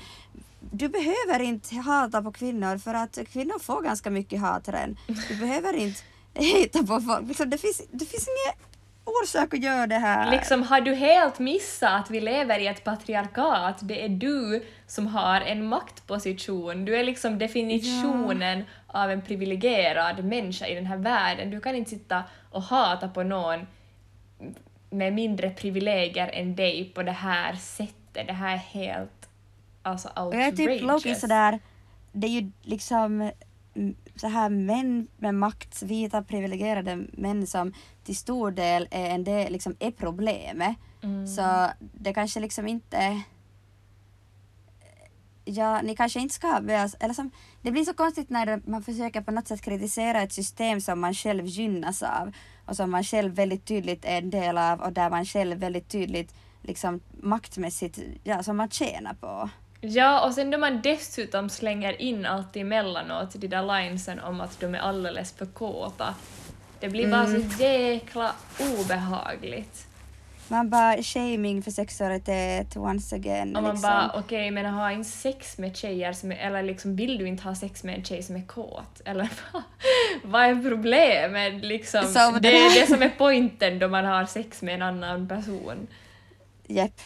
du 0.61 0.89
behöver 0.89 1.41
inte 1.41 1.77
hata 1.77 2.23
på 2.23 2.33
kvinnor 2.33 2.79
för 2.79 2.95
att 2.95 3.19
kvinnor 3.33 3.59
får 3.59 3.83
ganska 3.83 4.11
mycket 4.11 4.41
hat 4.41 4.69
redan. 4.69 4.97
Du 5.29 5.37
behöver 5.37 5.77
inte 5.77 6.01
hata 6.35 6.87
på 6.87 7.01
folk. 7.01 7.29
Liksom, 7.29 7.51
det, 7.51 7.59
finns, 7.59 7.83
det 7.91 8.07
finns 8.07 8.29
inget 8.29 8.72
orsak 9.05 9.55
att 9.55 9.63
göra 9.63 9.87
det 9.87 9.99
här. 9.99 10.31
Liksom, 10.31 10.63
har 10.63 10.81
du 10.81 10.95
helt 10.95 11.39
missat 11.39 12.01
att 12.01 12.11
vi 12.11 12.21
lever 12.21 12.59
i 12.59 12.67
ett 12.67 12.85
patriarkat? 12.85 13.79
Det 13.83 14.05
är 14.05 14.09
du 14.09 14.65
som 14.87 15.07
har 15.07 15.41
en 15.41 15.67
maktposition. 15.67 16.85
Du 16.85 16.97
är 16.97 17.05
liksom 17.05 17.39
definitionen 17.39 18.65
av 18.87 19.11
en 19.11 19.23
privilegierad 19.23 20.25
människa 20.25 20.67
i 20.67 20.75
den 20.75 20.87
här 20.87 20.97
världen. 20.97 21.51
Du 21.51 21.61
kan 21.61 21.75
inte 21.75 21.91
sitta 21.91 22.23
och 22.51 22.63
hata 22.63 23.09
på 23.09 23.23
någon 23.23 23.67
med 24.91 25.13
mindre 25.13 25.51
privilegier 25.51 26.29
än 26.29 26.57
dig 26.57 26.93
på 26.95 27.03
det 27.03 27.13
här 27.13 27.55
sättet. 27.55 28.27
Det 28.27 28.33
här 28.33 28.55
är 28.55 28.59
helt 28.59 29.29
alltså 29.83 30.09
Och 30.09 30.15
jag 30.17 30.27
outrageous. 30.27 30.61
är 30.61 30.67
typ 30.67 30.83
Loki 30.83 31.15
sådär, 31.15 31.61
det 32.13 32.27
är 32.27 32.31
ju 32.31 32.51
liksom 32.63 33.31
så 34.17 34.29
här 34.29 34.49
män 34.49 35.09
med 35.17 35.35
makt, 35.35 35.83
vita 35.83 36.23
privilegierade 36.23 37.07
män 37.13 37.47
som 37.47 37.73
till 38.05 38.17
stor 38.17 38.51
del 38.51 38.89
är 38.91 39.11
en 39.11 39.25
del, 39.25 39.53
liksom 39.53 39.77
är 39.79 39.91
problemet. 39.91 40.77
Mm. 41.03 41.27
Så 41.27 41.71
det 41.79 42.15
kanske 42.15 42.41
liksom 42.41 42.69
inte 42.69 43.23
Ja, 45.45 45.83
ni 45.83 45.97
kanske 45.97 46.21
inte 46.21 46.35
ska 46.35 46.61
börja, 46.63 46.89
eller 47.01 47.15
som, 47.15 47.31
det 47.63 47.71
blir 47.71 47.85
så 47.85 47.95
konstigt 47.95 48.31
när 48.31 48.63
man 48.71 48.83
försöker 48.83 49.21
på 49.21 49.31
något 49.31 49.49
sätt 49.49 49.61
kritisera 49.63 50.23
ett 50.23 50.33
system 50.33 50.81
som 50.81 51.01
man 51.01 51.15
själv 51.15 51.47
gynnas 51.47 52.03
av 52.03 52.33
och 52.67 52.77
som 52.77 52.91
man 52.91 53.05
själv 53.05 53.35
väldigt 53.35 53.65
tydligt 53.65 54.05
är 54.05 54.19
en 54.19 54.31
del 54.31 54.59
av 54.59 54.81
och 54.81 54.93
där 54.93 55.11
man 55.11 55.25
själv 55.25 55.59
väldigt 55.59 55.89
tydligt 55.89 56.35
liksom 56.63 57.01
maktmässigt, 57.11 57.99
ja, 58.25 58.43
som 58.43 58.57
man 58.57 58.71
tjänar 58.71 59.15
på. 59.15 59.51
Ja, 59.85 60.25
och 60.27 60.35
sen 60.35 60.51
då 60.51 60.59
man 60.59 60.81
dessutom 60.83 61.49
slänger 61.49 62.03
in 62.03 62.27
allt 62.27 62.57
emellanåt, 62.57 63.33
de 63.35 63.49
där 63.49 63.63
linesen 63.83 64.21
om 64.21 64.41
att 64.41 64.61
de 64.61 64.75
är 64.75 64.79
alldeles 64.79 65.33
för 65.33 65.47
kåta. 65.47 66.15
Det 66.81 66.89
blir 66.89 67.11
bara 67.11 67.25
Mm. 67.25 67.51
så 67.51 67.63
jäkla 67.63 68.33
obehagligt. 68.61 69.87
Man 70.49 70.71
bara 70.71 71.03
shaming 71.03 71.63
för 71.63 71.71
sexualitet 71.71 72.77
once 72.77 73.17
again. 73.17 73.57
Och 73.57 73.63
man 73.63 73.73
liksom. 73.75 73.91
bara, 73.91 74.13
okej, 74.19 74.51
men 74.51 74.67
ha 74.67 74.93
inte 74.93 75.09
sex 75.11 75.59
med 75.59 75.77
tjejer 75.77 76.13
som 76.13 76.33
är, 76.33 76.37
eller 76.37 76.63
liksom 76.63 76.97
vill 76.97 77.19
du 77.19 77.29
inte 77.29 77.43
ha 77.43 77.55
sex 77.55 77.85
med 77.85 77.95
en 77.99 78.05
tjej 78.05 78.23
som 78.23 78.37
är 78.37 78.47
kåt? 78.47 79.01
Eller 79.05 79.29
vad- 80.25 80.43
är 80.43 80.69
problemet 80.71 81.65
liksom? 81.65 82.05
Som 82.05 82.39
det 82.43 82.49
är 82.57 82.81
det 82.81 82.87
som 82.87 83.03
är 83.03 83.09
pointen 83.19 83.79
då 83.79 83.89
man 83.89 84.05
har 84.05 84.27
sex 84.27 84.63
med 84.63 84.75
en 84.75 84.83
annan 84.83 85.29
person. 85.29 85.87
Jepp. 86.67 87.01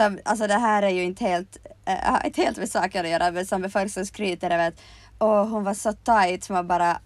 Alltså, 0.00 0.22
alltså 0.24 0.46
det 0.46 0.58
här 0.58 0.82
är 0.82 0.88
ju 0.88 1.02
inte 1.02 1.24
helt, 1.24 1.56
äh, 1.86 2.26
inte 2.26 2.42
helt 2.42 2.58
med 2.58 2.68
saker 2.68 3.04
att 3.04 3.10
göra 3.10 3.30
men 3.30 3.46
som 3.46 3.70
folk 3.70 3.92
som 3.92 4.06
skryter 4.06 4.50
över 4.50 4.68
att 4.68 4.80
åh 5.18 5.48
hon 5.48 5.64
var 5.64 5.74
så 5.74 5.92
tight, 5.92 6.48
man 6.48 6.66
bara 6.68 7.00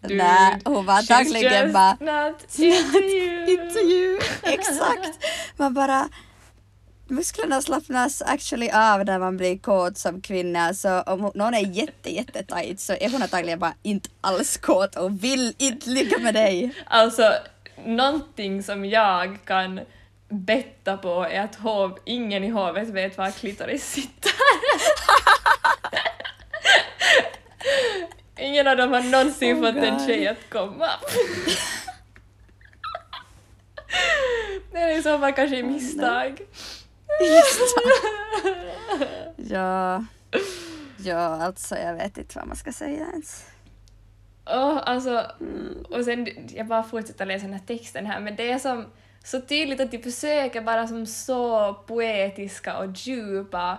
dude. 0.00 0.14
Nej, 0.14 0.60
hon 0.64 0.86
var 0.86 0.94
antagligen 0.94 1.72
bara 1.72 1.90
not 2.00 2.58
into 2.58 2.98
you. 2.98 3.50
intervju. 3.50 4.18
Exakt. 4.42 5.24
Man 5.56 5.74
bara 5.74 6.08
musklerna 7.08 7.62
slappnas 7.62 8.22
actually 8.22 8.70
av 8.70 9.04
när 9.04 9.18
man 9.18 9.36
blir 9.36 9.58
kåt 9.58 9.98
som 9.98 10.20
kvinna 10.20 10.74
så 10.74 11.00
om 11.02 11.30
någon 11.34 11.54
är 11.54 11.66
jätte 11.66 12.14
jätte 12.14 12.44
så 12.76 12.92
är 12.92 13.10
hon 13.10 13.22
antagligen 13.22 13.58
bara 13.58 13.74
inte 13.82 14.08
alls 14.20 14.56
kåt 14.56 14.96
och 14.96 15.24
vill 15.24 15.54
inte 15.58 15.90
ligga 15.90 16.18
med 16.18 16.34
dig. 16.34 16.74
Alltså, 16.86 17.32
någonting 17.86 18.62
som 18.62 18.84
jag 18.84 19.38
kan 19.44 19.80
betta 20.34 20.96
på 20.96 21.26
är 21.30 21.40
att 21.40 21.54
hov, 21.54 21.98
ingen 22.04 22.44
i 22.44 22.48
hovet 22.48 22.88
vet 22.88 23.18
var 23.18 23.30
klitoris 23.30 23.90
sitter. 23.90 24.32
ingen 28.38 28.68
av 28.68 28.76
dem 28.76 28.92
har 28.92 29.02
någonsin 29.02 29.56
Oh 29.56 29.66
fått 29.66 29.82
en 29.84 29.98
God. 29.98 30.06
tjej 30.06 30.28
att 30.28 30.50
komma. 30.50 30.88
Det 34.72 34.78
är 34.78 34.98
i 34.98 35.02
så 35.02 35.18
fall 35.18 35.32
kanske 35.32 35.62
misstag. 35.62 36.40
Ja, 39.36 40.04
ja 40.96 41.16
alltså 41.16 41.76
jag 41.76 41.94
vet 41.94 42.18
inte 42.18 42.38
vad 42.38 42.46
man 42.46 42.56
ska 42.56 42.72
säga 42.72 43.06
ens. 43.12 43.46
Åh, 44.46 44.78
alltså, 44.84 45.26
och 45.90 46.04
sen, 46.04 46.28
jag 46.54 46.66
bara 46.66 46.82
fortsätter 46.82 47.26
läsa 47.26 47.44
den 47.44 47.52
här 47.52 47.66
texten 47.66 48.06
här, 48.06 48.20
men 48.20 48.36
det 48.36 48.50
är 48.50 48.58
som 48.58 48.86
så 49.24 49.40
tydligt 49.40 49.80
att 49.80 49.90
de 49.90 49.98
försöker 49.98 50.60
vara 50.60 50.86
som 50.86 51.06
så 51.06 51.74
poetiska 51.74 52.78
och 52.78 52.92
djupa 52.94 53.78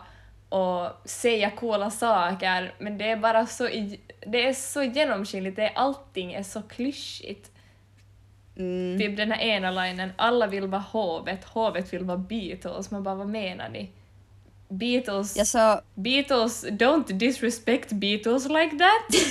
och 0.50 0.90
säga 1.06 1.52
coola 1.52 1.92
saker, 1.92 2.74
men 2.80 2.98
det 2.98 3.10
är 3.10 3.18
bara 3.18 3.46
så, 3.46 3.68
det 4.28 4.48
är 4.48 4.54
så 4.54 4.84
genomskinligt, 4.84 5.56
det 5.56 5.64
är, 5.64 5.74
allting 5.76 6.34
är 6.34 6.44
så 6.44 6.62
klyschigt. 6.62 7.52
Mm. 8.58 9.00
Typ 9.00 9.18
den 9.18 9.32
här 9.32 9.42
ena 9.42 9.72
linen, 9.72 10.12
alla 10.16 10.48
vill 10.48 10.68
vara 10.68 10.82
hovet, 10.82 11.46
hovet 11.46 11.94
vill 11.94 12.04
vara 12.04 12.18
Beatles, 12.18 12.92
man 12.92 13.04
bara 13.04 13.16
vad 13.16 13.30
menar 13.30 13.70
ni? 13.70 13.92
Beatles, 14.70 15.38
Jag 15.38 15.48
så, 15.48 15.82
Beatles, 15.94 16.66
don't 16.66 17.14
disrespect 17.14 17.92
Beatles 17.92 18.46
like 18.46 18.78
that! 18.78 19.22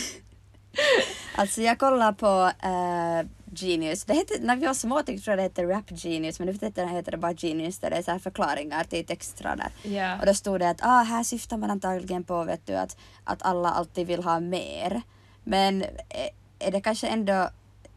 alltså 1.37 1.63
jag 1.63 1.79
kollar 1.79 2.13
på 2.13 2.51
eh, 2.63 3.27
Genius. 3.57 4.05
Det 4.05 4.15
hette, 4.15 4.35
när 4.41 4.57
vi 4.57 4.67
var 4.67 4.75
små 4.75 5.03
tyckte 5.03 5.31
jag 5.31 5.39
det 5.39 5.43
hette 5.43 5.65
Rap 5.65 5.85
Genius 5.89 6.39
men 6.39 6.47
nu 6.47 6.53
heter 6.53 7.11
det, 7.11 7.17
bara 7.17 7.33
Genius 7.33 7.79
där 7.79 7.91
det 7.91 7.97
är 7.97 8.03
så 8.03 8.11
här 8.11 8.19
förklaringar 8.19 8.85
till 8.85 9.07
textrader. 9.07 9.67
Ja. 9.83 10.21
Och 10.21 10.27
då 10.27 10.35
stod 10.35 10.61
det 10.61 10.71
att 10.71 10.81
ah, 10.83 11.03
här 11.03 11.23
syftar 11.23 11.57
man 11.57 11.71
antagligen 11.71 12.25
på 12.25 12.45
vet 12.45 12.67
du, 12.67 12.75
att, 12.77 12.97
att 13.25 13.43
alla 13.43 13.71
alltid 13.71 14.07
vill 14.07 14.23
ha 14.25 14.41
mer. 14.41 15.03
Men 15.45 15.83
är, 15.83 16.29
är 16.59 16.71
det 16.71 16.81
kanske 16.81 17.07
ändå 17.07 17.51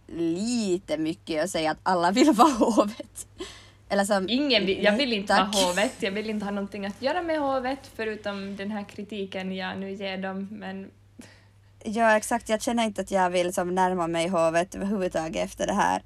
lite 0.07 0.97
mycket 0.97 1.43
att 1.43 1.49
säga 1.49 1.71
att 1.71 1.79
alla 1.83 2.11
vill 2.11 2.31
vara 2.31 2.51
hovet? 2.51 3.27
Eller 3.89 4.03
som, 4.03 4.29
Ingen 4.29 4.65
vill, 4.65 4.83
jag 4.83 4.97
vill 4.97 5.13
inte 5.13 5.35
tack. 5.35 5.55
ha 5.55 5.67
hovet, 5.67 5.93
jag 5.99 6.11
vill 6.11 6.29
inte 6.29 6.45
ha 6.45 6.51
någonting 6.51 6.85
att 6.85 7.01
göra 7.01 7.21
med 7.21 7.39
hovet 7.39 7.79
förutom 7.95 8.55
den 8.55 8.71
här 8.71 8.83
kritiken 8.83 9.55
jag 9.55 9.79
nu 9.79 9.91
ger 9.91 10.17
dem, 10.17 10.47
men 10.51 10.91
Ja 11.83 12.17
exakt, 12.17 12.49
jag 12.49 12.61
känner 12.61 12.83
inte 12.83 13.01
att 13.01 13.11
jag 13.11 13.29
vill 13.29 13.53
som 13.53 13.75
närma 13.75 14.07
mig 14.07 14.27
hovet 14.27 14.75
överhuvudtaget 14.75 15.45
efter 15.45 15.67
det 15.67 15.73
här. 15.73 16.01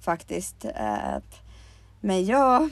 Faktiskt. 0.00 0.64
Eh, 0.64 1.16
men 2.00 2.26
ja. 2.26 2.68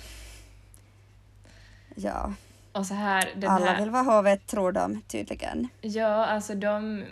Ja, 1.95 2.33
och 2.73 2.87
så 2.87 2.95
här, 2.95 3.33
alla 3.47 3.67
här, 3.67 3.81
vill 3.81 3.91
vara 3.91 4.03
hovet 4.03 4.47
tror 4.47 4.73
de 4.73 5.03
tydligen. 5.03 5.69
ja 5.81 6.27
alltså 6.27 6.55
de 6.55 7.05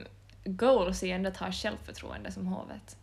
goals 0.44 1.02
ju 1.02 1.10
ändå 1.10 1.28
att 1.28 1.36
ha 1.36 1.52
självförtroende 1.52 2.32
som 2.32 2.46
hovet. 2.46 2.96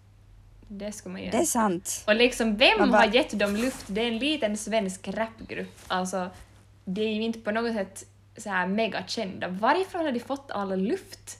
Det 0.67 0.91
ska 0.91 1.09
man 1.09 1.23
ju 1.23 1.29
Det 1.31 1.37
är 1.37 1.45
sant. 1.45 2.03
Och 2.07 2.15
liksom 2.15 2.57
vem 2.57 2.77
Man 2.79 2.91
bara- 2.91 3.01
har 3.01 3.13
gett 3.13 3.39
dem 3.39 3.55
luft? 3.55 3.85
Det 3.87 4.01
är 4.01 4.07
en 4.07 4.17
liten 4.17 4.57
svensk 4.57 5.07
rapgrupp, 5.07 5.79
alltså 5.87 6.29
det 6.85 7.01
är 7.01 7.13
ju 7.13 7.21
inte 7.23 7.39
på 7.39 7.51
något 7.51 7.73
sätt 7.73 8.05
så 8.41 8.49
här 8.49 8.67
megakända. 8.67 9.47
Varifrån 9.47 10.05
har 10.05 10.11
de 10.11 10.19
fått 10.19 10.51
all 10.51 10.79
luft? 10.79 11.37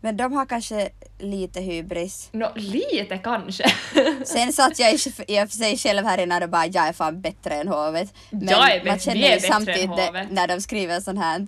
Men 0.00 0.16
de 0.16 0.32
har 0.32 0.46
kanske 0.46 0.88
lite 1.18 1.60
hybris. 1.60 2.28
Nå, 2.32 2.52
lite 2.54 3.18
kanske. 3.18 3.64
Sen 4.24 4.52
satt 4.52 4.78
jag 4.78 4.92
i, 4.92 4.96
i 5.28 5.44
och 5.44 5.48
för 5.50 5.56
sig 5.56 5.76
själv 5.76 6.06
här 6.06 6.18
inne 6.18 6.44
och 6.44 6.50
bara 6.50 6.66
jag 6.66 6.88
är 6.88 6.92
fan 6.92 7.20
bättre 7.20 7.54
än 7.54 7.68
hovet. 7.68 8.14
Men 8.30 8.48
Jag 8.48 8.72
är 8.72 8.84
man 8.84 8.98
känner 8.98 9.34
ju 9.34 9.40
samtidigt 9.40 9.90
när 10.30 10.48
de 10.48 10.60
skriver 10.60 11.00
sånt 11.00 11.18
här. 11.18 11.46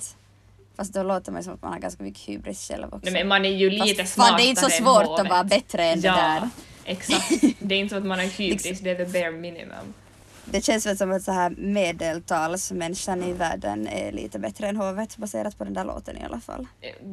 Fast 0.77 0.95
då 0.95 1.03
låter 1.03 1.33
man 1.33 1.45
som 1.45 1.55
att 1.55 1.63
man 1.63 1.73
har 1.73 1.81
ganska 1.81 2.03
mycket 2.03 2.29
hybris 2.29 2.69
själv 2.69 2.85
också. 2.85 2.99
Nej, 3.03 3.13
men 3.13 3.29
man 3.29 3.45
är 3.45 3.51
ju 3.51 3.71
lite 3.71 4.03
Fast 4.05 4.15
fan 4.15 4.37
det 4.37 4.43
är 4.43 4.49
inte 4.49 4.63
så 4.63 4.71
smartare 4.71 5.07
svårt 5.07 5.21
att 5.21 5.29
vara 5.29 5.45
bättre 5.45 5.85
än 5.85 6.01
ja, 6.01 6.13
det 6.13 6.19
där. 6.23 6.49
exakt. 6.85 7.45
Det 7.59 7.75
är 7.75 7.79
inte 7.79 7.95
så 7.95 7.99
att 7.99 8.07
man 8.07 8.19
har 8.19 8.27
hybris, 8.39 8.81
det 8.81 8.91
är 8.91 9.05
the 9.05 9.05
bare 9.05 9.31
minimum. 9.31 9.95
Det 10.53 10.65
känns 10.65 10.87
väl 10.87 10.97
som 10.97 11.13
att 11.13 11.23
så 11.23 11.33
här 11.33 11.51
medeltalsmänniskan 11.51 13.23
i 13.23 13.33
världen 13.33 13.89
är 13.89 14.13
lite 14.13 14.39
bättre 14.39 14.67
än 14.69 14.77
hovet 14.77 15.17
baserat 15.17 15.59
på 15.59 15.65
den 15.65 15.75
där 15.75 15.85
låten 15.85 16.17
i 16.17 16.25
alla 16.25 16.41
fall. 16.41 16.67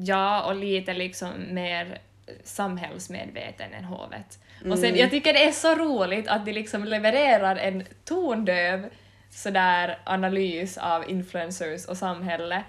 Ja, 0.03 0.43
och 0.43 0.55
lite 0.55 0.93
liksom 0.93 1.29
mer 1.51 2.01
samhällsmedveten 2.43 3.73
än 3.73 3.83
hovet. 3.83 4.39
Och 4.71 4.77
sen, 4.79 4.85
Mm. 4.89 4.99
jag 4.99 5.09
tycker 5.11 5.33
det 5.33 5.43
är 5.47 5.51
så 5.51 5.75
roligt 5.75 6.27
att 6.27 6.45
de 6.45 6.51
liksom 6.53 6.83
levererar 6.83 7.55
en 7.55 7.83
tondöv 8.05 8.89
sådär 9.29 9.99
analys 10.03 10.77
av 10.77 11.09
influencers 11.09 11.85
och 11.85 11.97
samhälle 11.97 12.63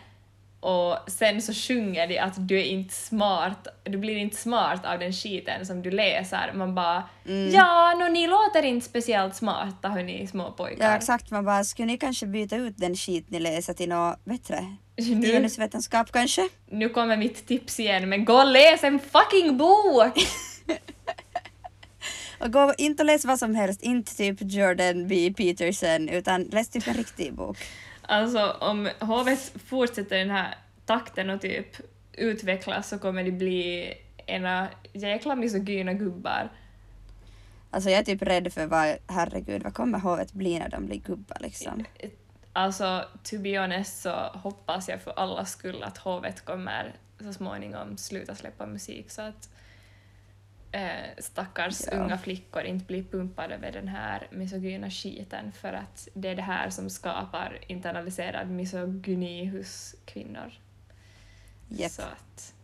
och 0.61 0.99
sen 1.07 1.43
så 1.43 1.53
sjunger 1.55 2.07
de 2.07 2.19
att 2.19 2.49
du 2.49 2.61
är 2.61 2.65
inte 2.65 2.95
smart, 2.95 3.67
du 3.85 3.99
blir 3.99 4.17
inte 4.17 4.37
smart 4.37 4.85
av 4.87 4.99
den 4.99 5.13
skiten 5.13 5.67
som 5.67 5.83
du 5.83 5.91
läser. 5.91 6.53
Man 6.55 6.75
bara 6.75 7.05
Mm. 7.27 7.51
ja, 7.51 7.95
no, 7.99 8.09
ni 8.13 8.27
låter 8.27 8.63
inte 8.65 8.87
speciellt 8.87 9.37
smarta 9.37 9.89
hörni 9.89 10.27
små 10.27 10.53
pojkar. 10.53 10.91
Ja 10.91 10.97
exakt, 10.97 11.31
man 11.31 11.45
bara 11.45 11.65
skulle 11.65 11.87
ni 11.87 11.99
kanske 11.99 12.27
byta 12.27 12.57
ut 12.57 12.75
den 12.77 12.97
skit 12.97 13.27
ni 13.31 13.41
läser 13.41 13.75
till 13.75 13.89
något 13.89 14.25
bättre? 14.25 14.77
Nu, 14.97 15.27
Genusvetenskap 15.27 16.13
kanske? 16.13 16.49
nu 16.71 16.89
kommer 16.89 17.17
mitt 17.17 17.47
tips 17.47 17.81
igen, 17.81 18.09
men 18.09 18.25
gå 18.25 18.35
och 18.35 18.47
läs 18.47 18.85
en 18.85 18.99
fucking 18.99 19.57
bok! 19.57 20.13
Och 22.41 22.53
gå 22.53 22.75
inte 22.79 23.03
och 23.03 23.07
läs 23.07 23.25
vad 23.25 23.39
som 23.39 23.55
helst, 23.55 23.83
inte 23.83 24.17
typ 24.17 24.37
Jordan 24.41 25.09
B. 25.09 25.33
Peterson 25.37 26.09
utan 26.09 26.43
läs 26.43 26.69
typ 26.69 26.87
en 26.87 26.95
riktig 26.95 27.35
bok. 27.35 27.57
Alltså 28.11 28.57
om 28.61 28.89
hovet 29.01 29.53
fortsätter 29.67 30.19
den 30.19 30.31
här 30.31 30.55
takten 30.87 31.31
och 31.31 31.41
typ 31.41 31.77
utvecklas 32.13 32.89
så 32.89 32.99
kommer 32.99 33.25
det 33.25 33.33
bli 33.33 33.95
ena 34.27 34.69
jäkla 34.93 35.35
misogyna 35.35 35.93
gubbar. 35.93 36.49
Alltså 37.71 37.91
jag 37.91 37.99
är 37.99 38.05
typ 38.05 38.23
rädd 38.23 38.53
för 38.53 38.67
vad, 38.67 38.97
herregud, 39.07 39.63
vad 39.63 39.75
kommer 39.75 39.99
hovet 39.99 40.33
bli 40.33 40.59
när 40.59 40.69
de 40.69 40.87
blir 40.87 40.97
gubbar 40.97 41.37
liksom? 41.41 41.85
Alltså, 42.53 43.05
to 43.23 43.39
be 43.39 43.59
honest 43.59 44.03
så 44.03 44.11
hoppas 44.33 44.89
jag 44.89 45.03
för 45.03 45.13
alla 45.17 45.45
skull 45.45 45.83
att 45.83 45.99
hovet 45.99 46.45
kommer 46.45 46.95
så 47.21 47.33
småningom 47.33 47.97
sluta 47.97 48.35
släppa 48.35 48.67
musik 48.67 49.11
så 49.11 49.23
att 49.23 49.49
eh, 50.73 51.07
stackars 51.19 51.81
Ja. 51.93 51.99
unga 51.99 52.19
flickor 52.19 52.63
inte 52.63 52.85
blir 52.85 53.03
pumpade 53.05 53.55
över 53.55 53.73
den 53.73 53.89
här 53.89 54.27
misogyna 54.31 54.91
skiten 54.91 55.53
för 55.53 55.73
att 55.73 56.09
det 56.15 56.29
är 56.29 56.35
det 56.35 56.43
här 56.43 56.71
som 56.71 56.91
skapar 56.91 57.59
internaliserad 57.67 58.51
misogyni 58.51 59.47
hos 59.47 59.95
kvinnor. 60.05 60.53
Japp. 61.69 61.91
Så 61.93 62.03
att 62.03 62.55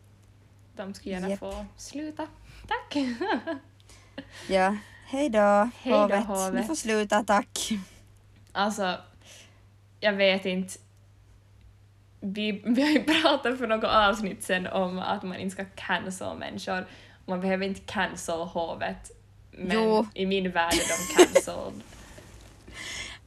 de 0.76 0.94
ska 0.94 1.10
gärna 1.10 1.28
Japp. 1.28 1.38
få 1.38 1.66
sluta. 1.76 2.26
Tack! 2.68 2.96
Ja, 4.48 4.76
hej 5.06 5.28
då 5.30 5.70
hovet. 5.84 6.26
hovet. 6.26 6.54
Ni 6.54 6.62
får 6.62 6.74
sluta, 6.74 7.24
tack. 7.24 7.58
Alltså, 8.52 8.98
jag 10.00 10.12
vet 10.12 10.44
inte. 10.46 10.74
Vi, 12.20 12.62
vi 12.66 12.82
har 12.82 12.90
ju 12.90 13.02
pratat 13.22 13.58
för 13.58 13.66
något 13.66 13.84
avsnitt 13.84 14.42
sen 14.42 14.66
om 14.66 14.98
att 14.98 15.22
man 15.22 15.36
inte 15.36 15.54
ska 15.54 15.64
cancel 15.64 16.36
människor. 16.38 16.86
Man 17.26 17.40
behöver 17.40 17.66
inte 17.66 17.80
cancel 17.80 18.34
hovet. 18.34 19.10
Men 19.50 19.76
Jo. 19.76 20.06
i 20.14 20.26
min 20.26 20.50
värld 20.50 20.74
är 20.74 21.16
de 21.18 21.24
cancelled. 21.24 21.82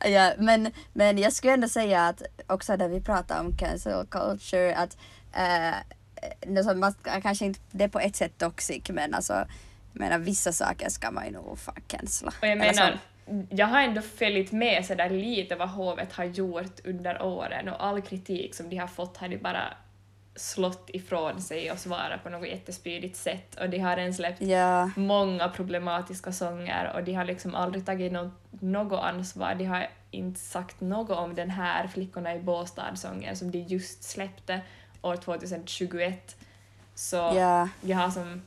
Ja, 0.05 0.33
men, 0.37 0.71
men 0.93 1.17
jag 1.17 1.33
skulle 1.33 1.53
ändå 1.53 1.67
säga 1.67 2.07
att 2.07 2.21
också 2.47 2.75
när 2.75 2.89
vi 2.89 3.01
pratar 3.01 3.39
om 3.39 3.57
cancel 3.57 4.05
culture 4.05 4.75
att 4.75 4.97
eh, 5.33 6.63
som 6.63 6.79
man 6.79 6.93
kanske 7.21 7.45
inte, 7.45 7.59
det 7.71 7.83
är 7.83 7.87
på 7.87 7.99
ett 7.99 8.15
sätt 8.15 8.37
toxic 8.37 8.89
men 8.89 9.13
alltså 9.13 9.33
jag 9.33 9.99
menar 9.99 10.17
vissa 10.17 10.51
saker 10.51 10.89
ska 10.89 11.11
man 11.11 11.25
ju 11.25 11.31
nog 11.31 11.59
fan 11.59 11.81
cancella. 11.87 12.31
Och 12.41 12.47
jag 12.47 12.57
menar, 12.57 12.99
jag 13.49 13.67
har 13.67 13.81
ändå 13.81 14.01
följt 14.01 14.51
med 14.51 14.85
så 14.85 14.95
där 14.95 15.09
lite 15.09 15.55
vad 15.55 15.69
hovet 15.69 16.13
har 16.13 16.23
gjort 16.23 16.79
under 16.85 17.21
åren 17.21 17.69
och 17.69 17.85
all 17.85 18.01
kritik 18.01 18.55
som 18.55 18.69
de 18.69 18.77
har 18.77 18.87
fått 18.87 19.17
har 19.17 19.27
de 19.27 19.37
bara 19.37 19.73
slått 20.37 20.89
ifrån 20.89 21.41
sig 21.41 21.71
och 21.71 21.79
svarat 21.79 22.23
på 22.23 22.29
något 22.29 22.47
jättespydigt 22.47 23.17
sätt 23.17 23.55
och 23.55 23.69
de 23.69 23.79
har 23.79 23.97
än 23.97 24.13
släppt 24.13 24.41
Ja, 24.41 24.89
många 24.95 25.49
problematiska 25.49 26.31
sånger 26.31 26.91
och 26.95 27.03
de 27.03 27.13
har 27.13 27.25
liksom 27.25 27.55
aldrig 27.55 27.85
tagit 27.85 28.11
något, 28.11 28.33
något 28.61 28.99
ansvar. 28.99 29.55
De 29.55 29.65
har 29.65 29.87
inte 30.11 30.39
sagt 30.39 30.81
något 30.81 31.17
om 31.17 31.35
den 31.35 31.49
här 31.49 31.87
Flickorna 31.87 32.35
i 32.35 32.39
Båstad-sången 32.39 33.35
som 33.35 33.51
de 33.51 33.59
just 33.59 34.03
släppte 34.03 34.61
år 35.01 35.15
2021. 35.15 36.35
Så 36.95 37.15
Ja, 37.15 37.69
jag 37.81 37.97
har 37.97 38.09
som... 38.09 38.41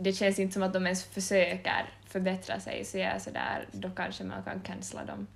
Det 0.00 0.12
känns 0.12 0.38
inte 0.38 0.54
som 0.54 0.62
att 0.62 0.72
de 0.72 0.84
ens 0.84 1.04
försöker 1.04 1.94
förbättra 2.06 2.60
sig, 2.60 2.84
så 2.84 2.98
jag 2.98 3.06
är 3.06 3.18
sådär, 3.18 3.66
då 3.72 3.90
kanske 3.90 4.24
man 4.24 4.42
kan 4.42 4.60
cancella 4.60 5.04
dem 5.04 5.26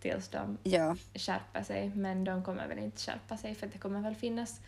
tills 0.00 0.28
de 0.28 0.58
ja, 0.62 0.96
skärper 1.14 1.62
sig, 1.62 1.92
men 1.94 2.24
de 2.24 2.44
kommer 2.44 2.68
väl 2.68 2.78
inte 2.78 3.00
skärpa 3.00 3.36
sig 3.36 3.54
för 3.54 3.66
det 3.66 3.78
kommer 3.78 4.00
väl 4.00 4.14
finnas 4.14 4.60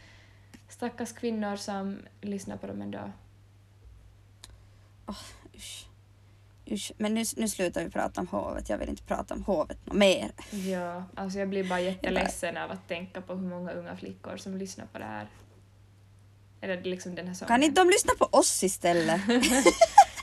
stackars 0.68 1.12
kvinnor 1.12 1.56
som 1.56 1.98
lyssnar 2.20 2.56
på 2.56 2.66
dem 2.66 2.82
ändå. 2.82 3.12
usch. 5.56 5.86
Usch. 6.70 6.92
Men 6.98 7.14
nu, 7.14 7.24
nu 7.36 7.48
slutar 7.48 7.84
vi 7.84 7.90
prata 7.90 8.20
om 8.20 8.28
hovet. 8.28 8.68
Jag 8.68 8.78
vill 8.78 8.88
inte 8.88 9.02
prata 9.02 9.34
om 9.34 9.42
hovet 9.42 9.86
något 9.86 9.96
mer. 9.96 10.32
Ja, 10.50 11.04
alltså 11.14 11.38
jag 11.38 11.48
blir 11.48 11.68
bara 11.68 11.80
jätteledsen 11.80 12.56
av 12.56 12.70
att 12.70 12.88
tänka 12.88 13.20
på 13.20 13.34
hur 13.34 13.48
många 13.48 13.72
unga 13.72 13.96
flickor 13.96 14.36
som 14.36 14.56
lyssnar 14.56 14.86
på 14.86 14.98
det 14.98 15.04
här. 15.04 15.26
Eller 16.60 16.82
liksom 16.82 17.14
den 17.14 17.26
här 17.26 17.34
sången. 17.34 17.48
Kan 17.48 17.62
inte 17.62 17.80
de 17.80 17.88
lyssna 17.88 18.12
på 18.18 18.38
oss 18.38 18.64
istället? 18.64 19.20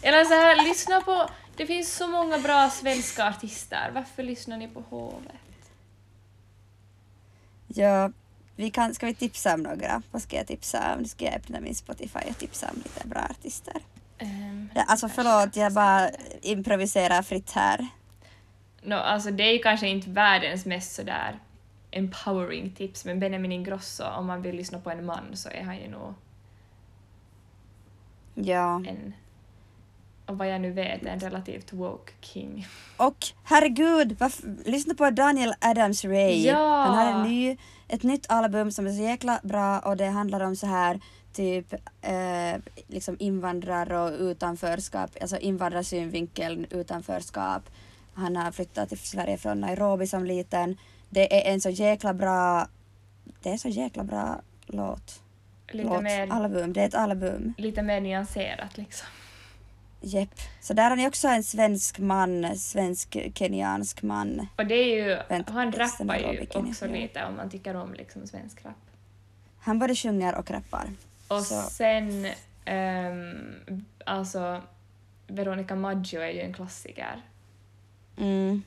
Eller 0.02 0.24
så 0.26 0.34
här, 0.34 0.64
lyssna 0.64 1.02
på... 1.02 1.30
Det 1.58 1.66
finns 1.66 1.96
så 1.96 2.08
många 2.08 2.38
bra 2.40 2.70
svenska 2.70 3.30
artister. 3.30 3.92
Varför 3.94 4.24
lyssnar 4.24 4.58
ni 4.58 4.68
på 4.68 4.84
hovet? 4.90 5.72
Ja, 7.68 8.12
vi 8.56 8.70
kan, 8.70 8.94
ska 8.96 9.06
vi 9.06 9.14
tipsa 9.14 9.54
om 9.54 9.64
några? 9.64 10.02
Vad 10.12 10.22
ska 10.22 10.36
jag 10.36 10.48
tipsa 10.48 10.94
om? 10.94 11.00
Nu 11.02 11.08
ska 11.08 11.26
jag 11.26 11.34
öppna 11.34 11.60
min 11.60 11.76
Spotify 11.76 12.20
och 12.30 12.38
tipsa 12.38 12.70
om 12.70 12.76
lite 12.78 13.08
bra 13.08 13.22
artister. 13.30 13.76
Um, 14.22 14.70
Ja, 14.76 14.84
alltså 14.88 15.10
förlåt, 15.10 15.56
jag 15.56 15.74
bara 15.74 16.10
improviserar 16.42 17.22
fritt 17.22 17.52
här. 17.52 17.88
No, 18.82 18.94
alltså 18.96 19.32
det 19.32 19.44
är 19.44 19.52
ju 19.54 19.60
kanske 19.60 19.88
inte 19.88 20.10
världens 20.10 20.66
mest 20.66 20.96
sådär 20.96 21.40
empowering 21.92 22.72
tips, 22.76 23.06
men 23.06 23.20
Benjamin 23.20 23.52
Ingrosso, 23.52 24.04
om 24.04 24.26
man 24.28 24.42
vill 24.42 24.56
lyssna 24.56 24.80
på 24.80 24.90
en 24.92 25.06
man 25.06 25.38
så 25.38 25.50
är 25.50 25.64
han 25.64 25.78
ju 25.78 25.88
nog 25.88 26.14
Ja. 28.36 28.76
en, 28.76 29.14
vad 30.38 30.50
jag 30.50 30.62
nu 30.62 30.72
vet, 30.72 31.06
en 31.06 31.20
relativt 31.20 31.74
woke 31.74 32.12
king. 32.22 32.68
Och 32.98 33.26
herregud, 33.44 34.12
varf- 34.18 34.70
lyssna 34.70 34.94
på 34.94 35.10
Daniel 35.10 35.54
Adams-Ray. 35.62 36.48
Ja! 36.48 36.84
Han 36.86 36.98
har 36.98 37.12
en 37.14 37.30
ny, 37.30 37.58
ett 37.88 38.04
nytt 38.04 38.26
album 38.30 38.72
som 38.72 38.88
är 38.88 38.92
så 38.92 39.02
jäkla 39.04 39.40
bra 39.44 39.80
och 39.80 39.98
det 39.98 40.06
handlar 40.06 40.40
om 40.40 40.56
så 40.56 40.68
här 40.68 41.00
typ 41.34 41.74
eh, 42.02 42.62
liksom 42.88 43.16
invandrar 43.20 43.94
och 43.94 44.12
utanförskap, 44.20 45.12
alltså 45.22 45.38
invandrarsynvinkeln, 45.38 46.66
utanförskap. 46.70 47.70
Han 48.14 48.36
har 48.36 48.52
flyttat 48.52 48.90
till 48.90 48.98
Sverige 49.00 49.38
från 49.38 49.62
Nairobi 49.62 50.08
som 50.08 50.26
liten. 50.26 50.78
Det 51.10 51.48
är 51.48 51.54
en 51.54 51.62
så 51.62 51.70
jäkla 51.70 52.14
bra, 52.14 52.68
det 53.44 53.50
är 53.50 53.58
så 53.58 53.70
jäkla 53.70 54.04
bra 54.04 54.42
låt. 54.66 55.22
Lite 55.72 55.90
låt. 55.90 56.04
mer, 56.04 56.28
Album, 56.32 56.74
det 56.74 56.82
är 56.82 56.88
ett 56.88 56.96
album. 56.96 57.54
lite 57.58 57.82
mer 57.82 58.02
nyanserat 58.02 58.78
liksom. 58.78 59.08
Jepp. 60.02 60.30
Så 60.62 60.74
där 60.74 60.90
har 60.90 60.98
ni 60.98 61.08
också 61.08 61.28
en 61.28 61.44
svensk 61.44 62.00
man, 62.00 62.58
svensk-kenyansk 62.58 64.02
man. 64.02 64.48
Och 64.58 64.66
det 64.66 64.76
är 64.76 64.96
ju, 64.96 65.18
Vänta, 65.30 65.54
han 65.54 65.72
rappar 65.72 66.18
ju 66.18 66.48
också 66.54 66.88
lite 66.88 67.26
om 67.26 67.36
man 67.36 67.50
tycker 67.50 67.76
om 67.76 67.94
liksom 67.94 68.28
svensk 68.28 68.66
rap. 68.66 68.76
Han 69.60 69.80
både 69.80 69.96
sjunger 69.96 70.36
och 70.36 70.52
rappar. 70.52 70.90
Och 71.28 71.42
Så. 71.44 71.62
sen, 71.62 72.28
ehm, 72.66 73.86
alltså, 74.06 74.62
Veronica 75.28 75.76
Maggio 75.76 76.22
är 76.22 76.30
ju 76.30 76.42
en 76.42 76.54
klassiker. 76.54 77.22
Mm. 78.18 78.64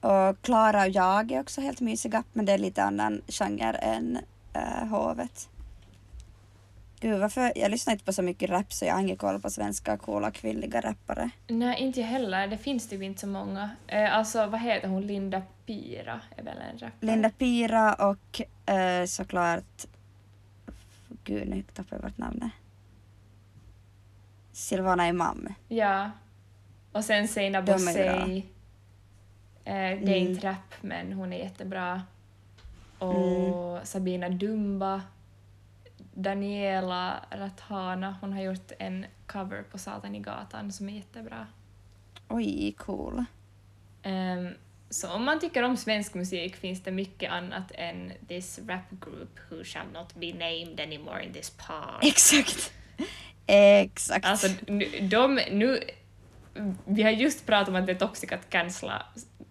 Och 0.00 0.42
Klara 0.42 0.82
och 0.82 0.88
jag 0.88 1.32
är 1.32 1.40
också 1.40 1.60
helt 1.60 1.80
mysiga, 1.80 2.24
men 2.32 2.44
det 2.44 2.52
är 2.52 2.58
lite 2.58 2.82
annan 2.82 3.22
genre 3.28 3.78
än 3.78 4.18
äh, 4.52 4.86
hovet. 4.88 5.48
Gud, 7.00 7.20
varför? 7.20 7.52
Jag 7.56 7.70
lyssnar 7.70 7.92
inte 7.92 8.04
på 8.04 8.12
så 8.12 8.22
mycket 8.22 8.50
rap 8.50 8.72
så 8.72 8.84
jag 8.84 8.94
har 8.94 9.00
ingen 9.00 9.16
koll 9.16 9.40
på 9.40 9.50
svenska 9.50 9.96
coola 9.96 10.30
kvinnliga 10.30 10.80
rappare. 10.80 11.30
Nej, 11.48 11.80
inte 11.82 12.00
jag 12.00 12.06
heller. 12.08 12.46
Det 12.46 12.58
finns 12.58 12.88
typ 12.88 13.02
inte 13.02 13.20
så 13.20 13.26
många. 13.26 13.70
Eh, 13.86 14.14
alltså, 14.16 14.46
vad 14.46 14.60
heter 14.60 14.88
hon? 14.88 15.06
Linda 15.06 15.42
Pira 15.66 16.20
är 16.36 16.42
väl 16.42 16.58
en 16.58 16.78
rappare? 16.78 16.92
Linda 17.00 17.30
Pira 17.30 17.94
och 17.94 18.40
äh, 18.74 19.04
såklart... 19.06 19.86
Gud, 21.24 21.48
nu 21.48 21.62
tappade 21.62 21.96
jag 21.96 22.02
bort 22.02 22.18
namnet. 22.18 22.50
Silvana 24.52 25.08
Imam. 25.08 25.48
Ja. 25.68 26.10
Och 26.92 27.04
sen 27.04 27.28
Seinabo 27.28 27.72
De 27.72 27.88
är 27.88 27.94
bra. 28.14 28.24
Sey. 28.26 28.38
Eh, 28.38 28.42
det 29.74 29.74
är 29.74 29.96
Mm. 29.96 30.14
inte 30.14 30.48
rap, 30.48 30.74
men 30.80 31.12
hon 31.12 31.32
är 31.32 31.38
jättebra. 31.38 32.02
Och 32.98 33.14
Mm. 33.74 33.86
Sabina 33.86 34.28
Dumba. 34.28 35.02
Daniela 36.18 37.24
Rathana, 37.30 38.16
hon 38.20 38.32
har 38.32 38.42
gjort 38.42 38.72
en 38.78 39.06
cover 39.26 39.62
på 39.62 39.78
Satan 39.78 40.14
i 40.14 40.18
gatan 40.18 40.72
som 40.72 40.88
är 40.88 40.92
jättebra. 40.92 41.46
Oj, 42.28 42.74
cool. 42.78 43.24
Ehm, 44.02 44.48
så 44.90 45.12
om 45.12 45.24
man 45.24 45.40
tycker 45.40 45.62
om 45.62 45.76
svensk 45.76 46.14
musik 46.14 46.56
finns 46.56 46.82
det 46.82 46.90
mycket 46.90 47.32
annat 47.32 47.72
än 47.74 48.12
this 48.28 48.58
rap 48.58 48.90
group 48.90 49.38
who 49.50 49.64
shall 49.64 49.86
not 49.92 50.14
be 50.14 50.32
named 50.32 50.80
anymore 50.80 51.24
in 51.24 51.32
this 51.32 51.50
pod. 51.50 51.98
Exakt. 52.02 52.72
Exakt. 53.46 54.26
Alltså, 54.26 54.48
nu, 54.66 55.08
de, 55.08 55.40
nu, 55.50 55.80
vi 56.84 57.02
har 57.02 57.10
just 57.10 57.46
pratat 57.46 57.68
om 57.68 57.76
att 57.76 57.86
det 57.86 57.92
är 57.92 57.98
toxic 57.98 58.32
att 58.32 58.50
cancella 58.50 59.06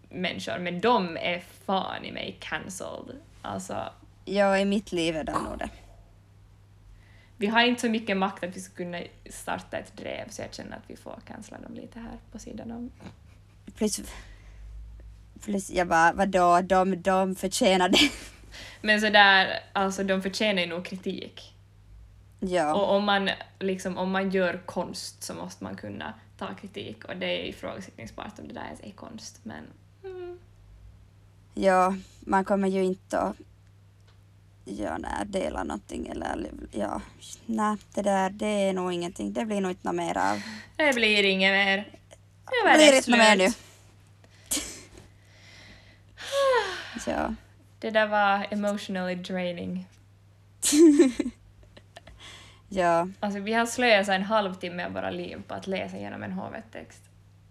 människor, 0.09 0.59
men 0.59 0.81
de 0.81 1.17
är 1.17 1.43
fan 1.65 2.05
i 2.05 2.11
mig 2.11 2.37
cancelled. 2.39 3.15
Alltså, 3.41 3.89
Ja, 4.25 4.59
i 4.59 4.65
mitt 4.65 4.91
liv 4.91 5.15
är 5.15 5.23
de 5.23 5.43
nog 5.43 5.59
det. 5.59 5.69
Vi 7.37 7.47
har 7.47 7.61
inte 7.61 7.81
så 7.81 7.89
mycket 7.89 8.17
makt 8.17 8.43
att 8.43 8.57
vi 8.57 8.61
ska 8.61 8.75
kunna 8.75 9.01
starta 9.29 9.77
ett 9.77 9.97
drev, 9.97 10.29
så 10.29 10.41
jag 10.41 10.53
känner 10.53 10.77
att 10.77 10.83
vi 10.87 10.95
får 10.95 11.19
cancella 11.27 11.61
dem 11.61 11.73
lite 11.73 11.99
här 11.99 12.17
på 12.31 12.39
sidan 12.39 12.71
om. 12.71 12.91
Plus, 13.75 14.01
plus 15.41 15.69
jag 15.69 15.87
bara, 15.87 16.13
vadå, 16.13 16.61
de, 16.61 17.01
de 17.01 17.35
förtjänar 17.35 17.89
det. 17.89 18.11
Men 18.81 19.01
sådär, 19.01 19.59
alltså 19.73 20.03
de 20.03 20.21
förtjänar 20.21 20.61
ju 20.61 20.67
nog 20.67 20.85
kritik. 20.85 21.53
ja. 22.39 22.75
Och 22.75 22.95
om 22.95 23.03
man, 23.03 23.29
liksom, 23.59 23.97
om 23.97 24.11
man 24.11 24.31
gör 24.31 24.61
konst 24.65 25.23
så 25.23 25.33
måste 25.33 25.63
man 25.63 25.75
kunna 25.75 26.13
ta 26.37 26.55
kritik 26.55 27.05
och 27.05 27.17
det 27.17 27.25
är 27.25 27.49
ifrågasättningsbart 27.49 28.39
om 28.39 28.47
det 28.47 28.53
där 28.53 28.65
ens 28.65 28.81
är 28.83 28.91
konst. 28.91 29.39
Men 29.43 29.63
mm, 30.03 30.39
ja, 31.53 31.95
man 32.19 32.45
kommer 32.45 32.67
ju 32.67 32.83
inte 32.83 33.19
att 33.19 33.35
ja, 34.67 34.97
nej, 34.97 35.25
dela 35.25 35.63
någonting 35.63 36.07
eller 36.07 36.51
ja, 36.71 37.01
nej, 37.45 37.77
det 37.93 38.01
där, 38.01 38.29
det 38.29 38.45
är 38.47 38.73
nog 38.73 38.93
ingenting. 38.93 39.33
Det 39.33 39.45
blir 39.45 39.61
nog 39.61 39.71
inte 39.71 39.87
något 39.87 39.95
mer 39.95 40.17
av. 40.17 40.41
det 40.77 40.95
blir 40.95 41.23
inget 41.23 41.51
mer. 41.51 41.77
Nu 41.77 41.83
Det 42.45 42.69
var 42.69 42.77
blir 42.77 42.91
det 42.91 42.97
inte 42.97 43.11
mer 43.11 43.35
nu. 43.37 43.47
Ja. 47.07 47.33
Det 47.79 47.89
där 47.89 48.07
var 48.07 48.47
emotionally 48.51 49.15
draining. 49.15 49.87
ja, 52.69 53.07
Alltså 53.19 53.39
vi 53.39 53.53
har 53.53 53.65
slösat 53.65 54.15
en 54.15 54.23
halvtimme 54.23 54.85
av 54.85 54.91
våra 54.93 55.09
liv 55.09 55.41
på 55.47 55.53
att 55.53 55.67
läsa 55.67 55.97
igenom 55.97 56.23
en 56.23 56.31
HV-text. 56.31 57.06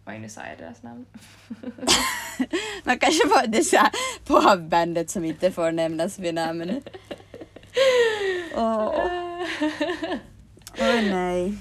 Oj, 0.09 0.19
nu 0.19 0.29
sa 0.29 0.41
jag 0.47 0.59
deras 0.59 0.83
namn. 0.83 1.07
man 2.85 2.99
kanske 2.99 3.29
får 3.29 3.47
det 3.47 3.65
så 3.65 3.77
här 3.77 3.91
på 4.25 4.57
bandet 4.57 5.11
som 5.11 5.25
inte 5.25 5.53
får 5.53 5.73
nämnas 5.73 6.19
vid 6.19 6.35
namn. 6.35 6.83
Åh, 8.57 8.95
åh 10.79 11.03
nej. 11.11 11.59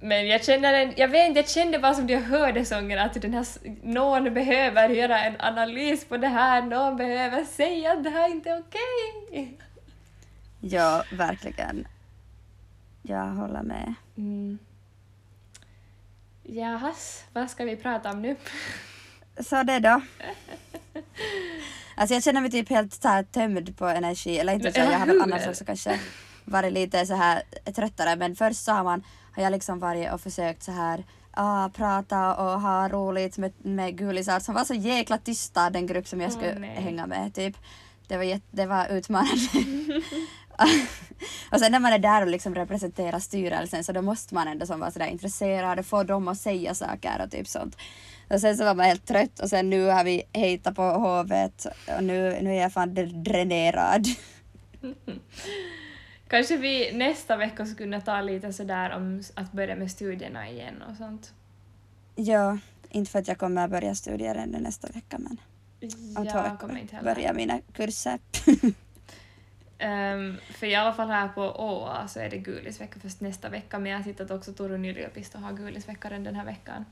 Men 0.00 0.26
jag 0.26 0.44
känner 0.44 0.74
en, 0.74 0.92
jag 0.96 1.08
vet 1.08 1.28
inte, 1.28 1.40
jag 1.40 1.48
kände 1.48 1.78
bara 1.78 1.94
som 1.94 2.08
jag 2.08 2.20
hörde 2.20 2.64
sången 2.64 2.98
att 2.98 3.22
den 3.22 3.34
här, 3.34 3.46
någon 3.82 4.34
behöver 4.34 4.88
göra 4.88 5.20
en 5.20 5.40
analys 5.40 6.04
på 6.04 6.16
det 6.16 6.28
här, 6.28 6.62
någon 6.62 6.96
behöver 6.96 7.44
säga 7.44 7.92
att 7.92 8.04
det 8.04 8.10
här 8.10 8.30
inte 8.30 8.50
är 8.50 8.60
okej. 8.60 9.58
Ja, 10.60 11.04
verkligen. 11.12 11.88
Jag 13.02 13.26
håller 13.26 13.62
med. 13.62 13.94
Mm. 14.16 14.35
Jahas, 16.48 17.24
vad 17.32 17.50
ska 17.50 17.64
vi 17.64 17.76
prata 17.76 18.10
om 18.10 18.22
nu? 18.22 18.36
Så 19.40 19.62
det 19.62 19.78
då. 19.78 20.00
Alltså 21.96 22.14
jag 22.14 22.22
känner 22.22 22.40
mig 22.40 22.50
typ 22.50 22.68
helt 22.68 22.94
så 22.94 23.08
här 23.08 23.22
tömd 23.22 23.78
på 23.78 23.86
energi, 23.86 24.38
eller 24.38 24.52
inte 24.52 24.72
så, 24.72 24.78
jag 24.78 24.98
har 24.98 25.06
väl 25.06 25.22
annars 25.22 25.46
också 25.46 25.64
kanske 25.64 26.00
varit 26.44 26.72
lite 26.72 27.06
så 27.06 27.14
här 27.14 27.42
tröttare 27.74 28.16
men 28.16 28.36
först 28.36 28.64
så 28.64 28.72
har 28.72 28.84
man, 28.84 29.02
har 29.32 29.42
jag 29.42 29.50
liksom 29.50 29.78
varit 29.78 30.12
och 30.12 30.20
försökt 30.20 30.62
så 30.62 30.72
här 30.72 31.04
ah, 31.30 31.68
prata 31.68 32.34
och 32.34 32.60
ha 32.60 32.88
roligt 32.88 33.38
med, 33.38 33.52
med 33.62 33.98
gulisar 33.98 34.40
som 34.40 34.54
var 34.54 34.64
så 34.64 34.74
jäkla 34.74 35.18
tysta 35.18 35.70
den 35.70 35.86
grupp 35.86 36.08
som 36.08 36.20
jag 36.20 36.32
skulle 36.32 36.58
nej. 36.58 36.70
hänga 36.70 37.06
med 37.06 37.34
typ. 37.34 37.56
Det 38.08 38.16
var, 38.16 38.24
jätte, 38.24 38.46
det 38.50 38.66
var 38.66 38.88
utmanande. 38.88 39.48
och 41.52 41.60
sen 41.60 41.72
när 41.72 41.80
man 41.80 41.92
är 41.92 41.98
där 41.98 42.22
och 42.22 42.28
liksom 42.28 42.54
representerar 42.54 43.18
styrelsen 43.18 43.84
så 43.84 43.92
då 43.92 44.02
måste 44.02 44.34
man 44.34 44.48
ändå 44.48 44.66
som 44.66 44.80
vara 44.80 44.90
sådär 44.90 45.06
intresserad 45.06 45.78
och 45.78 45.86
få 45.86 46.02
dem 46.02 46.28
att 46.28 46.38
säga 46.38 46.74
saker 46.74 47.20
och 47.24 47.30
typ 47.30 47.48
sånt. 47.48 47.76
Och 48.30 48.40
sen 48.40 48.56
så 48.56 48.64
var 48.64 48.74
man 48.74 48.86
helt 48.86 49.06
trött 49.06 49.40
och 49.40 49.48
sen 49.48 49.70
nu 49.70 49.86
har 49.86 50.04
vi 50.04 50.22
hejtat 50.32 50.74
på 50.74 50.82
hovet 50.82 51.66
och 51.96 52.04
nu, 52.04 52.38
nu 52.42 52.50
är 52.50 52.60
jag 52.60 52.72
fan 52.72 52.94
dränerad. 53.24 54.06
Kanske 56.28 56.56
vi 56.56 56.92
nästa 56.92 57.36
vecka 57.36 57.66
skulle 57.66 57.76
kunna 57.76 58.00
ta 58.00 58.20
lite 58.20 58.52
sådär 58.52 58.96
om 58.96 59.22
att 59.34 59.52
börja 59.52 59.76
med 59.76 59.90
studierna 59.90 60.50
igen 60.50 60.82
och 60.90 60.96
sånt. 60.96 61.34
Ja, 62.14 62.58
inte 62.90 63.10
för 63.10 63.18
att 63.18 63.28
jag 63.28 63.38
kommer 63.38 63.64
att 63.64 63.70
börja 63.70 63.94
studier 63.94 64.34
ännu 64.34 64.60
nästa 64.60 64.88
vecka 64.88 65.18
men 65.18 65.40
om 66.16 66.26
två 66.26 66.38
Jag 66.38 66.60
kommer 66.60 66.80
inte 66.80 66.96
veckor 66.96 67.14
börjar 67.14 67.34
mina 67.34 67.60
kurser. 67.72 68.18
Ehm, 69.78 70.36
för 70.50 70.66
i 70.66 70.74
alla 70.74 70.92
fall 70.92 71.08
här 71.08 71.28
på 71.28 71.42
Åa 71.42 72.08
så 72.08 72.20
är 72.20 72.30
det 72.30 72.38
gulisvecka 72.38 73.00
först 73.00 73.20
nästa 73.20 73.48
vecka. 73.48 73.78
Men 73.78 73.92
jag 73.92 73.98
har 73.98 74.04
sett 74.04 74.20
att 74.20 74.30
också 74.30 74.52
Turun 74.52 74.84
yliopisto 74.84 75.38
har 75.38 75.52
gulisvecka 75.52 76.08
redan 76.10 76.24
den 76.24 76.34
här 76.34 76.44
veckan. 76.44 76.84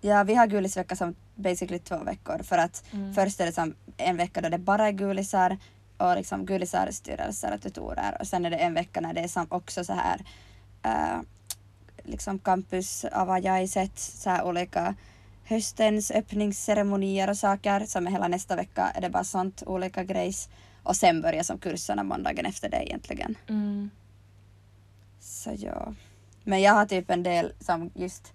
Ja, 0.00 0.22
vi 0.22 0.34
har 0.34 0.46
gulisvecka 0.46 0.96
som 0.96 1.14
basically 1.34 1.78
två 1.78 1.98
veckor. 1.98 2.42
För 2.42 2.58
att 2.58 2.84
Mm. 2.92 3.14
först 3.14 3.40
är 3.40 3.46
det 3.46 3.52
som 3.52 3.74
en 3.96 4.16
vecka 4.16 4.40
då 4.40 4.48
det 4.48 4.58
bara 4.58 4.86
är 4.88 4.92
gulisar 4.92 5.58
och 5.96 6.16
liksom 6.16 6.46
gulisar, 6.46 6.90
styrelser 6.90 7.54
och 7.54 7.62
tutorer. 7.62 8.16
Och 8.20 8.26
sen 8.26 8.44
är 8.46 8.50
det 8.50 8.56
en 8.56 8.74
vecka 8.74 9.00
när 9.00 9.12
det 9.14 9.20
är 9.20 9.28
som 9.28 9.46
också 9.48 9.84
så 9.84 9.92
här 9.92 10.20
uh, 10.86 11.22
liksom 12.04 12.38
campusavajaiset, 12.38 13.98
så 13.98 14.30
här 14.30 14.44
olika 14.44 14.94
höstens 15.44 16.10
öppningsceremonier 16.10 17.30
och 17.30 17.36
saker. 17.36 17.86
Som 17.86 18.06
är 18.06 18.10
hela 18.10 18.28
nästa 18.28 18.56
vecka 18.56 18.90
är 18.94 19.00
det 19.00 19.10
bara 19.10 19.24
sånt 19.24 19.62
olika 19.66 20.04
grejs 20.04 20.48
och 20.88 20.96
sen 20.96 21.20
börjar 21.20 21.42
som 21.42 21.58
kurserna 21.58 22.02
måndagen 22.02 22.46
efter 22.46 22.68
det 22.68 22.88
egentligen. 22.88 23.38
Mm. 23.48 23.90
Så 25.20 25.50
ja. 25.56 25.94
Men 26.44 26.60
jag 26.60 26.72
har 26.72 26.86
typ 26.86 27.10
en 27.10 27.22
del 27.22 27.52
som 27.60 27.90
just, 27.94 28.32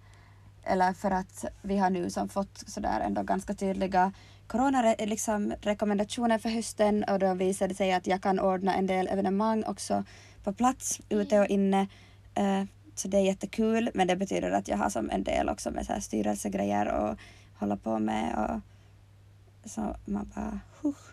eller 0.64 0.94
för 0.94 1.12
att 1.12 1.46
vi 1.62 1.78
har 1.78 1.90
nu 1.90 2.10
som 2.10 2.30
fått 2.30 2.64
sådär 2.68 3.00
ändå 3.00 3.24
ganska 3.24 3.54
tydliga 3.54 4.12
coronarekommendationer 4.48 5.10
liksom, 5.10 5.54
rekommendationer 5.62 6.38
för 6.38 6.50
hösten 6.50 7.04
och 7.04 7.20
då 7.20 7.34
visade 7.34 7.68
det 7.68 7.76
sig 7.76 7.94
att 7.94 8.08
jag 8.08 8.22
kan 8.22 8.40
ordna 8.40 8.76
en 8.76 8.88
del 8.88 9.08
evenemang 9.08 9.64
också 9.64 10.04
på 10.44 10.54
plats, 10.54 11.02
ute 11.10 11.40
och 11.40 11.48
inne. 11.48 11.88
Eh, 12.36 12.64
så 12.96 13.08
det 13.08 13.18
är 13.18 13.22
jättekul 13.22 13.90
men 13.94 14.08
det 14.08 14.16
betyder 14.16 14.52
att 14.52 14.68
jag 14.68 14.78
har 14.78 14.90
som 14.90 15.10
en 15.10 15.24
del 15.24 15.50
också 15.50 15.72
med 15.72 15.86
så 15.86 15.94
här 15.94 16.00
styrelsegrejer 16.00 16.92
och 16.92 17.18
hålla 17.54 17.78
på 17.78 18.00
med 18.00 18.36
och 18.36 19.70
så 19.70 19.96
man 20.06 20.32
bara 20.36 20.60
huh. 20.82 21.13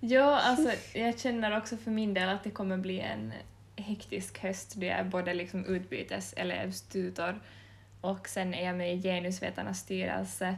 Ja, 0.00 0.40
alltså 0.40 0.70
jag 0.98 1.18
känner 1.18 1.56
också 1.58 1.76
för 1.76 1.90
min 1.90 2.14
del 2.14 2.28
att 2.28 2.44
det 2.44 2.50
kommer 2.50 2.76
bli 2.76 3.00
en 3.00 3.32
hektisk 3.76 4.38
höst 4.38 4.74
då 4.74 4.86
jag 4.86 4.98
är 4.98 5.04
både 5.04 5.34
liksom 5.34 5.64
utbyteselevstutor 5.64 7.40
och 8.00 8.28
sen 8.28 8.54
är 8.54 8.66
jag 8.66 8.76
med 8.76 8.94
i 8.94 9.02
genusvetarnas 9.02 9.78
styrelse. 9.78 10.56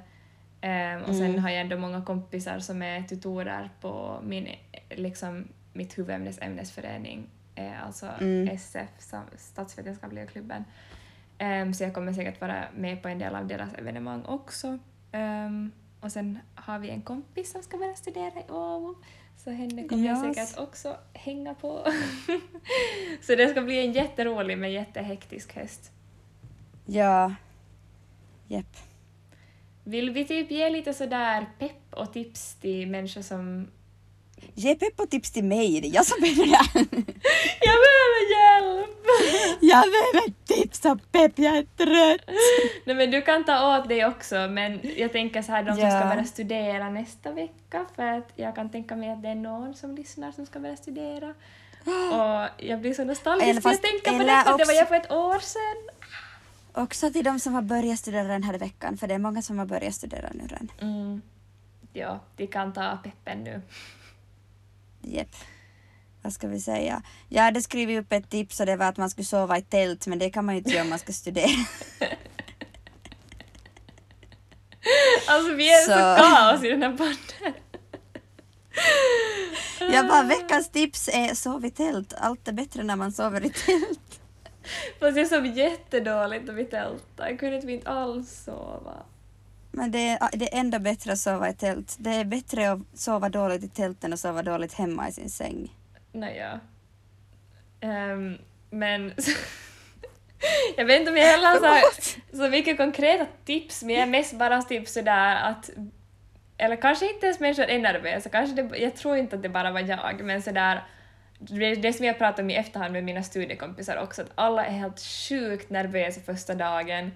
Ehm, 0.60 1.02
och 1.02 1.14
sen 1.14 1.26
Mm. 1.26 1.42
har 1.42 1.50
jag 1.50 1.60
ändå 1.60 1.76
många 1.76 2.04
kompisar 2.04 2.58
som 2.58 2.82
är 2.82 3.02
tutorer 3.02 3.70
på 3.80 4.20
min, 4.22 4.48
liksom, 4.90 5.48
mitt 5.72 5.98
huvudämnes 5.98 6.38
ämnesförening, 6.42 7.26
eh, 7.54 7.86
alltså 7.86 8.06
Mm. 8.20 8.48
SF, 8.48 8.88
Statsvetenskapliga 9.36 10.26
klubben. 10.26 10.64
Ehm, 11.38 11.74
så 11.74 11.84
jag 11.84 11.94
kommer 11.94 12.12
säkert 12.12 12.40
vara 12.40 12.64
med 12.76 13.02
på 13.02 13.08
en 13.08 13.18
del 13.18 13.34
av 13.34 13.46
deras 13.46 13.74
evenemang 13.74 14.24
också. 14.24 14.78
Ehm, 15.12 15.72
och 16.00 16.12
sen 16.12 16.38
har 16.54 16.78
vi 16.78 16.90
en 16.90 17.02
kompis 17.02 17.52
som 17.52 17.62
ska 17.62 17.78
börja 17.78 17.94
studera 17.94 18.40
i 18.40 18.50
Åbo, 18.50 18.94
så 19.44 19.50
henne 19.50 19.88
kommer 19.88 20.06
jag 20.06 20.26
Yes. 20.26 20.36
säkert 20.36 20.58
också 20.58 20.96
hänga 21.12 21.54
på. 21.54 21.86
så 23.22 23.34
det 23.34 23.48
ska 23.48 23.60
bli 23.62 23.78
en 23.86 23.92
jätterolig 23.92 24.58
men 24.58 24.72
jättehektisk 24.72 25.54
höst. 25.56 25.90
Ja. 26.86 27.34
Jepp. 28.48 28.76
Vill 29.84 30.10
vi 30.10 30.24
typ 30.24 30.50
ge 30.50 30.70
lite 30.70 30.94
sådär 30.94 31.46
pepp 31.58 31.94
och 31.94 32.12
tips 32.12 32.54
till 32.54 32.88
människor 32.88 33.22
som 33.22 33.68
Ge 34.54 34.74
pepp 34.74 35.00
och 35.00 35.10
tips 35.10 35.30
till 35.32 35.44
mig, 35.44 35.80
det 35.80 35.88
är 35.88 35.94
jag 35.94 36.06
som 36.06 36.24
är 36.24 36.28
det. 36.36 36.80
Jag 37.60 37.78
behöver 37.84 38.22
hjälp! 38.34 38.91
Jag 39.60 39.84
behöver 39.84 40.32
tips 40.44 40.84
och 40.84 41.12
pepp, 41.12 41.32
jag 41.38 41.56
är 41.56 41.62
trött. 41.76 42.20
Nej 42.84 42.96
men 42.96 43.10
du 43.10 43.22
kan 43.22 43.44
ta 43.44 43.78
åt 43.78 43.88
dig 43.88 44.06
också 44.06 44.34
men 44.34 44.80
jag 44.96 45.12
tänker 45.12 45.42
så 45.42 45.52
här 45.52 45.62
de 45.62 45.68
som 45.70 45.90
ska 45.90 45.98
Ja. 46.00 46.08
börja 46.08 46.24
studera 46.24 46.90
nästa 46.90 47.32
vecka 47.32 47.86
för 47.96 48.02
att 48.06 48.28
jag 48.36 48.54
kan 48.54 48.70
tänka 48.70 48.96
mig 48.96 49.10
att 49.10 49.22
det 49.22 49.28
är 49.28 49.34
någon 49.34 49.74
som 49.74 49.94
lyssnar 49.94 50.32
som 50.32 50.46
ska 50.46 50.58
börja 50.60 50.76
studera. 50.76 51.34
Och 52.12 52.48
jag 52.66 52.80
blir 52.80 52.94
så 52.94 53.04
nostalgisk 53.04 53.44
Eller 53.48 53.54
när 53.54 53.54
jag 53.54 53.62
fast- 53.62 53.82
tänker 53.82 54.10
på 54.18 54.24
det 54.24 54.42
för 54.50 54.58
det 54.58 54.64
var 54.64 54.74
jag 54.74 54.88
för 54.88 54.94
ett 54.94 55.12
år 55.12 55.38
sedan. 55.38 55.88
Också 56.74 57.10
till 57.12 57.24
de 57.24 57.40
som 57.40 57.54
har 57.54 57.62
börjat 57.62 57.98
studera 57.98 58.28
den 58.28 58.42
här 58.42 58.58
veckan, 58.58 58.96
för 58.96 59.06
det 59.06 59.14
är 59.14 59.18
många 59.18 59.42
som 59.42 59.58
har 59.58 59.66
börjat 59.66 59.94
studera 59.94 60.28
nu 60.34 60.42
redan. 60.42 60.70
Mm. 60.80 61.22
Ja, 61.92 62.20
de 62.36 62.46
kan 62.46 62.72
ta 62.72 62.98
peppen 63.04 63.44
nu. 63.44 63.62
Jepp. 65.00 65.28
Vad 66.22 66.32
ska 66.32 66.48
vi 66.48 66.60
säga? 66.60 67.02
Jag 67.28 67.42
hade 67.42 67.62
skrivit 67.62 68.00
upp 68.00 68.12
ett 68.12 68.30
tips 68.30 68.60
och 68.60 68.66
det 68.66 68.76
var 68.76 68.86
att 68.86 68.96
man 68.96 69.10
skulle 69.10 69.24
sova 69.24 69.58
i 69.58 69.62
tält, 69.62 70.06
men 70.06 70.18
det 70.18 70.30
kan 70.30 70.44
man 70.44 70.54
ju 70.54 70.58
inte 70.58 70.70
göra 70.70 70.82
om 70.82 70.90
man 70.90 70.98
ska 70.98 71.12
studera. 71.12 71.66
Alltså 75.28 75.54
vi 75.54 75.72
är 75.72 75.76
så, 75.76 75.92
Så- 75.92 76.22
kaos 76.22 76.64
i 76.64 76.68
den 76.68 76.82
här 76.82 76.92
podden. 76.96 77.54
Jag 79.92 80.08
bara, 80.08 80.22
veckans 80.22 80.68
tips 80.70 81.08
är 81.08 81.34
sov 81.34 81.64
i 81.64 81.70
tält. 81.70 82.14
Allt 82.18 82.48
är 82.48 82.52
bättre 82.52 82.82
när 82.82 82.96
man 82.96 83.12
sover 83.12 83.44
i 83.46 83.50
tält. 83.50 84.20
Fast 85.00 85.16
jag 85.16 85.28
sov 85.28 85.46
jättedåligt 85.46 86.48
och 86.48 86.58
vi 86.58 86.64
tältade. 86.64 87.30
Jag 87.30 87.38
kunde 87.38 87.72
inte 87.72 87.88
alls 87.90 88.42
sova. 88.44 88.94
Men 89.72 89.90
det 89.90 90.08
är, 90.08 90.36
det 90.36 90.54
är 90.54 90.60
ändå 90.60 90.78
bättre 90.78 91.12
att 91.12 91.18
sova 91.18 91.48
i 91.48 91.54
tält. 91.54 91.96
Det 91.98 92.10
är 92.10 92.24
bättre 92.24 92.70
att 92.72 92.80
sova 92.94 93.28
dåligt 93.28 93.64
i 93.64 93.68
tält 93.68 94.04
än 94.04 94.12
att 94.12 94.20
sova 94.20 94.42
dåligt 94.42 94.72
hemma 94.74 95.08
i 95.08 95.12
sin 95.12 95.30
säng. 95.30 95.76
Naja. 96.12 96.60
Um, 97.80 98.38
men 98.70 99.14
jag 100.76 100.84
vet 100.84 101.00
inte 101.00 101.10
om 101.10 101.16
jag 101.16 101.26
heller 101.26 101.46
har 101.46 102.36
så, 102.36 102.48
mycket 102.48 102.76
konkreta 102.76 103.26
tips, 103.44 103.82
men 103.82 103.94
jag 103.94 104.02
är 104.02 104.10
mest 104.10 104.38
bara 104.38 104.62
typ 104.62 104.88
sådär 104.88 105.36
att 105.36 105.70
eller 106.58 106.76
kanske 106.76 107.12
inte 107.12 107.26
ens 107.26 107.40
människor 107.40 107.64
är 107.64 107.78
nervösa, 107.78 108.28
kanske 108.28 108.62
det, 108.62 108.78
jag 108.78 108.96
tror 108.96 109.16
inte 109.16 109.36
att 109.36 109.42
det 109.42 109.48
bara 109.48 109.70
var 109.70 109.80
jag, 109.80 110.20
men 110.24 110.42
sådär 110.42 110.82
det, 111.38 111.74
det 111.74 111.92
som 111.92 112.06
jag 112.06 112.18
pratade 112.18 112.42
om 112.42 112.50
i 112.50 112.56
efterhand 112.56 112.92
med 112.92 113.04
mina 113.04 113.22
studiekompisar 113.22 114.02
också, 114.02 114.22
att 114.22 114.32
alla 114.34 114.66
är 114.66 114.70
helt 114.70 115.00
sjukt 115.00 115.70
nervösa 115.70 116.20
första 116.20 116.54
dagen 116.54 117.10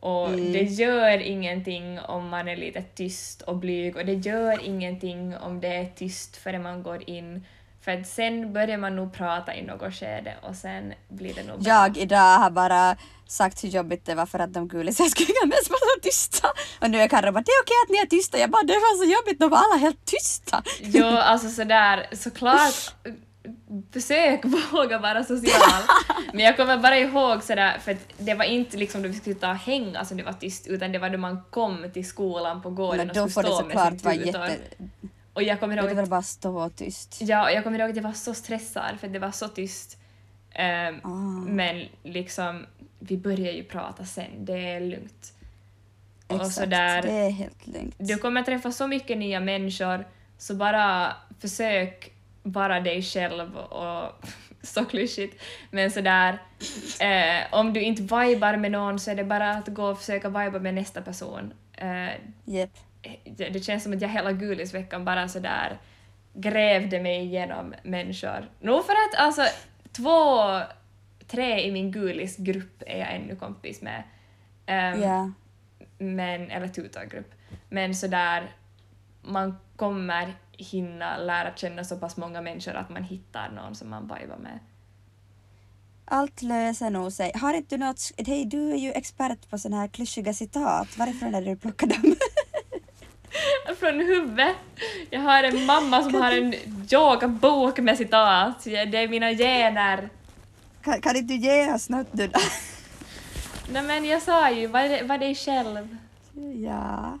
och 0.00 0.28
Mm. 0.28 0.52
det 0.52 0.62
gör 0.62 1.18
ingenting 1.18 2.00
om 2.00 2.28
man 2.28 2.48
är 2.48 2.56
lite 2.56 2.82
tyst 2.82 3.42
och 3.42 3.56
blyg 3.56 3.96
och 3.96 4.06
det 4.06 4.14
gör 4.14 4.64
ingenting 4.64 5.36
om 5.36 5.60
det 5.60 5.68
är 5.68 5.84
tyst 5.84 6.36
förrän 6.36 6.62
man 6.62 6.82
går 6.82 7.10
in 7.10 7.44
för 7.86 7.92
att 7.92 8.06
sen 8.06 8.52
börjar 8.52 8.78
man 8.78 8.96
nog 8.96 9.12
prata 9.12 9.54
i 9.54 9.62
något 9.62 9.94
skede 9.94 10.34
och 10.42 10.56
sen 10.56 10.94
blir 11.08 11.34
det 11.34 11.42
nog 11.42 11.62
bra. 11.62 11.72
Jag 11.72 11.96
idag 11.96 12.38
har 12.38 12.50
bara 12.50 12.96
sagt 13.26 13.64
hur 13.64 13.68
jobbigt 13.68 14.06
det 14.06 14.14
var 14.14 14.26
för 14.26 14.38
att 14.38 14.54
de 14.54 14.68
guliseskungarna 14.68 15.46
mest 15.46 15.70
var 15.70 15.78
så 15.78 16.00
tysta. 16.02 16.48
Och 16.80 16.90
nu 16.90 17.00
är 17.00 17.08
Karro 17.08 17.32
bara, 17.32 17.40
det 17.40 17.50
är 17.50 17.62
okej 17.62 17.76
att 17.84 17.90
ni 17.90 17.98
är 17.98 18.06
tysta. 18.06 18.38
Jag 18.38 18.50
bara, 18.50 18.62
det 18.62 18.72
var 18.72 19.04
så 19.04 19.10
jobbigt, 19.12 19.40
de 19.40 19.50
var 19.50 19.58
alla 19.58 19.76
helt 19.76 20.04
tysta. 20.04 20.62
Jo, 20.80 21.06
alltså 21.06 21.48
sådär, 21.48 22.06
såklart 22.12 22.94
försök 23.92 24.44
våga 24.72 24.98
vara 24.98 25.24
social. 25.24 25.82
Men 26.32 26.44
jag 26.44 26.56
kommer 26.56 26.78
bara 26.78 26.98
ihåg 26.98 27.42
sådär, 27.42 27.78
för 27.84 27.92
att 27.92 28.12
det 28.18 28.34
var 28.34 28.44
inte 28.44 28.76
liksom 28.76 29.02
då 29.02 29.08
vi 29.08 29.14
skulle 29.14 29.36
ta 29.36 29.50
och 29.50 29.56
hänga 29.56 30.04
som 30.04 30.16
det 30.16 30.22
var 30.22 30.32
tyst, 30.32 30.66
utan 30.66 30.92
det 30.92 30.98
var 30.98 31.10
då 31.10 31.18
man 31.18 31.42
kom 31.50 31.86
till 31.92 32.06
skolan 32.06 32.62
på 32.62 32.70
gården 32.70 33.10
och 33.10 33.30
skulle 33.30 33.46
stå 33.46 33.64
med 33.64 33.98
tutor. 33.98 34.12
jätte... 34.12 34.58
Och 35.36 35.42
jag 35.42 35.60
kommer 35.60 35.76
ihåg 35.76 35.90
är 35.98 36.02
att 36.02 36.08
bara 36.08 36.22
stå 36.22 36.68
tyst. 36.70 37.18
Ja, 37.20 37.50
jag 37.50 37.64
kommer 37.64 37.78
ihåg 37.78 37.90
att 37.90 37.96
jag 37.96 38.02
var 38.02 38.12
så 38.12 38.34
stressad 38.34 39.00
för 39.00 39.08
det 39.08 39.18
var 39.18 39.30
så 39.30 39.48
tyst. 39.48 39.98
Ehm, 40.54 41.00
Ah. 41.04 41.08
Men 41.46 41.84
liksom, 42.02 42.66
vi 42.98 43.16
börjar 43.16 43.52
ju 43.52 43.64
prata 43.64 44.04
sen, 44.04 44.44
det 44.44 44.70
är 44.70 44.80
lugnt. 44.80 45.32
och 46.26 46.36
Exakt, 46.36 46.54
sådär. 46.54 47.02
det 47.02 47.10
är 47.10 47.30
helt 47.30 47.66
lugnt. 47.66 47.94
Du 47.98 48.16
kommer 48.18 48.42
träffa 48.42 48.72
så 48.72 48.86
mycket 48.86 49.18
nya 49.18 49.40
människor, 49.40 50.06
så 50.38 50.54
bara 50.54 51.12
försök 51.38 52.12
vara 52.42 52.80
dig 52.80 53.02
själv 53.02 53.56
och 53.56 54.26
så 54.62 54.84
klyschigt. 54.84 55.42
Men 55.70 55.90
sådär, 55.90 56.42
eh, 57.00 57.54
om 57.54 57.72
du 57.72 57.80
inte 57.80 58.02
vibar 58.02 58.56
med 58.56 58.72
någon 58.72 58.98
så 58.98 59.10
är 59.10 59.14
det 59.14 59.24
bara 59.24 59.50
att 59.50 59.68
gå 59.68 59.84
och 59.84 59.98
försöka 59.98 60.28
viba 60.28 60.58
med 60.58 60.74
nästa 60.74 61.02
person. 61.02 61.52
Eh, 61.72 62.12
Jepp. 62.44 62.70
Det 63.24 63.48
det 63.48 63.60
känns 63.64 63.82
som 63.82 63.92
att 63.92 64.00
jag 64.00 64.08
hela 64.08 64.32
gulisveckan 64.32 65.04
bara 65.04 65.28
sådär 65.28 65.78
grävde 66.34 67.00
mig 67.00 67.24
igenom 67.24 67.74
människor. 67.82 68.50
Nog 68.60 68.84
för 68.84 68.92
att 68.92 69.20
alltså 69.20 69.42
två, 69.92 70.38
tre 71.26 71.60
i 71.66 71.72
min 71.72 71.92
gulisgrupp 71.92 72.82
är 72.86 72.98
jag 72.98 73.14
ännu 73.14 73.36
kompis 73.36 73.82
med. 73.82 74.02
Ehm, 74.66 75.02
Ja. 75.02 75.30
men, 75.98 76.50
eller 76.50 76.68
tutorgrupp. 76.68 77.34
Men 77.68 77.94
sådär, 77.94 78.50
man 79.22 79.56
kommer 79.76 80.34
hinna 80.58 81.16
lära 81.18 81.54
känna 81.56 81.84
så 81.84 81.96
pass 81.96 82.16
många 82.16 82.40
människor 82.40 82.74
att 82.74 82.90
man 82.90 83.04
hittar 83.04 83.50
någon 83.50 83.74
som 83.74 83.90
man 83.90 84.02
vibar 84.02 84.36
med. 84.36 84.58
Allt 86.04 86.42
löser 86.42 86.90
nog 86.90 87.12
sig. 87.12 87.32
Har 87.34 87.54
inte 87.54 87.76
du 87.76 87.84
något... 87.84 88.00
Hej, 88.26 88.44
du 88.44 88.72
är 88.72 88.76
ju 88.76 88.92
expert 88.92 89.50
på 89.50 89.58
såna 89.58 89.76
här 89.76 89.88
klyschiga 89.88 90.32
citat. 90.32 90.98
Varifrån 90.98 91.34
är 91.34 91.40
det 91.42 91.50
du 91.50 91.56
plockar 91.56 91.86
dem? 91.86 92.02
från 93.78 94.00
huvudet. 94.00 94.56
Jag 95.10 95.20
har 95.20 95.42
en 95.42 95.66
mamma 95.66 96.02
som 96.02 96.14
har 96.14 96.32
en 96.32 96.54
yogabok 96.90 97.78
med 97.78 97.96
citat. 97.96 98.64
Det 98.64 98.98
är 98.98 99.08
mina 99.08 99.32
gener. 99.32 100.08
Kan, 100.82 101.00
kan 101.00 101.16
inte 101.16 101.34
du 101.34 101.40
ge 101.40 101.72
oss 101.72 101.88
något 101.88 102.06
du 102.12 102.26
då? 102.26 102.40
Nej 103.72 103.82
men 103.82 104.04
jag 104.04 104.22
sa 104.22 104.50
ju, 104.50 104.66
var, 104.66 105.04
var 105.04 105.18
dig 105.18 105.34
själv. 105.34 105.96
Ja. 106.64 107.18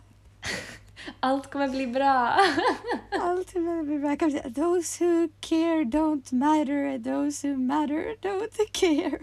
Allt 1.20 1.50
kommer 1.50 1.68
bli 1.68 1.86
bra. 1.86 2.36
Allt 3.22 3.52
bra. 3.52 4.16
Kan 4.16 4.28
vi 4.28 4.38
säga, 4.38 4.50
Those 4.54 5.04
who 5.04 5.28
care 5.40 5.84
don't 5.84 6.34
matter, 6.34 6.98
those 6.98 7.48
who 7.48 7.56
matter 7.56 8.16
don't 8.22 8.72
care. 8.72 9.18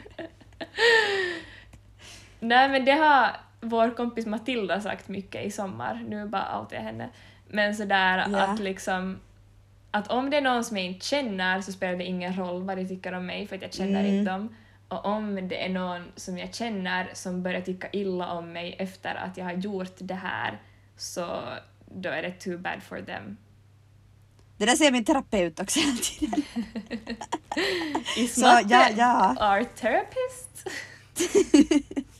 Nej 2.40 2.70
men 2.70 2.86
det 2.86 2.92
har 2.92 3.38
vår 3.64 3.96
kompis 3.96 4.26
Matilda 4.26 4.82
sagt 4.82 5.08
mycket 5.08 5.46
i 5.46 5.52
sommar, 5.52 6.06
nu 6.08 6.26
bara 6.28 6.60
outar 6.60 6.76
jag 6.76 6.84
henne. 6.84 7.10
Men 7.48 7.76
sådär 7.76 8.28
Ja. 8.32 8.42
att 8.42 8.60
liksom 8.60 9.20
att 9.92 10.08
om 10.08 10.30
det 10.30 10.38
är 10.38 10.42
någon 10.42 10.64
som 10.64 10.78
jag 10.78 10.86
inte 10.86 11.06
känner 11.06 11.62
så 11.62 11.72
spelar 11.72 11.96
det 11.98 12.04
ingen 12.04 12.36
roll 12.38 12.64
vad 12.64 12.78
de 12.78 12.88
tycker 12.88 13.14
om 13.14 13.26
mig 13.26 13.48
för 13.48 13.56
att 13.56 13.62
jag 13.62 13.74
känner 13.74 14.00
Mm. 14.00 14.14
inte 14.14 14.32
dem. 14.32 14.56
Och 14.88 15.06
om 15.06 15.48
det 15.48 15.66
är 15.66 15.70
någon 15.70 16.12
som 16.16 16.38
jag 16.38 16.56
känner 16.56 17.10
som 17.14 17.44
börjar 17.44 17.62
tycka 17.62 17.88
illa 17.92 18.32
om 18.32 18.52
mig 18.52 18.76
efter 18.80 19.16
att 19.16 19.38
jag 19.38 19.46
har 19.46 19.52
gjort 19.54 19.96
det 19.98 20.14
här 20.14 20.62
så 20.98 21.42
då 21.96 22.10
är 22.10 22.22
det 22.22 22.32
too 22.32 22.58
bad 22.58 22.84
for 22.84 23.02
them. 23.02 23.38
Det 24.58 24.66
där 24.66 24.76
säger 24.76 24.92
min 24.92 25.06
terapeut 25.06 25.60
också 25.60 25.80
hela 25.80 25.98
tiden. 25.98 26.44
Is 28.18 28.38
not 28.38 28.62
ja, 28.72 28.90
ja. 28.98 29.30
our 29.32 29.64
therapist? 29.64 30.70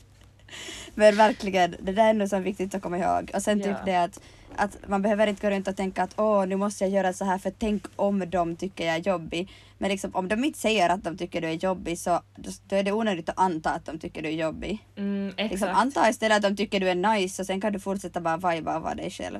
Men 0.94 1.16
verkligen, 1.16 1.76
det 1.82 1.92
där 1.92 2.08
är 2.08 2.14
nog 2.14 2.28
så 2.28 2.38
viktigt 2.38 2.74
att 2.74 2.82
komma 2.82 2.98
ihåg. 2.98 3.30
Och 3.34 3.42
sen 3.42 3.58
typ 3.60 3.76
Ja. 3.78 3.84
det 3.84 3.96
att, 3.96 4.20
att 4.56 4.88
man 4.88 5.02
behöver 5.02 5.26
inte 5.26 5.46
gå 5.46 5.50
runt 5.50 5.68
och 5.68 5.76
tänka 5.76 6.02
att 6.02 6.14
åh, 6.20 6.46
nu 6.46 6.56
måste 6.56 6.84
jag 6.84 6.90
göra 6.90 7.12
så 7.12 7.24
här 7.24 7.38
för 7.38 7.52
tänk 7.58 7.84
om 7.96 8.30
de 8.30 8.56
tycker 8.56 8.86
jag 8.86 8.94
är 8.94 9.00
jobbig. 9.00 9.50
Men 9.78 9.90
liksom, 9.90 10.14
om 10.14 10.28
de 10.28 10.44
inte 10.44 10.58
säger 10.58 10.88
att 10.88 11.04
de 11.04 11.16
tycker 11.18 11.40
du 11.40 11.48
är 11.48 11.52
jobbig 11.52 11.98
så 11.98 12.20
då 12.68 12.76
är 12.76 12.82
det 12.82 12.92
onödigt 12.92 13.28
att 13.28 13.38
anta 13.38 13.70
att 13.70 13.84
de 13.84 13.98
tycker 13.98 14.22
du 14.22 14.28
är 14.28 14.32
jobbig. 14.32 14.78
Mm. 14.96 15.34
Liksom, 15.36 15.68
anta 15.68 16.08
istället 16.10 16.36
att 16.36 16.42
de 16.42 16.56
tycker 16.56 16.80
du 16.80 16.88
är 16.88 16.94
nice 16.94 17.42
och 17.42 17.46
sen 17.46 17.60
kan 17.60 17.72
du 17.72 17.80
fortsätta 17.80 18.20
bara 18.20 18.36
viba 18.54 18.76
och 18.76 18.82
vara 18.82 18.94
dig 18.94 19.10
själv. 19.10 19.38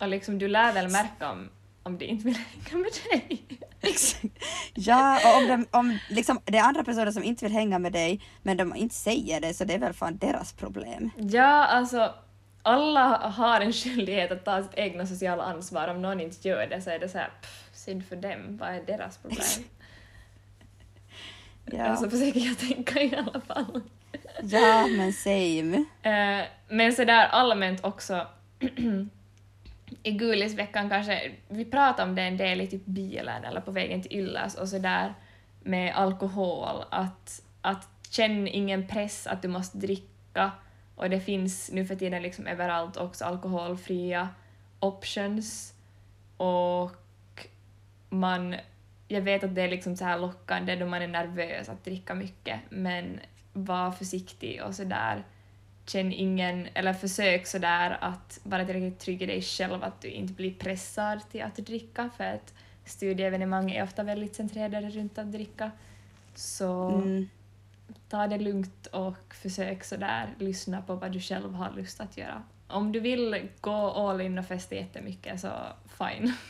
Och 0.00 0.08
liksom 0.08 0.38
du 0.38 0.48
lär 0.48 0.72
väl 0.72 0.88
märka 0.88 1.30
om, 1.30 1.48
om 1.82 1.98
de 1.98 2.04
inte 2.04 2.24
vill 2.24 2.34
hänga 2.70 2.82
med 2.82 2.90
dig. 3.12 3.42
Exakt. 3.82 4.24
Ja, 4.74 5.20
och 5.30 5.42
om, 5.42 5.48
de, 5.48 5.66
om 5.78 5.98
liksom, 6.10 6.40
det 6.44 6.58
är 6.58 6.62
andra 6.62 6.84
personer 6.84 7.10
som 7.10 7.22
inte 7.24 7.44
vill 7.44 7.52
hänga 7.54 7.78
med 7.78 7.92
dig 7.92 8.20
men 8.42 8.56
de 8.56 8.76
inte 8.76 8.94
säger 8.94 9.40
det 9.40 9.54
så 9.54 9.64
det 9.64 9.74
är 9.74 9.78
väl 9.78 9.92
fan 9.92 10.16
deras 10.18 10.52
problem. 10.52 11.10
Ja, 11.16 11.64
alltså 11.66 12.14
alla 12.62 13.16
har 13.16 13.60
en 13.60 13.72
skyldighet 13.72 14.30
att 14.32 14.44
ta 14.44 14.62
sitt 14.62 14.74
egna 14.74 15.06
sociala 15.06 15.42
ansvar. 15.42 15.88
Om 15.88 16.02
någon 16.02 16.20
inte 16.20 16.48
gör 16.48 16.66
det 16.66 16.82
så 16.82 16.90
är 16.90 16.98
det 16.98 17.08
så 17.08 17.18
här, 17.18 17.30
pff, 17.40 17.64
synd 17.72 18.04
för 18.08 18.16
dem, 18.16 18.56
vad 18.60 18.68
är 18.68 18.82
deras 18.86 19.18
problem? 19.18 19.40
Ja, 21.64 21.96
Så 21.96 22.10
försöker 22.10 22.40
jag 22.40 22.58
tänka 22.58 23.00
i 23.02 23.16
alla 23.16 23.40
fall. 23.40 23.80
ja 24.42 24.86
men 24.86 25.12
same. 25.12 25.84
Eh, 26.02 26.46
men 26.68 26.92
sådär 26.92 27.26
allmänt 27.26 27.84
också 27.84 28.26
i 30.02 30.12
Gulisveckan 30.12 30.90
kanske, 30.90 31.32
vi 31.48 31.64
pratade 31.64 32.08
om 32.08 32.14
det 32.14 32.22
en 32.22 32.36
del 32.36 32.60
i 32.60 32.66
typ 32.66 32.84
bilen 32.84 33.44
eller 33.44 33.60
på 33.60 33.70
vägen 33.70 34.02
till 34.02 34.12
Ylläs 34.12 34.54
och 34.54 34.68
sådär 34.68 35.14
med 35.62 35.94
alkohol, 35.94 36.84
att, 36.90 37.42
att 37.60 37.88
känn 38.10 38.48
ingen 38.48 38.88
press 38.88 39.26
att 39.26 39.42
du 39.42 39.48
måste 39.48 39.78
dricka. 39.78 40.52
Och 40.94 41.10
det 41.10 41.20
finns 41.20 41.70
nu 41.72 41.86
för 41.86 41.94
tiden 41.94 42.22
liksom 42.22 42.46
överallt 42.46 42.96
också 42.96 43.24
alkoholfria 43.24 44.28
options. 44.80 45.74
Och 46.36 46.96
man, 48.08 48.56
jag 49.08 49.20
vet 49.20 49.44
att 49.44 49.54
det 49.54 49.62
är 49.62 49.68
liksom 49.68 49.96
så 49.96 50.04
här 50.04 50.18
lockande 50.18 50.76
då 50.76 50.86
man 50.86 51.02
är 51.02 51.08
nervös 51.08 51.68
att 51.68 51.84
dricka 51.84 52.14
mycket 52.14 52.60
men 52.68 53.20
var 53.52 53.90
försiktig 53.90 54.62
och 54.62 54.74
sådär 54.74 55.24
känn 55.86 56.12
ingen, 56.12 56.68
eller 56.74 56.92
försök 56.92 57.46
sådär 57.46 57.98
att 58.00 58.40
vara 58.42 58.64
tillräckligt 58.64 58.98
trygg 58.98 59.22
i 59.22 59.26
dig 59.26 59.42
själv 59.42 59.82
att 59.84 60.00
du 60.00 60.08
inte 60.08 60.32
blir 60.32 60.54
pressad 60.54 61.20
till 61.30 61.42
att 61.42 61.56
dricka 61.56 62.10
för 62.16 62.24
att 62.24 62.54
studieevenemang 62.84 63.70
är 63.70 63.82
ofta 63.82 64.02
väldigt 64.02 64.34
centrerade 64.36 64.90
runt 64.90 65.18
att 65.18 65.32
dricka. 65.32 65.70
Så 66.34 66.88
Mm. 66.90 67.28
ta 68.08 68.26
det 68.26 68.38
lugnt 68.38 68.86
och 68.86 69.34
försök 69.34 69.84
sådär 69.84 70.28
lyssna 70.38 70.82
på 70.82 70.94
vad 70.94 71.12
du 71.12 71.20
själv 71.20 71.54
har 71.54 71.72
lust 71.72 72.00
att 72.00 72.16
göra. 72.16 72.42
Om 72.68 72.92
du 72.92 73.00
vill 73.00 73.48
gå 73.60 73.72
all 73.90 74.20
in 74.20 74.38
och 74.38 74.46
festa 74.46 74.74
jättemycket 74.74 75.40
så 75.40 75.48
fine. 75.98 76.32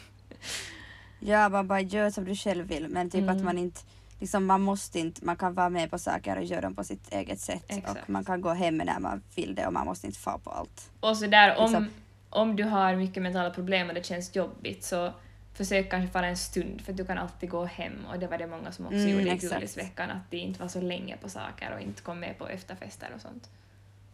Ja, 1.25 1.49
man 1.49 1.69
bara 1.69 1.81
gör 1.81 2.11
som 2.11 2.25
du 2.25 2.37
själv 2.37 2.67
vill 2.67 2.89
men 2.89 3.11
typ 3.11 3.23
Mm. 3.23 3.37
att 3.37 3.45
man 3.45 3.59
inte 3.59 3.81
liksom 4.23 4.47
man 4.47 4.61
måste 4.61 4.99
inte, 4.99 5.25
man 5.25 5.37
kan 5.37 5.55
vara 5.55 5.69
med 5.69 5.91
på 5.91 5.99
saker 5.99 6.37
och 6.37 6.45
göra 6.45 6.61
dem 6.61 6.75
på 6.75 6.85
sitt 6.85 7.13
eget 7.13 7.41
sätt 7.41 7.65
Exakt. 7.69 7.89
och 8.03 8.11
man 8.11 8.25
kan 8.25 8.41
gå 8.41 8.51
hem 8.53 8.77
när 8.79 9.01
man 9.01 9.23
vill 9.35 9.55
det 9.55 9.67
och 9.67 9.73
man 9.73 9.87
måste 9.87 10.07
inte 10.07 10.19
få 10.19 10.39
på 10.39 10.51
allt. 10.51 10.91
Och 11.01 11.17
sådär 11.17 11.57
om, 11.57 11.63
Liksom. 11.65 11.89
om 12.31 12.57
du 12.57 12.65
har 12.65 12.97
mycket 12.97 13.23
mentala 13.23 13.51
problem 13.51 13.89
och 13.89 13.95
det 13.95 14.07
känns 14.07 14.37
jobbigt 14.37 14.85
så 14.85 15.13
försök 15.55 15.91
kanske 15.91 16.13
bara 16.13 16.27
en 16.27 16.37
stund 16.37 16.81
för 16.81 16.93
du 16.93 17.05
kan 17.05 17.19
alltid 17.19 17.51
gå 17.51 17.65
hem 17.65 17.93
och 18.13 18.19
det 18.19 18.27
var 18.27 18.39
det 18.39 18.47
många 18.47 18.73
som 18.73 18.85
också 18.87 18.97
Mm, 18.99 19.11
gjorde 19.11 19.25
i 19.25 19.31
exakt. 19.31 19.55
Gulisveckan 19.55 20.11
att 20.11 20.31
de 20.31 20.37
inte 20.37 20.61
var 20.61 20.69
så 20.69 20.81
länge 20.81 21.17
på 21.17 21.29
saker 21.29 21.75
och 21.75 21.81
inte 21.81 22.03
kom 22.03 22.21
med 22.21 22.39
på 22.39 22.49
efterfester 22.49 23.09
och 23.15 23.21
sånt. 23.21 23.49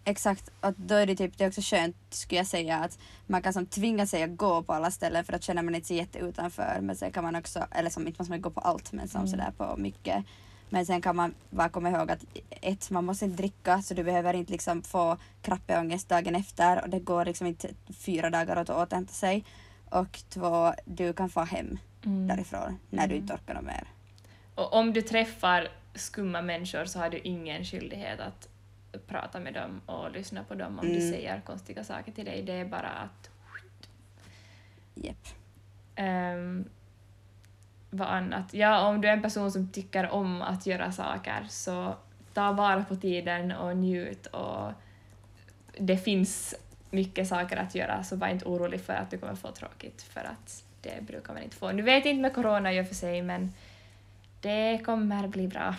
Exakt, 0.09 0.51
och 0.61 0.73
då 0.77 0.95
är 0.95 1.07
det 1.07 1.17
typ, 1.17 1.39
det 1.39 1.45
är 1.45 1.49
också 1.49 1.61
skönt 1.65 1.97
skulle 2.11 2.39
jag 2.39 2.47
säga 2.47 2.77
att 2.77 2.99
man 3.27 3.43
kan 3.43 3.53
som 3.53 3.67
tvinga 3.67 4.07
sig 4.07 4.23
att 4.23 4.37
gå 4.37 4.63
på 4.63 4.73
alla 4.73 4.91
ställen 4.91 5.25
för 5.25 5.33
att 5.33 5.43
känner 5.43 5.63
man 5.63 5.75
inte 5.75 5.87
sig 5.89 5.97
jätteutanför 5.97 6.79
men 6.83 6.97
sen 6.97 7.13
kan 7.13 7.25
man 7.25 7.37
också, 7.37 7.67
eller 7.71 7.91
som 7.91 8.07
inte 8.07 8.21
måste 8.21 8.33
man 8.33 8.41
gå 8.41 8.51
på 8.51 8.61
allt 8.61 8.93
men 8.93 9.09
som 9.09 9.21
Mm. 9.21 9.31
sådär 9.31 9.53
på 9.57 9.77
mycket. 9.77 10.25
Men 10.71 10.87
sen 10.87 11.03
kan 11.03 11.17
man 11.17 11.35
bara 11.51 11.69
komma 11.69 11.91
ihåg 11.91 12.11
att 12.11 12.25
ett, 12.51 12.91
man 12.91 13.05
måste 13.05 13.25
inte 13.25 13.37
dricka 13.43 13.83
så 13.83 13.95
du 13.95 14.05
behöver 14.05 14.35
inte 14.35 14.53
liksom 14.53 14.83
få 14.83 15.17
krappeångest 15.43 16.09
dagen 16.09 16.35
efter 16.35 16.83
och 16.83 16.89
det 16.91 17.01
går 17.01 17.25
liksom 17.25 17.47
inte 17.47 17.69
fyra 17.99 18.31
dagar 18.31 18.57
att 18.57 18.71
återhämta 18.71 19.13
sig. 19.13 19.45
Och 19.91 20.19
två, 20.29 20.75
du 20.85 21.13
kan 21.13 21.29
få 21.29 21.41
hem 21.41 21.79
därifrån 22.03 22.79
när 22.91 23.07
du 23.07 23.15
Mm. 23.15 23.23
inte 23.23 23.35
orkar 23.35 23.55
något 23.55 23.65
mer. 23.65 23.85
Och 24.55 24.73
om 24.73 24.93
du 24.93 25.03
träffar 25.03 25.69
skumma 25.95 26.43
människor 26.43 26.85
så 26.85 26.99
har 26.99 27.11
du 27.11 27.19
ingen 27.19 27.65
skyldighet 27.65 28.21
att 28.21 28.49
prata 29.07 29.41
med 29.41 29.55
dem 29.55 29.81
och 29.87 30.11
lyssna 30.11 30.45
på 30.45 30.55
dem 30.55 30.79
om 30.79 30.87
de 30.87 30.97
Mm. 30.97 31.11
säger 31.11 31.41
konstiga 31.41 31.85
saker 31.85 32.13
till 32.13 32.25
dig. 32.25 32.43
Det 32.43 32.53
är 32.53 32.65
bara 32.65 32.89
att... 32.89 33.31
Japp. 34.95 35.29
Um, 35.99 36.65
vad 37.91 38.09
annat? 38.09 38.55
Ja, 38.55 38.89
om 38.89 39.01
du 39.01 39.09
är 39.09 39.13
en 39.13 39.23
person 39.23 39.53
som 39.53 39.69
tycker 39.73 40.11
om 40.11 40.43
att 40.43 40.67
göra 40.67 40.93
saker 40.93 41.47
så 41.49 41.97
ta 42.35 42.53
vara 42.53 42.85
på 42.85 42.97
tiden 42.97 43.53
och 43.53 43.77
njut 43.77 44.27
och 44.27 44.73
det 45.79 45.97
finns 45.97 46.55
mycket 46.91 47.29
saker 47.29 47.57
att 47.57 47.75
göra 47.75 48.05
så 48.05 48.17
var 48.17 48.29
inte 48.29 48.45
orolig 48.45 48.81
för 48.81 48.93
att 48.93 49.11
du 49.11 49.19
kommer 49.19 49.35
få 49.35 49.51
tråkigt 49.51 50.03
för 50.03 50.21
att 50.21 50.65
det 50.81 51.03
brukar 51.07 51.35
man 51.35 51.43
inte 51.43 51.57
få. 51.57 51.73
Nu 51.73 51.83
vet 51.83 52.05
jag 52.05 52.13
inte 52.15 52.23
med 52.23 52.35
corona 52.35 52.73
i 52.73 52.83
och 52.83 52.87
för 52.87 52.95
sig 52.95 53.23
men 53.23 53.53
det 54.41 54.81
kommer 54.85 55.29
bli 55.29 55.49
bra. 55.49 55.75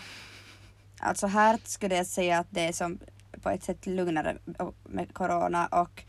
Alltså 0.99 1.27
här 1.27 1.59
skulle 1.63 1.95
jag 1.95 2.05
säga 2.05 2.39
att 2.39 2.47
det 2.49 2.61
är 2.67 2.71
som 2.73 2.99
på 3.41 3.49
ett 3.49 3.63
sätt 3.63 3.85
lugnare 3.85 4.37
med 4.83 5.13
corona 5.13 5.67
och 5.67 6.03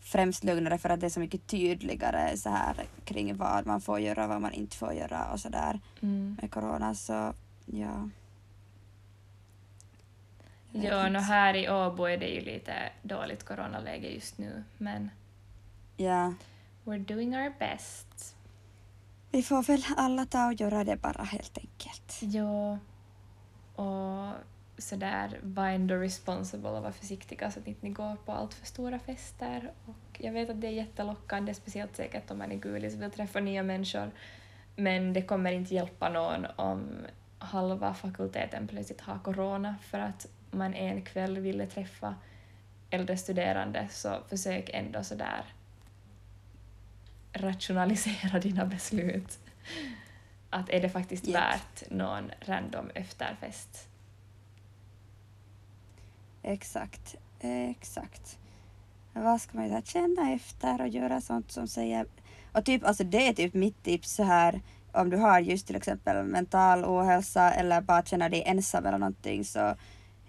främst 0.00 0.44
lugnare 0.44 0.78
för 0.78 0.88
att 0.88 1.00
det 1.00 1.06
är 1.06 1.10
så 1.10 1.20
mycket 1.20 1.46
tydligare 1.46 2.36
så 2.36 2.50
här 2.50 2.86
kring 3.04 3.36
vad 3.36 3.66
man 3.66 3.80
får 3.80 4.00
göra 4.00 4.22
och 4.24 4.28
vad 4.28 4.40
man 4.40 4.52
inte 4.52 4.76
får 4.76 4.92
göra 4.92 5.32
och 5.32 5.40
sådär 5.40 5.80
Mm. 6.02 6.36
med 6.40 6.50
corona 6.50 6.94
så 6.94 7.34
ja. 7.66 8.08
Ja, 10.72 11.06
och 11.16 11.22
här 11.22 11.54
i 11.54 11.68
Åbo 11.70 12.04
är 12.04 12.16
det 12.18 12.28
ju 12.28 12.40
lite 12.40 12.74
dåligt 13.02 13.44
coronaläge 13.44 14.08
just 14.08 14.38
nu 14.38 14.64
men 14.78 15.10
Ja, 15.96 16.34
we're 16.84 17.04
doing 17.06 17.36
our 17.36 17.52
best. 17.58 18.36
vi 19.30 19.42
får 19.42 19.62
väl 19.62 19.84
alla 19.96 20.26
ta 20.26 20.46
och 20.46 20.54
göra 20.54 20.84
det 20.84 20.96
bara 20.96 21.22
helt 21.22 21.58
enkelt. 21.58 22.18
Ja, 22.20 22.78
och 23.82 24.34
sådär, 24.78 25.38
var 25.42 25.68
ändå 25.68 25.94
responsible 25.94 26.70
och 26.70 26.82
var 26.82 26.92
försiktiga 26.92 27.50
så 27.50 27.60
att 27.60 27.66
inte 27.66 27.86
ni 27.86 27.92
går 27.92 28.16
på 28.24 28.32
allt 28.32 28.54
för 28.54 28.66
stora 28.66 28.98
fester. 28.98 29.72
Och 29.86 30.20
jag 30.20 30.32
vet 30.32 30.50
att 30.50 30.60
det 30.60 30.66
är 30.66 30.72
jättelockande, 30.72 31.54
speciellt 31.54 31.96
säkert 31.96 32.30
om 32.30 32.38
man 32.38 32.52
är 32.52 32.56
gulis 32.56 32.94
och 32.94 33.02
vill 33.02 33.10
träffa 33.10 33.40
nya 33.40 33.62
människor. 33.62 34.10
Men 34.76 35.12
det 35.12 35.22
kommer 35.22 35.52
inte 35.52 35.74
hjälpa 35.74 36.08
någon 36.08 36.46
om 36.56 36.88
halva 37.38 37.94
fakulteten 37.94 38.68
plötsligt 38.68 39.00
har 39.00 39.18
corona 39.18 39.76
för 39.82 39.98
att 39.98 40.26
man 40.50 40.74
en 40.74 41.02
kväll 41.02 41.38
ville 41.38 41.66
träffa 41.66 42.14
äldre 42.90 43.16
studerande 43.16 43.88
så 43.90 44.16
försök 44.28 44.70
ändå 44.72 45.04
sådär 45.04 45.44
rationalisera 47.32 48.38
dina 48.38 48.66
beslut. 48.66 49.38
Att 50.52 50.70
är 50.70 50.80
det 50.80 50.88
faktiskt 50.88 51.26
Japp. 51.26 51.42
värt 51.42 51.90
någon 51.90 52.30
random 52.40 52.90
efterfest? 52.94 53.88
Exakt, 56.42 57.16
exakt. 57.40 58.38
vad 59.12 59.40
ska 59.40 59.58
man? 59.58 59.82
Känna 59.82 60.32
efter 60.32 60.80
och 60.80 60.88
göra 60.88 61.20
sånt 61.20 61.52
som 61.52 61.68
säger... 61.68 62.06
Och 62.52 62.64
typ, 62.64 62.84
alltså 62.84 63.04
det 63.04 63.28
är 63.28 63.32
typ 63.32 63.54
mitt 63.54 63.82
tips 63.82 64.12
så 64.12 64.22
här 64.22 64.60
om 64.92 65.10
du 65.10 65.16
har 65.16 65.40
just 65.40 65.66
till 65.66 65.76
exempel 65.76 66.24
mental 66.24 66.84
ohälsa 66.84 67.52
eller 67.52 67.80
bara 67.80 68.02
känner 68.02 68.28
dig 68.28 68.42
ensam 68.46 68.86
eller 68.86 68.98
någonting 68.98 69.44
så 69.44 69.74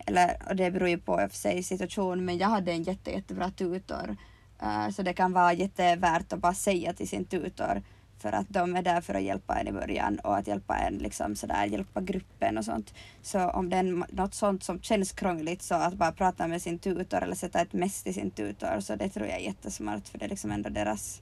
eller, 0.05 0.37
och 0.49 0.55
det 0.55 0.71
beror 0.71 0.89
ju 0.89 0.97
på 0.97 1.21
i 1.21 1.25
och 1.25 1.31
för 1.31 1.37
sig 1.37 1.63
situation, 1.63 2.25
men 2.25 2.37
jag 2.37 2.47
hade 2.47 2.71
en 2.71 2.83
jätte, 2.83 3.11
jättebra 3.11 3.51
tutor. 3.51 4.17
Uh, 4.63 4.89
så 4.89 5.01
det 5.01 5.13
kan 5.13 5.33
vara 5.33 5.53
jättevärt 5.53 6.33
att 6.33 6.39
bara 6.39 6.53
säga 6.53 6.93
till 6.93 7.07
sin 7.07 7.25
tutor 7.25 7.81
för 8.23 8.31
att 8.31 8.49
de 8.49 8.75
är 8.75 8.81
där 8.81 9.01
för 9.01 9.13
att 9.13 9.23
hjälpa 9.23 9.59
en 9.59 9.67
i 9.67 9.71
början 9.71 10.19
och 10.19 10.37
att 10.37 10.47
hjälpa 10.47 10.77
en 10.77 10.97
liksom 10.97 11.35
sådär, 11.35 11.65
hjälpa 11.65 12.01
gruppen 12.01 12.57
och 12.57 12.65
sånt. 12.65 12.93
Så 13.21 13.49
om 13.49 13.69
det 13.69 13.77
är 13.77 13.83
något 14.15 14.33
sånt 14.33 14.63
som 14.63 14.81
känns 14.81 15.11
krångligt 15.11 15.61
så 15.61 15.75
att 15.75 15.93
bara 15.93 16.11
prata 16.11 16.47
med 16.47 16.61
sin 16.61 16.79
tutor 16.79 17.23
eller 17.23 17.35
sätta 17.35 17.61
ett 17.61 17.73
mess 17.73 18.03
till 18.03 18.13
sin 18.13 18.31
tutor 18.31 18.79
så 18.79 18.95
det 18.95 19.09
tror 19.09 19.27
jag 19.27 19.35
är 19.35 19.41
jättesmart 19.41 20.07
för 20.07 20.17
det 20.17 20.25
är 20.25 20.29
liksom 20.29 20.51
ändå 20.51 20.69
deras 20.69 21.21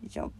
jobb. 0.00 0.34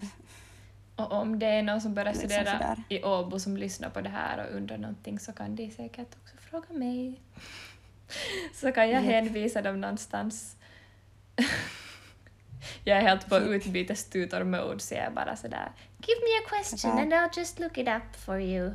Och 0.97 1.13
om 1.13 1.39
det 1.39 1.47
är 1.47 1.63
någon 1.63 1.81
som 1.81 1.95
börjar 1.95 2.13
Liksom 2.13 2.29
studera 2.29 2.53
sådär. 2.53 2.83
i 2.89 3.03
Åbo 3.03 3.39
som 3.39 3.57
lyssnar 3.57 3.91
på 3.91 4.01
det 4.01 4.09
här 4.11 4.47
och 4.47 4.57
undrar 4.57 4.79
någonting 4.79 5.19
så 5.19 5.33
kan 5.33 5.57
de 5.57 5.71
säkert 5.71 6.17
också 6.23 6.37
fråga 6.37 6.73
mig. 6.75 7.21
Så 8.55 8.73
kan 8.73 8.91
jag 8.91 9.01
hänvisa 9.01 9.63
dem 9.63 9.81
någonstans. 9.81 10.57
jag 12.85 12.99
är 12.99 13.03
helt 13.03 13.29
på 13.29 13.37
utbytestutor-mode 13.37 14.79
så 14.79 14.95
jag 14.95 15.05
är 15.05 15.11
bara 15.11 15.37
sådär 15.37 15.73
Give 16.07 16.21
me 16.21 16.39
a 16.39 16.49
question 16.49 16.99
and 16.99 17.15
I'll 17.15 17.39
just 17.39 17.59
look 17.59 17.79
it 17.79 17.89
up 17.89 18.17
for 18.25 18.41
you. 18.41 18.75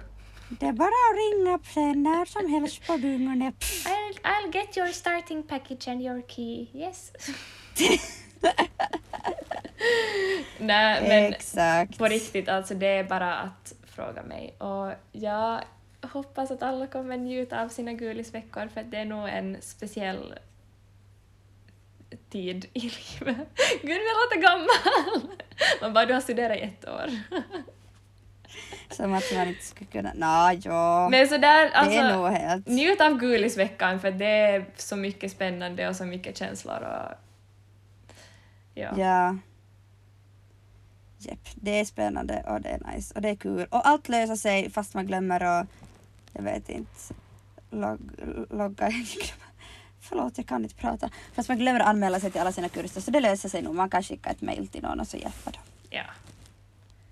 Det 0.49 0.65
är 0.65 0.73
bara 0.73 0.87
att 0.87 1.17
ringa 1.17 1.55
upp 1.55 1.65
sen 1.65 2.03
när 2.03 2.25
som 2.25 2.49
helst 2.49 2.87
på 2.87 2.97
dygnet. 2.97 3.55
I'll, 3.85 4.21
I'll 4.23 4.55
get 4.55 4.77
your 4.77 4.87
starting 4.87 5.43
package 5.43 5.87
and 5.87 6.01
your 6.01 6.21
key, 6.27 6.67
yes. 6.73 7.11
Nej 10.59 11.07
men 11.07 11.33
Exakt. 11.33 11.97
På 11.97 12.05
riktigt, 12.05 12.49
alltså 12.49 12.73
det 12.73 12.87
är 12.87 13.03
bara 13.03 13.35
att 13.35 13.73
fråga 13.85 14.23
mig. 14.23 14.55
Och 14.57 14.93
jag 15.11 15.61
hoppas 16.01 16.51
att 16.51 16.63
alla 16.63 16.87
kommer 16.87 17.17
njuta 17.17 17.61
av 17.61 17.69
sina 17.69 17.93
gulisveckor 17.93 18.67
för 18.67 18.81
att 18.81 18.91
det 18.91 18.97
är 18.97 19.05
nog 19.05 19.29
en 19.29 19.57
speciell 19.61 20.33
tid 22.35 22.65
i 22.73 22.79
livet. 22.79 23.47
Gud, 23.81 24.01
jag 24.09 24.15
låter 24.21 24.41
gammal! 24.41 25.27
Man 25.81 25.93
bara, 25.93 26.05
du 26.05 26.13
har 26.13 26.21
studerat 26.21 26.57
i 26.57 26.61
ett 26.61 26.89
år. 26.89 27.09
Som 28.89 29.13
att 29.13 29.31
man 29.35 29.47
inte 29.47 29.65
skulle 29.65 29.91
kunna... 29.91 30.11
Nå, 30.13 30.59
ja. 30.63 31.09
Men 31.09 31.27
sådär, 31.27 31.65
det 31.65 31.71
är 31.71 31.71
alltså, 31.71 32.17
nog 32.17 32.27
helt... 32.27 32.67
njut 32.67 33.01
av 33.01 33.17
gulisveckan 33.17 33.99
för 33.99 34.11
det 34.11 34.25
är 34.25 34.65
så 34.75 34.95
mycket 34.95 35.31
spännande 35.31 35.89
och 35.89 35.95
så 35.95 36.05
mycket 36.05 36.37
känslor 36.37 36.77
och... 36.77 37.17
Ja. 38.73 38.93
Ja. 38.97 39.37
Japp, 41.17 41.49
det 41.55 41.79
är 41.79 41.85
spännande 41.85 42.43
och 42.47 42.61
det 42.61 42.69
är 42.69 42.95
nice 42.95 43.13
och 43.15 43.21
det 43.21 43.29
är 43.29 43.35
kul. 43.35 43.67
Och 43.69 43.87
allt 43.87 44.09
löser 44.09 44.35
sig 44.35 44.69
fast 44.69 44.93
man 44.93 45.07
glömmer 45.07 45.59
och 45.59 45.67
jag 46.33 46.43
vet 46.43 46.69
inte 46.69 47.13
log, 47.69 47.99
logga 48.49 48.89
in. 48.89 49.05
Förlåt, 50.09 50.33
jag 50.37 50.47
kan 50.47 50.63
inte 50.63 50.75
prata. 50.75 51.09
Fast 51.35 51.49
man 51.49 51.57
glömmer 51.57 51.79
att 51.79 51.87
anmäla 51.87 52.19
sig 52.19 52.31
till 52.31 52.41
alla 52.41 52.51
sina 52.51 52.69
kurser 52.69 53.01
så 53.01 53.11
det 53.11 53.19
löser 53.19 53.49
sig 53.49 53.61
nog. 53.61 53.75
Man 53.75 53.89
kan 53.89 54.03
skicka 54.03 54.29
ett 54.29 54.41
mail 54.41 54.67
till 54.67 54.81
någon 54.83 54.99
och 54.99 55.07
så 55.07 55.17
hjälper 55.17 55.51
de. 55.51 55.59
ja. 55.97 56.03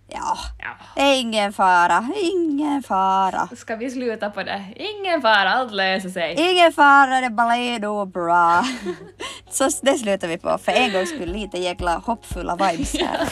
Ja, 0.07 0.37
ja. 0.59 1.13
ingen 1.13 1.53
fara. 1.53 2.09
Ingen 2.21 2.83
fara. 2.83 3.49
Ska 3.57 3.75
vi 3.75 3.89
sluta 3.91 4.29
på 4.29 4.43
det? 4.43 4.63
Ingen 4.75 5.21
fara, 5.21 5.53
allt 5.53 5.71
löser 5.71 6.09
sig. 6.09 6.35
Ingen 6.51 6.73
fara, 6.73 7.21
det 7.21 7.29
bara 7.29 7.55
är 7.57 8.05
bra. 8.05 8.63
Så 9.49 9.69
det 9.81 9.97
slutar 9.97 10.27
vi 10.27 10.37
på. 10.37 10.57
För 10.57 10.71
en 10.71 10.93
gång 10.93 11.05
skulle 11.05 11.33
lite 11.33 11.57
jäkla 11.57 11.97
hoppfulla 11.97 12.55
vibes 12.55 12.95
här. 12.99 13.29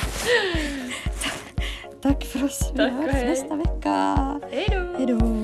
Tack 2.01 2.23
för 2.25 2.43
oss. 2.43 2.71
Vi 2.75 2.89
hörs 2.89 3.13
nästa 3.13 3.55
vecka. 3.55 4.17
Hej 4.51 5.05
då. 5.07 5.40